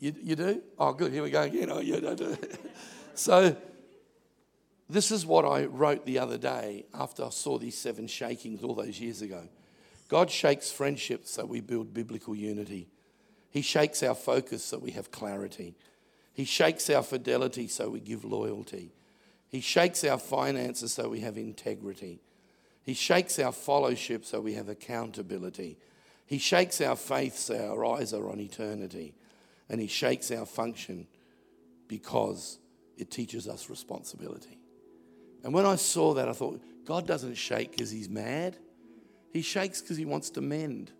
You, 0.00 0.12
you 0.22 0.36
do? 0.36 0.60
Oh, 0.78 0.92
good. 0.92 1.12
Here 1.12 1.22
we 1.22 1.30
go 1.30 1.42
again. 1.42 1.70
Oh, 1.70 1.80
yeah, 1.80 1.96
I 1.96 2.14
do. 2.14 2.36
so, 3.14 3.56
this 4.88 5.10
is 5.10 5.24
what 5.24 5.44
I 5.44 5.64
wrote 5.64 6.04
the 6.04 6.18
other 6.18 6.38
day 6.38 6.84
after 6.92 7.24
I 7.24 7.30
saw 7.30 7.58
these 7.58 7.76
seven 7.76 8.06
shakings 8.06 8.62
all 8.62 8.74
those 8.74 9.00
years 9.00 9.22
ago. 9.22 9.48
God 10.08 10.30
shakes 10.30 10.70
friendships 10.70 11.30
so 11.30 11.46
we 11.46 11.60
build 11.60 11.94
biblical 11.94 12.34
unity. 12.34 12.88
He 13.50 13.62
shakes 13.62 14.02
our 14.02 14.14
focus 14.14 14.64
so 14.64 14.78
we 14.78 14.90
have 14.92 15.10
clarity. 15.10 15.74
He 16.34 16.44
shakes 16.44 16.90
our 16.90 17.02
fidelity 17.02 17.68
so 17.68 17.88
we 17.88 18.00
give 18.00 18.24
loyalty. 18.24 18.92
He 19.48 19.60
shakes 19.60 20.04
our 20.04 20.18
finances 20.18 20.94
so 20.94 21.08
we 21.08 21.20
have 21.20 21.38
integrity. 21.38 22.20
He 22.82 22.92
shakes 22.92 23.38
our 23.38 23.52
fellowship 23.52 24.24
so 24.24 24.40
we 24.40 24.54
have 24.54 24.68
accountability. 24.68 25.78
He 26.26 26.38
shakes 26.38 26.80
our 26.80 26.96
faith 26.96 27.38
so 27.38 27.70
our 27.70 27.86
eyes 27.86 28.12
are 28.12 28.28
on 28.28 28.40
eternity 28.40 29.14
and 29.68 29.80
He 29.80 29.86
shakes 29.86 30.30
our 30.30 30.44
function 30.44 31.06
because 31.88 32.58
it 32.98 33.10
teaches 33.10 33.48
us 33.48 33.70
responsibility. 33.70 34.58
And 35.44 35.52
when 35.52 35.66
I 35.66 35.76
saw 35.76 36.14
that, 36.14 36.28
I 36.28 36.32
thought, 36.32 36.60
God 36.84 37.06
doesn't 37.06 37.34
shake 37.34 37.72
because 37.72 37.90
He's 37.90 38.08
mad, 38.08 38.56
He 39.32 39.42
shakes 39.42 39.80
because 39.80 39.96
He 39.96 40.06
wants 40.06 40.30
to 40.30 40.40
mend. 40.40 40.90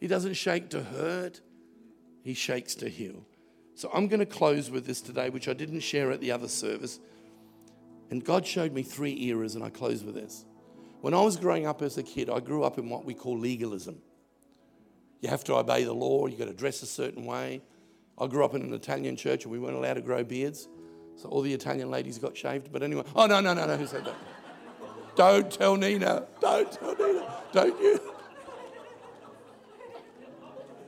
He 0.00 0.08
doesn't 0.08 0.34
shake 0.34 0.70
to 0.70 0.82
hurt, 0.82 1.40
He 2.22 2.34
shakes 2.34 2.74
to 2.76 2.88
heal. 2.88 3.24
So 3.76 3.90
I'm 3.92 4.08
going 4.08 4.20
to 4.20 4.26
close 4.26 4.70
with 4.70 4.86
this 4.86 5.00
today, 5.00 5.30
which 5.30 5.48
I 5.48 5.52
didn't 5.52 5.80
share 5.80 6.10
at 6.10 6.20
the 6.20 6.32
other 6.32 6.48
service. 6.48 6.98
And 8.10 8.24
God 8.24 8.46
showed 8.46 8.72
me 8.72 8.82
three 8.82 9.20
eras, 9.24 9.54
and 9.54 9.64
I 9.64 9.70
close 9.70 10.02
with 10.02 10.14
this. 10.14 10.44
When 11.00 11.12
I 11.12 11.20
was 11.20 11.36
growing 11.36 11.66
up 11.66 11.82
as 11.82 11.98
a 11.98 12.02
kid, 12.02 12.30
I 12.30 12.40
grew 12.40 12.64
up 12.64 12.78
in 12.78 12.88
what 12.88 13.04
we 13.04 13.12
call 13.12 13.38
legalism. 13.38 14.00
You 15.20 15.28
have 15.28 15.44
to 15.44 15.56
obey 15.56 15.84
the 15.84 15.92
law, 15.92 16.26
you've 16.26 16.38
got 16.38 16.46
to 16.46 16.54
dress 16.54 16.82
a 16.82 16.86
certain 16.86 17.24
way. 17.26 17.62
I 18.16 18.26
grew 18.26 18.44
up 18.44 18.54
in 18.54 18.62
an 18.62 18.72
Italian 18.72 19.16
church 19.16 19.44
and 19.44 19.52
we 19.52 19.58
weren't 19.58 19.76
allowed 19.76 19.94
to 19.94 20.00
grow 20.00 20.22
beards. 20.22 20.68
So 21.16 21.28
all 21.28 21.42
the 21.42 21.52
Italian 21.52 21.90
ladies 21.90 22.18
got 22.18 22.36
shaved. 22.36 22.72
But 22.72 22.82
anyway, 22.82 23.04
oh, 23.14 23.26
no, 23.26 23.40
no, 23.40 23.54
no, 23.54 23.66
no, 23.66 23.76
who 23.76 23.86
said 23.86 24.04
that? 24.04 24.14
Don't 25.16 25.50
tell 25.50 25.76
Nina. 25.76 26.26
Don't 26.40 26.70
tell 26.70 26.94
Nina. 26.96 27.42
Don't 27.52 27.80
you? 27.80 28.00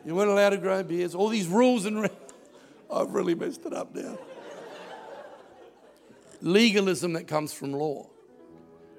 You 0.05 0.15
weren't 0.15 0.31
allowed 0.31 0.51
to 0.51 0.59
grow 0.59 0.83
beards. 0.83 1.15
All 1.15 1.29
these 1.29 1.49
rules 1.49 1.85
and. 1.85 2.03
Re- 2.03 2.11
I've 2.91 3.11
really 3.11 3.35
messed 3.35 3.67
it 3.67 3.73
up 3.73 3.95
now. 3.95 4.19
Legalism 6.41 7.15
that 7.15 7.27
comes 7.27 7.53
from 7.53 7.73
law. 7.73 8.09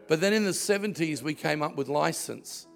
But 0.07 0.21
then 0.21 0.33
in 0.33 0.45
the 0.45 0.51
70s, 0.51 1.21
we 1.21 1.33
came 1.33 1.61
up 1.61 1.75
with 1.75 1.87
license 1.87 2.67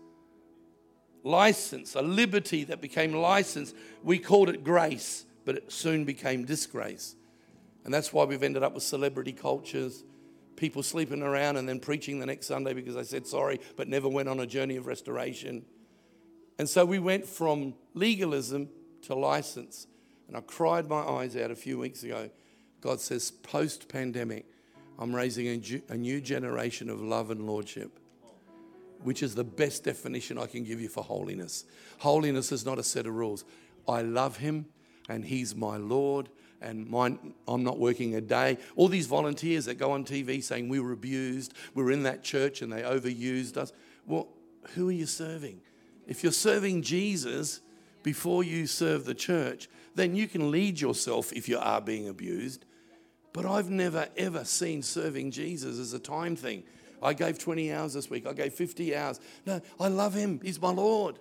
license, 1.23 1.95
a 1.95 2.01
liberty 2.01 2.63
that 2.65 2.81
became 2.81 3.13
license. 3.13 3.73
We 4.03 4.19
called 4.19 4.49
it 4.49 4.63
grace, 4.63 5.25
but 5.45 5.55
it 5.55 5.71
soon 5.71 6.05
became 6.05 6.45
disgrace. 6.45 7.15
And 7.83 7.93
that's 7.93 8.13
why 8.13 8.25
we've 8.25 8.43
ended 8.43 8.63
up 8.63 8.73
with 8.73 8.83
celebrity 8.83 9.31
cultures, 9.31 10.03
people 10.55 10.83
sleeping 10.83 11.23
around 11.23 11.57
and 11.57 11.67
then 11.67 11.79
preaching 11.79 12.19
the 12.19 12.25
next 12.25 12.47
Sunday 12.47 12.73
because 12.73 12.95
they 12.95 13.03
said 13.03 13.25
sorry, 13.25 13.59
but 13.75 13.87
never 13.87 14.07
went 14.07 14.29
on 14.29 14.39
a 14.39 14.45
journey 14.45 14.75
of 14.75 14.85
restoration. 14.85 15.65
And 16.59 16.69
so 16.69 16.85
we 16.85 16.99
went 16.99 17.25
from 17.25 17.73
legalism 17.93 18.69
to 19.03 19.15
license. 19.15 19.87
And 20.27 20.37
I 20.37 20.41
cried 20.41 20.87
my 20.87 21.01
eyes 21.01 21.35
out 21.35 21.49
a 21.49 21.55
few 21.55 21.79
weeks 21.79 22.03
ago. 22.03 22.29
God 22.81 22.99
says, 22.99 23.31
post 23.31 23.89
pandemic, 23.89 24.45
I'm 24.99 25.15
raising 25.15 25.47
a, 25.89 25.97
new 25.97 26.21
generation 26.21 26.89
of 26.89 27.01
love 27.01 27.31
and 27.31 27.47
lordship 27.47 27.99
which 29.03 29.23
is 29.23 29.35
the 29.35 29.43
best 29.43 29.83
definition 29.83 30.37
I 30.37 30.45
can 30.45 30.63
give 30.63 30.79
you 30.79 30.89
for 30.89 31.03
holiness. 31.03 31.65
Holiness 31.99 32.51
is 32.51 32.65
not 32.65 32.79
a 32.79 32.83
set 32.83 33.05
of 33.05 33.15
rules. 33.15 33.43
I 33.87 34.01
love 34.01 34.37
him 34.37 34.67
and 35.09 35.25
he's 35.25 35.55
my 35.55 35.77
Lord 35.77 36.29
and 36.61 36.89
mine, 36.89 37.33
I'm 37.47 37.63
not 37.63 37.79
working 37.79 38.15
a 38.15 38.21
day. 38.21 38.57
All 38.75 38.87
these 38.87 39.07
volunteers 39.07 39.65
that 39.65 39.75
go 39.75 39.91
on 39.91 40.05
TV 40.05 40.43
saying 40.43 40.69
we 40.69 40.79
were 40.79 40.91
abused, 40.91 41.53
we 41.73 41.83
were 41.83 41.91
in 41.91 42.03
that 42.03 42.23
church 42.23 42.61
and 42.61 42.71
they 42.71 42.81
overused 42.81 43.57
us. 43.57 43.73
Well, 44.05 44.27
who 44.75 44.89
are 44.89 44.93
you 44.93 45.05
serving? 45.05 45.61
If 46.07 46.23
you're 46.23 46.31
serving 46.31 46.83
Jesus 46.83 47.61
before 48.03 48.43
you 48.43 48.67
serve 48.67 49.05
the 49.05 49.13
church, 49.13 49.69
then 49.95 50.15
you 50.15 50.27
can 50.27 50.51
lead 50.51 50.79
yourself 50.79 51.33
if 51.33 51.49
you 51.49 51.57
are 51.59 51.81
being 51.81 52.07
abused. 52.07 52.65
But 53.33 53.45
I've 53.45 53.69
never 53.69 54.07
ever 54.17 54.43
seen 54.43 54.81
serving 54.81 55.31
Jesus 55.31 55.79
as 55.79 55.93
a 55.93 55.99
time 55.99 56.35
thing. 56.35 56.63
I 57.01 57.13
gave 57.13 57.39
20 57.39 57.73
hours 57.73 57.93
this 57.93 58.09
week. 58.09 58.27
I 58.27 58.33
gave 58.33 58.53
50 58.53 58.95
hours. 58.95 59.19
No, 59.45 59.61
I 59.79 59.87
love 59.87 60.13
him. 60.13 60.39
He's 60.43 60.61
my 60.61 60.71
Lord. 60.71 61.17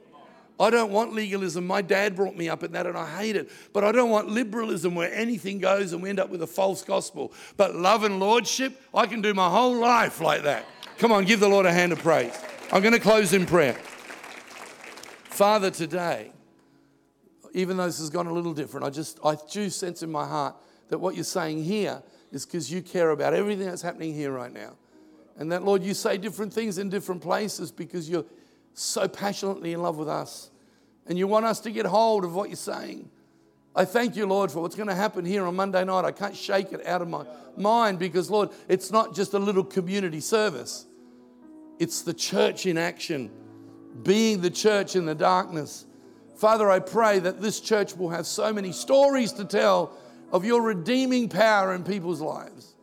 I 0.61 0.69
don't 0.69 0.93
want 0.93 1.15
legalism. 1.15 1.67
My 1.67 1.81
dad 1.81 2.15
brought 2.15 2.37
me 2.37 2.51
up 2.51 2.63
in 2.63 2.73
that 2.73 2.87
and 2.87 2.97
I 2.97 3.09
hate 3.19 3.35
it. 3.35 3.51
But 3.73 3.83
I 3.83 3.93
don't 3.93 4.11
want 4.11 4.29
liberalism 4.29 4.95
where 4.95 5.13
anything 5.13 5.59
goes 5.59 5.95
and 5.95 6.03
we 6.03 6.11
end 6.11 6.21
up 6.21 6.29
with 6.29 6.43
a 6.43 6.47
false 6.47 6.83
gospel. 6.83 7.33
But 7.57 7.75
love 7.75 8.05
and 8.05 8.21
lordship, 8.21 8.79
I 8.95 9.07
can 9.07 9.23
do 9.23 9.33
my 9.33 9.49
whole 9.49 9.75
life 9.77 10.21
like 10.21 10.43
that. 10.43 10.67
Come 10.99 11.13
on, 11.13 11.25
give 11.25 11.41
the 11.41 11.49
Lord 11.49 11.65
a 11.65 11.73
hand 11.73 11.93
of 11.93 12.01
praise. 12.01 12.39
I'm 12.71 12.83
going 12.83 12.93
to 12.93 13.01
close 13.01 13.33
in 13.33 13.47
prayer. 13.47 13.73
Father, 15.25 15.71
today, 15.71 16.31
even 17.55 17.79
though 17.79 17.87
this 17.87 17.99
has 17.99 18.11
gone 18.11 18.27
a 18.27 18.33
little 18.33 18.53
different, 18.53 18.85
I 18.85 18.91
just, 18.91 19.19
I 19.25 19.37
do 19.51 19.71
sense 19.71 20.03
in 20.03 20.13
my 20.13 20.27
heart 20.27 20.57
that 20.91 20.99
what 20.99 21.15
you're 21.15 21.25
saying 21.25 21.65
here 21.65 22.03
is 22.33 22.45
because 22.45 22.71
you 22.71 22.83
care 22.83 23.11
about 23.11 23.33
everything 23.33 23.67
that's 23.67 23.81
happening 23.81 24.13
here 24.13 24.31
right 24.31 24.53
now. 24.53 24.77
And 25.39 25.51
that, 25.53 25.65
Lord, 25.65 25.83
you 25.83 25.95
say 25.95 26.19
different 26.19 26.53
things 26.53 26.77
in 26.77 26.91
different 26.91 27.23
places 27.23 27.73
because 27.73 28.11
you're 28.11 28.27
so 28.75 29.09
passionately 29.09 29.73
in 29.73 29.83
love 29.83 29.97
with 29.97 30.09
us. 30.09 30.50
And 31.11 31.19
you 31.19 31.27
want 31.27 31.45
us 31.45 31.59
to 31.61 31.73
get 31.73 31.87
hold 31.87 32.25
of 32.25 32.37
what 32.37 32.51
you're 32.51 32.57
saying. 32.57 33.11
I 33.75 33.85
thank 33.85 34.15
you, 34.15 34.27
Lord, 34.27 34.53
for 34.53 34.63
what's 34.63 34.77
going 34.77 34.89
to 34.89 34.95
happen 34.95 35.25
here 35.25 35.45
on 35.45 35.57
Monday 35.57 35.85
night. 35.85 36.05
I 36.05 36.13
can't 36.13 36.37
shake 36.37 36.73
it 36.73 36.87
out 36.87 37.03
of 37.03 37.09
my 37.09 37.27
mind 37.57 37.99
because, 37.99 38.31
Lord, 38.31 38.51
it's 38.69 38.93
not 38.93 39.13
just 39.13 39.35
a 39.35 39.39
little 39.41 39.65
community 39.65 40.21
service, 40.21 40.87
it's 41.81 42.03
the 42.03 42.15
church 42.15 42.65
in 42.65 42.79
action, 42.79 43.29
being 44.05 44.41
the 44.41 44.51
church 44.51 44.95
in 44.95 45.05
the 45.05 45.15
darkness. 45.15 45.85
Father, 46.37 46.71
I 46.71 46.79
pray 46.79 47.19
that 47.19 47.43
this 47.43 47.61
church 47.61 47.97
will 47.97 48.11
have 48.11 48.25
so 48.25 48.53
many 48.53 48.71
stories 48.71 49.33
to 49.33 49.45
tell 49.45 49.99
of 50.33 50.45
your 50.45 50.63
redeeming 50.63 51.29
power 51.29 51.75
in 51.75 51.83
people's 51.83 52.21
lives. 52.21 52.77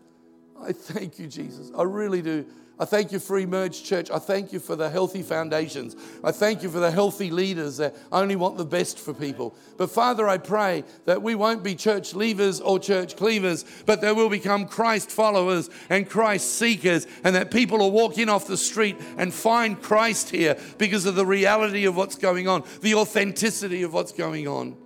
I 0.61 0.73
thank 0.73 1.17
you, 1.17 1.27
Jesus. 1.27 1.71
I 1.77 1.83
really 1.83 2.21
do. 2.21 2.45
I 2.79 2.85
thank 2.85 3.11
you 3.11 3.17
for 3.17 3.39
Emerge 3.39 3.83
Church. 3.83 4.11
I 4.11 4.19
thank 4.19 4.53
you 4.53 4.59
for 4.59 4.75
the 4.75 4.89
healthy 4.89 5.23
foundations. 5.23 5.95
I 6.23 6.31
thank 6.31 6.61
you 6.61 6.69
for 6.69 6.79
the 6.79 6.91
healthy 6.91 7.31
leaders 7.31 7.77
that 7.77 7.95
only 8.11 8.35
want 8.35 8.57
the 8.57 8.65
best 8.65 8.99
for 8.99 9.15
people. 9.15 9.55
But 9.77 9.89
Father, 9.89 10.27
I 10.27 10.37
pray 10.37 10.83
that 11.05 11.23
we 11.23 11.33
won't 11.33 11.63
be 11.63 11.73
church 11.73 12.13
leavers 12.13 12.61
or 12.63 12.77
church 12.77 13.15
cleavers, 13.15 13.65
but 13.87 14.01
that 14.01 14.15
we'll 14.15 14.29
become 14.29 14.67
Christ 14.67 15.09
followers 15.09 15.71
and 15.89 16.07
Christ 16.07 16.59
seekers, 16.59 17.07
and 17.23 17.35
that 17.35 17.49
people 17.49 17.79
will 17.79 17.91
walk 17.91 18.19
in 18.19 18.29
off 18.29 18.45
the 18.45 18.57
street 18.57 18.97
and 19.17 19.33
find 19.33 19.81
Christ 19.81 20.29
here 20.29 20.55
because 20.77 21.07
of 21.07 21.15
the 21.15 21.25
reality 21.25 21.85
of 21.85 21.97
what's 21.97 22.15
going 22.15 22.47
on, 22.47 22.63
the 22.81 22.93
authenticity 22.93 23.81
of 23.81 23.91
what's 23.91 24.11
going 24.11 24.47
on. 24.47 24.77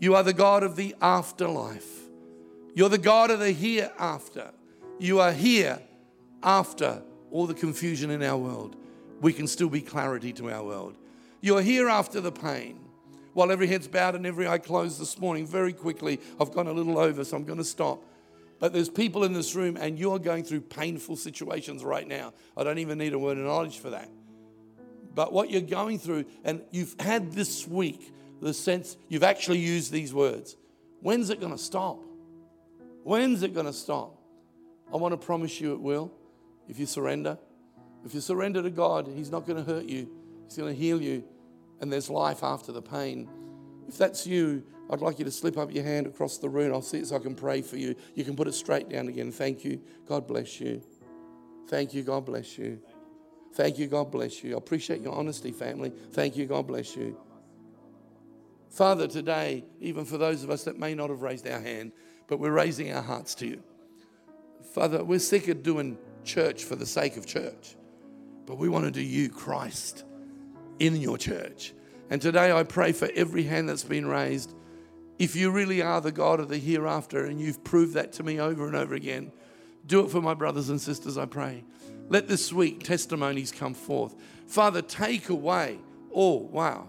You 0.00 0.16
are 0.16 0.22
the 0.22 0.34
God 0.34 0.62
of 0.62 0.76
the 0.76 0.94
afterlife. 1.00 1.88
You're 2.74 2.90
the 2.90 2.98
God 2.98 3.30
of 3.30 3.38
the 3.38 3.52
hereafter. 3.52 4.50
You 4.98 5.20
are 5.20 5.32
here 5.32 5.80
after 6.44 7.02
all 7.30 7.46
the 7.46 7.54
confusion 7.54 8.10
in 8.10 8.22
our 8.22 8.36
world. 8.36 8.76
We 9.20 9.32
can 9.32 9.46
still 9.48 9.68
be 9.68 9.80
clarity 9.80 10.32
to 10.34 10.50
our 10.50 10.62
world. 10.62 10.96
You're 11.40 11.62
here 11.62 11.88
after 11.88 12.20
the 12.20 12.30
pain. 12.30 12.80
While 13.32 13.50
every 13.50 13.66
head's 13.66 13.88
bowed 13.88 14.14
and 14.14 14.24
every 14.24 14.46
eye 14.46 14.58
closed 14.58 15.00
this 15.00 15.18
morning, 15.18 15.46
very 15.46 15.72
quickly, 15.72 16.20
I've 16.40 16.52
gone 16.52 16.68
a 16.68 16.72
little 16.72 16.98
over, 16.98 17.24
so 17.24 17.36
I'm 17.36 17.44
going 17.44 17.58
to 17.58 17.64
stop. 17.64 18.04
But 18.60 18.72
there's 18.72 18.88
people 18.88 19.24
in 19.24 19.32
this 19.32 19.56
room, 19.56 19.76
and 19.76 19.98
you're 19.98 20.20
going 20.20 20.44
through 20.44 20.60
painful 20.60 21.16
situations 21.16 21.82
right 21.82 22.06
now. 22.06 22.32
I 22.56 22.62
don't 22.62 22.78
even 22.78 22.98
need 22.98 23.12
a 23.12 23.18
word 23.18 23.38
of 23.38 23.44
knowledge 23.44 23.78
for 23.78 23.90
that. 23.90 24.08
But 25.14 25.32
what 25.32 25.50
you're 25.50 25.60
going 25.60 25.98
through, 25.98 26.26
and 26.44 26.62
you've 26.70 26.94
had 27.00 27.32
this 27.32 27.66
week 27.66 28.12
the 28.40 28.54
sense 28.54 28.96
you've 29.08 29.24
actually 29.24 29.58
used 29.58 29.90
these 29.90 30.14
words. 30.14 30.56
When's 31.00 31.30
it 31.30 31.40
going 31.40 31.52
to 31.52 31.58
stop? 31.58 32.04
When's 33.02 33.42
it 33.42 33.54
going 33.54 33.66
to 33.66 33.72
stop? 33.72 34.16
I 34.92 34.96
want 34.96 35.12
to 35.12 35.26
promise 35.26 35.60
you 35.60 35.72
it 35.72 35.80
will 35.80 36.12
if 36.68 36.78
you 36.78 36.86
surrender. 36.86 37.38
If 38.04 38.14
you 38.14 38.20
surrender 38.20 38.62
to 38.62 38.70
God, 38.70 39.08
He's 39.08 39.30
not 39.30 39.46
going 39.46 39.64
to 39.64 39.70
hurt 39.70 39.84
you, 39.84 40.10
He's 40.44 40.56
going 40.56 40.74
to 40.74 40.78
heal 40.78 41.00
you, 41.00 41.24
and 41.80 41.92
there's 41.92 42.10
life 42.10 42.42
after 42.42 42.72
the 42.72 42.82
pain. 42.82 43.28
If 43.88 43.98
that's 43.98 44.26
you, 44.26 44.64
I'd 44.90 45.00
like 45.00 45.18
you 45.18 45.24
to 45.24 45.30
slip 45.30 45.56
up 45.56 45.72
your 45.72 45.84
hand 45.84 46.06
across 46.06 46.38
the 46.38 46.48
room. 46.48 46.72
I'll 46.72 46.82
see 46.82 46.98
it 46.98 47.06
so 47.06 47.16
I 47.16 47.18
can 47.18 47.34
pray 47.34 47.62
for 47.62 47.76
you. 47.76 47.94
You 48.14 48.24
can 48.24 48.36
put 48.36 48.48
it 48.48 48.54
straight 48.54 48.88
down 48.88 49.08
again. 49.08 49.32
Thank 49.32 49.64
you. 49.64 49.80
God 50.06 50.26
bless 50.26 50.60
you. 50.60 50.82
Thank 51.68 51.94
you. 51.94 52.02
God 52.02 52.26
bless 52.26 52.58
you. 52.58 52.80
Thank 53.54 53.78
you. 53.78 53.86
God 53.86 54.10
bless 54.10 54.44
you. 54.44 54.54
I 54.54 54.58
appreciate 54.58 55.00
your 55.00 55.14
honesty, 55.14 55.52
family. 55.52 55.90
Thank 56.12 56.36
you. 56.36 56.46
God 56.46 56.66
bless 56.66 56.96
you. 56.96 57.16
Father, 58.70 59.06
today, 59.06 59.64
even 59.80 60.04
for 60.04 60.18
those 60.18 60.42
of 60.42 60.50
us 60.50 60.64
that 60.64 60.78
may 60.78 60.94
not 60.94 61.08
have 61.08 61.22
raised 61.22 61.46
our 61.46 61.60
hand, 61.60 61.92
but 62.26 62.40
we're 62.40 62.50
raising 62.50 62.92
our 62.92 63.02
hearts 63.02 63.34
to 63.36 63.46
you. 63.46 63.62
Father, 64.72 65.04
we're 65.04 65.20
sick 65.20 65.48
of 65.48 65.62
doing 65.62 65.96
church 66.24 66.64
for 66.64 66.76
the 66.76 66.86
sake 66.86 67.16
of 67.16 67.26
church. 67.26 67.76
but 68.46 68.58
we 68.58 68.68
want 68.68 68.84
to 68.84 68.90
do 68.90 69.00
you, 69.00 69.30
Christ, 69.30 70.04
in 70.78 70.96
your 70.96 71.16
church. 71.16 71.72
And 72.10 72.20
today 72.20 72.52
I 72.52 72.62
pray 72.62 72.92
for 72.92 73.08
every 73.14 73.44
hand 73.44 73.68
that's 73.68 73.84
been 73.84 74.06
raised. 74.06 74.54
If 75.18 75.34
you 75.34 75.50
really 75.50 75.80
are 75.80 76.00
the 76.00 76.12
God 76.12 76.40
of 76.40 76.48
the 76.48 76.58
hereafter 76.58 77.24
and 77.24 77.40
you've 77.40 77.64
proved 77.64 77.94
that 77.94 78.12
to 78.14 78.22
me 78.22 78.40
over 78.40 78.66
and 78.66 78.76
over 78.76 78.94
again, 78.94 79.32
do 79.86 80.04
it 80.04 80.10
for 80.10 80.20
my 80.20 80.34
brothers 80.34 80.68
and 80.68 80.80
sisters, 80.80 81.16
I 81.16 81.24
pray. 81.26 81.64
Let 82.08 82.28
this 82.28 82.52
week 82.52 82.82
testimonies 82.84 83.50
come 83.50 83.72
forth. 83.72 84.14
Father, 84.46 84.82
take 84.82 85.30
away. 85.30 85.78
Oh, 86.14 86.36
wow. 86.36 86.88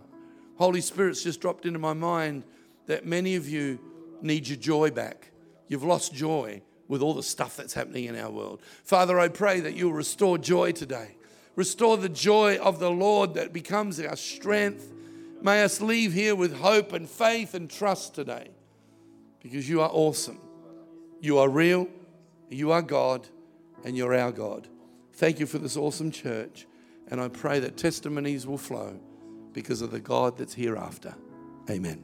Holy 0.58 0.82
Spirit's 0.82 1.24
just 1.24 1.40
dropped 1.40 1.66
into 1.66 1.80
my 1.80 1.94
mind 1.94 2.44
that 2.88 3.06
many 3.06 3.36
of 3.36 3.48
you 3.48 3.80
need 4.22 4.48
your 4.48 4.58
joy 4.58 4.92
back. 4.92 5.32
You've 5.68 5.84
lost 5.84 6.14
joy 6.14 6.62
with 6.88 7.02
all 7.02 7.14
the 7.14 7.24
stuff 7.24 7.58
that's 7.58 7.74
happening 7.74 8.06
in 8.06 8.18
our 8.18 8.30
world. 8.30 8.62
Father, 8.84 9.20
I 9.20 9.28
pray 9.28 9.60
that 9.62 9.76
you'll 9.76 9.94
restore 9.94 10.38
joy 10.38 10.72
today. 10.72 11.16
Restore 11.56 11.98
the 11.98 12.10
joy 12.10 12.58
of 12.58 12.80
the 12.80 12.92
Lord 12.92 13.34
that 13.36 13.54
becomes 13.54 14.00
our 14.00 14.16
strength. 14.16 14.92
May 15.42 15.64
us 15.64 15.82
leave 15.82 16.14
here 16.14 16.36
with 16.36 16.58
hope 16.58 16.94
and 16.94 17.10
faith 17.10 17.54
and 17.54 17.70
trust 17.70 18.14
today 18.16 18.50
because 19.42 19.70
you 19.70 19.82
are 19.82 19.90
awesome. 19.92 20.40
You 21.22 21.38
are 21.40 21.50
real, 21.50 21.88
you 22.50 22.72
are 22.72 22.82
God, 22.82 23.28
and 23.84 23.96
you're 23.96 24.14
our 24.14 24.32
God. 24.32 24.68
Thank 25.14 25.40
you 25.40 25.46
for 25.46 25.60
this 25.60 25.78
awesome 25.78 26.12
church. 26.12 26.68
And 27.08 27.22
I 27.22 27.30
pray 27.30 27.60
that 27.60 27.78
testimonies 27.78 28.48
will 28.48 28.58
flow 28.58 29.00
because 29.54 29.82
of 29.82 29.92
the 29.92 30.00
God 30.00 30.38
that's 30.38 30.54
hereafter. 30.54 31.16
Amen. 31.70 32.04